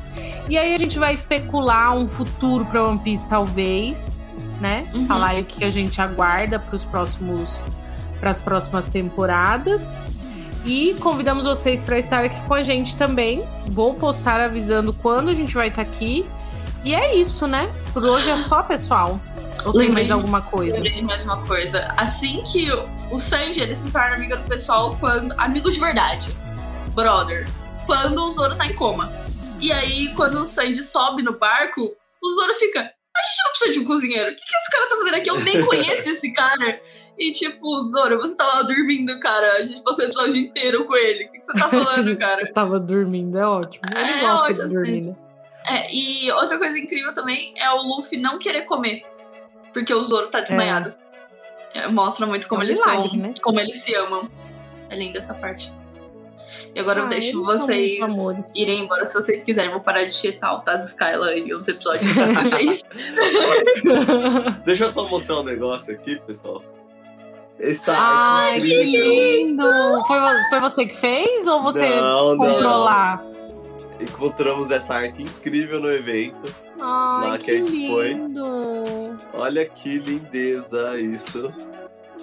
E 0.49 0.57
aí 0.57 0.75
a 0.75 0.79
gente 0.79 0.99
vai 0.99 1.15
especular 1.15 1.97
um 1.97 2.07
futuro 2.07 2.65
para 2.67 2.85
One 2.85 2.99
Piece, 2.99 3.27
talvez, 3.29 4.21
né? 4.61 4.87
Uhum. 4.95 5.07
Falar 5.07 5.29
aí 5.29 5.43
o 5.43 5.45
que 5.45 5.65
a 5.65 5.71
gente 5.71 6.01
aguarda 6.01 6.59
para 6.59 6.77
os 6.77 6.85
próximos 6.85 7.65
para 8.21 8.31
as 8.31 8.41
próximas 8.41 8.87
temporadas. 8.87 9.93
E 10.65 10.95
convidamos 10.95 11.45
vocês 11.45 11.82
para 11.82 11.99
estar 11.99 12.24
aqui 12.24 12.41
com 12.47 12.55
a 12.55 12.62
gente 12.62 12.97
também. 12.97 13.45
Vou 13.66 13.95
postar 13.95 14.41
avisando 14.41 14.93
quando 14.93 15.28
a 15.28 15.35
gente 15.35 15.55
vai 15.55 15.69
estar 15.69 15.82
aqui. 15.82 16.24
E 16.82 16.95
é 16.95 17.15
isso, 17.15 17.47
né? 17.47 17.73
Por 17.93 18.03
hoje 18.05 18.31
é 18.31 18.36
só, 18.36 18.62
pessoal. 18.62 19.20
Ou 19.65 19.73
tem 19.73 19.82
Lembrei- 19.82 19.91
mais 19.91 20.11
alguma 20.11 20.41
coisa? 20.43 20.74
Lembrei 20.77 21.03
mais 21.03 21.24
uma 21.24 21.43
coisa. 21.47 21.93
Assim 21.97 22.43
que 22.51 22.70
o- 22.73 22.89
o 23.11 23.20
Sanji 23.20 23.61
ele 23.61 23.77
se 23.77 23.91
torna 23.91 24.15
amigo 24.16 24.36
do 24.36 24.43
pessoal 24.45 24.95
quando. 25.01 25.32
Amigo 25.39 25.70
de 25.70 25.78
verdade. 25.81 26.28
Brother. 26.95 27.47
Quando 27.86 28.19
o 28.23 28.32
Zoro 28.32 28.57
tá 28.57 28.66
em 28.66 28.74
coma. 28.74 29.12
E 29.61 29.73
aí, 29.73 30.09
quando 30.15 30.43
o 30.43 30.47
Sanji 30.47 30.82
sobe 30.82 31.23
no 31.23 31.39
barco, 31.39 31.81
o 32.23 32.35
Zoro 32.35 32.55
fica. 32.59 32.81
A 32.81 32.82
gente 33.23 33.45
não 33.45 33.51
precisa 33.53 33.73
de 33.73 33.78
um 33.81 33.85
cozinheiro. 33.85 34.31
O 34.32 34.35
que, 34.35 34.41
que 34.41 34.57
esse 34.57 34.70
cara 34.70 34.89
tá 34.89 34.97
fazendo 34.97 35.15
aqui? 35.15 35.31
Eu 35.31 35.41
nem 35.41 35.62
conheço 35.65 36.09
esse 36.11 36.32
cara. 36.32 36.81
E 37.19 37.32
tipo, 37.32 37.82
Zoro, 37.91 38.16
você 38.19 38.35
tava 38.36 38.65
dormindo, 38.65 39.19
cara. 39.20 39.59
A 39.59 39.65
gente 39.65 39.82
passou 39.82 40.05
o 40.05 40.09
episódio 40.09 40.36
inteiro 40.36 40.85
com 40.85 40.97
ele. 40.97 41.27
O 41.27 41.31
que, 41.32 41.39
que 41.41 41.47
você 41.47 41.53
tá 41.59 41.69
falando, 41.69 42.16
cara? 42.19 42.43
Eu 42.43 42.53
tava 42.53 42.81
dormindo, 42.81 43.39
é 43.39 43.47
ótimo. 43.47 43.85
Ele 43.95 44.11
É 44.11 44.20
gosta 44.20 44.45
ótimo, 44.53 44.69
de 44.69 44.74
dormir, 44.74 45.01
né? 45.03 45.16
É, 45.66 45.95
e 45.95 46.31
outra 46.32 46.59
coisa 46.59 46.77
incrível 46.78 47.15
também 47.15 47.55
é 47.57 47.70
o 47.70 47.77
Luffy 47.82 48.20
não 48.20 48.39
querer 48.39 48.62
comer. 48.62 49.03
Porque 49.73 49.95
o 49.95 50.05
Zoro 50.05 50.27
tá 50.28 50.41
desmaiado. 50.41 50.93
É, 51.73 51.89
mostra 51.89 52.27
muito 52.27 52.47
como 52.49 52.62
É 52.62 52.66
um 52.66 52.69
eles 52.69 52.78
milagre, 52.81 53.11
são, 53.11 53.19
né? 53.20 53.35
como 53.43 53.61
eles 53.61 53.82
se 53.82 53.95
amam. 53.95 54.28
É 54.91 54.97
linda 54.97 55.19
essa 55.20 55.35
parte. 55.35 55.73
E 56.74 56.78
agora 56.81 57.01
eu 57.01 57.05
Ah, 57.07 57.09
deixo 57.09 57.28
eles 57.36 57.47
são 57.47 57.66
vocês 57.66 58.51
irem 58.55 58.81
embora 58.85 59.07
se 59.07 59.15
vocês 59.15 59.43
quiserem. 59.45 59.70
Vou 59.70 59.81
parar 59.81 60.05
de 60.05 60.12
chetar 60.15 60.55
o 60.55 60.61
Taz 60.61 60.89
Skyla 60.91 61.35
e 61.36 61.53
os 61.55 61.66
episódios 61.66 62.05
de 62.07 62.15
vocês. 62.15 62.82
Deixa 64.65 64.85
eu 64.85 64.91
só 64.91 65.09
mostrar 65.09 65.41
um 65.41 65.45
negócio 65.45 65.95
aqui, 65.95 66.20
pessoal. 66.27 66.62
Essa 67.59 67.93
Ai, 67.97 68.55
arte 68.57 68.61
que 68.67 68.83
incrível. 68.83 69.11
lindo! 69.11 70.05
Foi, 70.07 70.19
foi 70.51 70.61
você 70.61 70.87
que 70.87 70.97
fez 70.97 71.47
ou 71.47 71.63
você 71.63 72.01
Não, 72.01 72.37
comprou 72.37 72.61
não. 72.61 72.79
lá? 72.85 73.23
Encontramos 74.01 74.71
essa 74.71 74.95
arte 74.97 75.23
incrível 75.23 75.81
no 75.81 75.91
evento. 75.91 76.53
Ai, 76.81 77.29
Lá 77.31 77.39
que 77.39 77.45
que 77.45 77.51
a 77.53 77.55
gente 77.57 77.89
foi. 77.89 78.13
lindo! 78.15 79.17
Olha 79.33 79.65
que 79.67 79.99
lindeza 79.99 80.99
isso. 81.01 81.53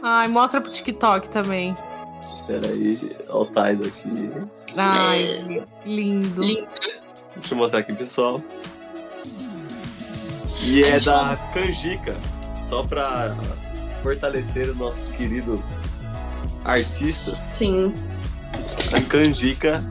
Ai, 0.04 0.28
mostra 0.28 0.60
pro 0.60 0.70
TikTok 0.72 1.30
também. 1.30 1.74
Peraí, 2.46 3.16
olha 3.30 3.38
o 3.42 3.46
Tais 3.46 3.80
aqui. 3.82 4.32
Ai, 4.76 5.64
lindo. 5.86 6.42
Lindo. 6.44 6.68
Deixa 7.38 7.54
eu 7.54 7.58
mostrar 7.58 7.80
aqui, 7.80 7.94
pessoal. 7.94 8.42
E 10.62 10.84
é 10.84 11.00
da 11.00 11.38
Canjica. 11.54 12.16
Só 12.68 12.84
pra 12.84 13.36
fortalecer 14.02 14.70
os 14.70 14.78
nossos 14.78 15.08
queridos 15.16 15.84
artistas. 16.64 17.38
Sim. 17.40 17.94
A 18.94 19.02
Canjica, 19.02 19.84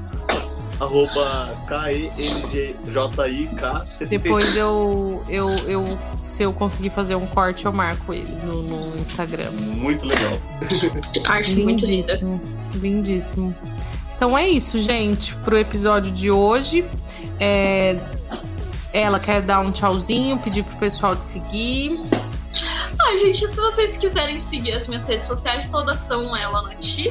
arroba 0.79 1.57
K-E-N-G-J-I-K-73. 1.67 4.09
Depois 4.09 4.57
eu, 4.57 5.23
eu, 5.29 5.51
eu, 5.67 5.99
se 6.23 6.43
eu 6.43 6.53
conseguir 6.53 6.91
fazer 6.91 7.15
um 7.15 7.27
corte, 7.27 7.67
eu 7.67 7.73
marco 7.73 8.13
eles 8.13 8.43
no, 8.43 8.63
no 8.63 8.97
Instagram. 8.99 9.51
Muito 9.53 10.07
legal. 10.07 10.39
Arte. 11.27 11.53
Lindíssimo, 11.53 12.41
lindíssimo. 12.75 13.55
Então 14.17 14.37
é 14.37 14.49
isso, 14.49 14.79
gente, 14.79 15.35
pro 15.37 15.57
episódio 15.57 16.13
de 16.13 16.31
hoje. 16.31 16.85
É, 17.39 17.97
Ela 18.93 19.19
quer 19.19 19.41
dar 19.41 19.61
um 19.61 19.71
tchauzinho, 19.71 20.37
pedir 20.39 20.63
pro 20.65 20.77
pessoal 20.77 21.17
te 21.17 21.27
seguir. 21.27 21.99
Ah, 23.11 23.17
gente, 23.17 23.41
se 23.41 23.57
vocês 23.57 23.97
quiserem 23.97 24.41
seguir 24.45 24.71
as 24.71 24.87
minhas 24.87 25.05
redes 25.09 25.27
sociais, 25.27 25.69
todas 25.69 25.99
são 26.07 26.37
ela 26.37 26.63
na 26.63 26.77
Ti. 26.77 27.11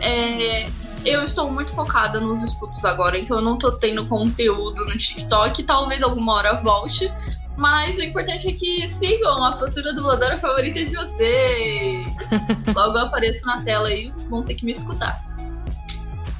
É, 0.00 0.64
eu 1.04 1.22
estou 1.22 1.50
muito 1.50 1.70
focada 1.72 2.18
nos 2.18 2.42
estudos 2.42 2.82
agora, 2.82 3.18
então 3.18 3.36
eu 3.36 3.42
não 3.42 3.58
tô 3.58 3.70
tendo 3.72 4.06
conteúdo 4.06 4.82
no 4.86 4.96
TikTok. 4.96 5.62
Talvez 5.64 6.02
alguma 6.02 6.32
hora 6.32 6.54
volte. 6.62 7.12
Mas 7.58 7.94
o 7.98 8.02
importante 8.02 8.48
é 8.48 8.52
que 8.54 8.90
sigam 8.98 9.44
a 9.44 9.58
futura 9.58 9.92
dubladora 9.92 10.38
favorita 10.38 10.82
de 10.82 10.96
vocês. 10.96 12.06
Logo 12.74 12.96
eu 12.96 13.02
apareço 13.04 13.44
na 13.44 13.62
tela 13.62 13.88
aí, 13.88 14.10
vão 14.30 14.42
ter 14.42 14.54
que 14.54 14.64
me 14.64 14.72
escutar. 14.72 15.22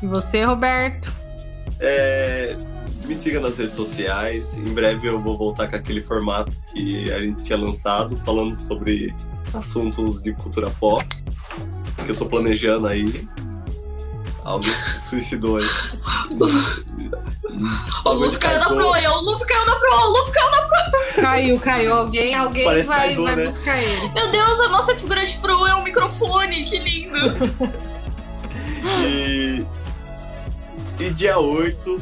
E 0.02 0.06
você, 0.06 0.44
Roberto? 0.44 1.12
É, 1.78 2.56
me 3.06 3.14
siga 3.14 3.40
nas 3.40 3.56
redes 3.56 3.74
sociais. 3.74 4.56
Em 4.56 4.72
breve 4.72 5.08
eu 5.08 5.20
vou 5.20 5.36
voltar 5.36 5.68
com 5.68 5.76
aquele 5.76 6.00
formato 6.02 6.52
que 6.72 7.12
a 7.12 7.20
gente 7.20 7.42
tinha 7.44 7.58
lançado, 7.58 8.16
falando 8.18 8.54
sobre 8.54 9.14
assuntos 9.52 10.22
de 10.22 10.32
cultura 10.34 10.70
pop. 10.70 11.04
Que 12.04 12.10
eu 12.10 12.16
tô 12.16 12.26
planejando 12.26 12.86
aí. 12.86 13.28
Alguém 14.44 14.78
se 14.80 15.08
suicidou 15.08 15.58
aí. 15.58 15.68
O 18.04 18.12
Luffy 18.12 18.38
caiu 18.38 18.60
da 18.60 18.66
proa, 18.66 18.98
o 18.98 19.20
Luffy 19.22 19.46
caiu 19.46 19.66
da 19.66 19.76
proa, 19.76 20.06
o 20.06 20.10
Luffy 20.10 20.32
caiu 20.34 20.50
da 20.50 20.64
Caiu, 21.14 21.60
caiu. 21.60 21.94
Alguém, 21.94 22.34
alguém 22.34 22.64
Parece 22.64 22.88
vai, 22.88 22.98
Kaido, 22.98 23.22
vai 23.22 23.36
né? 23.36 23.44
buscar 23.46 23.82
ele. 23.82 24.08
Meu 24.12 24.30
Deus, 24.30 24.60
a 24.60 24.68
nossa 24.68 24.94
figura 24.96 25.26
de 25.26 25.38
proa 25.38 25.70
é 25.70 25.74
um 25.74 25.82
microfone, 25.84 26.64
que 26.64 26.78
lindo! 26.78 27.18
E, 29.02 29.64
e 31.00 31.10
dia 31.10 31.38
8 31.38 31.98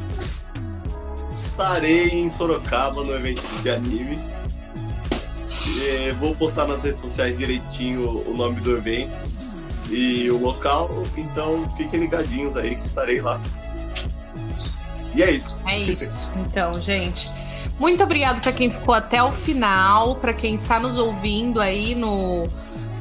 estarei 1.53 2.09
em 2.09 2.31
Sorocaba 2.31 3.05
no 3.05 3.15
evento 3.15 3.43
de 3.63 3.71
anime. 3.71 4.19
E 5.67 6.11
vou 6.13 6.35
postar 6.35 6.67
nas 6.67 6.83
redes 6.83 7.01
sociais 7.01 7.39
direitinho 7.39 8.25
o 8.27 8.35
nome 8.37 8.61
do 8.61 8.77
evento 8.77 9.13
e 9.89 10.29
o 10.31 10.39
local, 10.39 10.91
então 11.17 11.69
fiquem 11.77 12.01
ligadinhos 12.01 12.57
aí 12.57 12.75
que 12.75 12.85
estarei 12.85 13.21
lá. 13.21 13.41
E 15.15 15.23
é 15.23 15.31
isso. 15.31 15.59
É 15.67 15.79
isso. 15.79 16.31
Então, 16.37 16.81
gente, 16.81 17.31
muito 17.79 18.03
obrigado 18.03 18.41
para 18.41 18.53
quem 18.53 18.71
ficou 18.71 18.95
até 18.95 19.23
o 19.23 19.31
final, 19.31 20.17
para 20.17 20.33
quem 20.33 20.55
está 20.55 20.81
nos 20.81 20.97
ouvindo 20.97 21.61
aí 21.61 21.95
no 21.95 22.49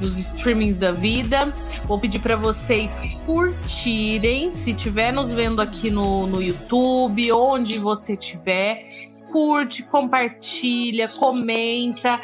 nos 0.01 0.17
streamings 0.17 0.77
da 0.77 0.91
vida. 0.91 1.53
Vou 1.85 1.99
pedir 1.99 2.19
para 2.19 2.35
vocês 2.35 2.99
curtirem, 3.25 4.51
se 4.51 4.71
estiver 4.71 5.13
nos 5.13 5.31
vendo 5.31 5.61
aqui 5.61 5.89
no, 5.89 6.25
no 6.27 6.41
YouTube, 6.41 7.31
onde 7.31 7.77
você 7.77 8.13
estiver, 8.13 8.83
curte, 9.31 9.83
compartilha, 9.83 11.07
comenta 11.07 12.19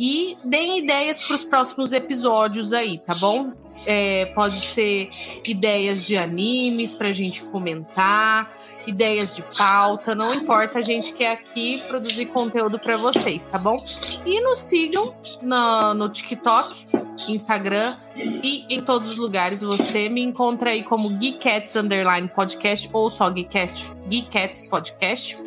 e 0.00 0.34
deem 0.42 0.78
ideias 0.78 1.22
para 1.22 1.36
os 1.36 1.44
próximos 1.44 1.92
episódios 1.92 2.72
aí, 2.72 2.98
tá 2.98 3.14
bom? 3.14 3.52
É, 3.84 4.24
pode 4.34 4.58
ser 4.66 5.10
ideias 5.44 6.06
de 6.06 6.16
animes 6.16 6.94
pra 6.94 7.12
gente 7.12 7.42
comentar, 7.42 8.50
ideias 8.86 9.36
de 9.36 9.42
pauta, 9.58 10.14
não 10.14 10.32
importa, 10.32 10.78
a 10.78 10.82
gente 10.82 11.12
quer 11.12 11.32
aqui 11.32 11.82
produzir 11.86 12.26
conteúdo 12.26 12.78
para 12.78 12.96
vocês, 12.96 13.44
tá 13.44 13.58
bom? 13.58 13.76
E 14.24 14.40
nos 14.40 14.56
sigam 14.60 15.14
no, 15.42 15.92
no 15.92 16.08
TikTok, 16.08 16.86
Instagram 17.28 17.98
e 18.16 18.64
em 18.74 18.80
todos 18.80 19.10
os 19.10 19.16
lugares. 19.18 19.60
Você 19.60 20.08
me 20.08 20.22
encontra 20.22 20.70
aí 20.70 20.82
como 20.82 21.10
Geekcats 21.18 21.76
Underline 21.76 22.26
Podcast 22.28 22.88
ou 22.90 23.10
só 23.10 23.28
Geekcats, 23.28 23.92
Geekcats 24.08 24.66
Podcast. 24.66 25.38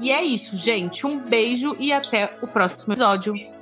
E 0.00 0.10
é 0.10 0.24
isso, 0.24 0.56
gente. 0.56 1.06
Um 1.06 1.20
beijo 1.20 1.76
e 1.78 1.92
até 1.92 2.36
o 2.42 2.48
próximo 2.48 2.94
episódio. 2.94 3.61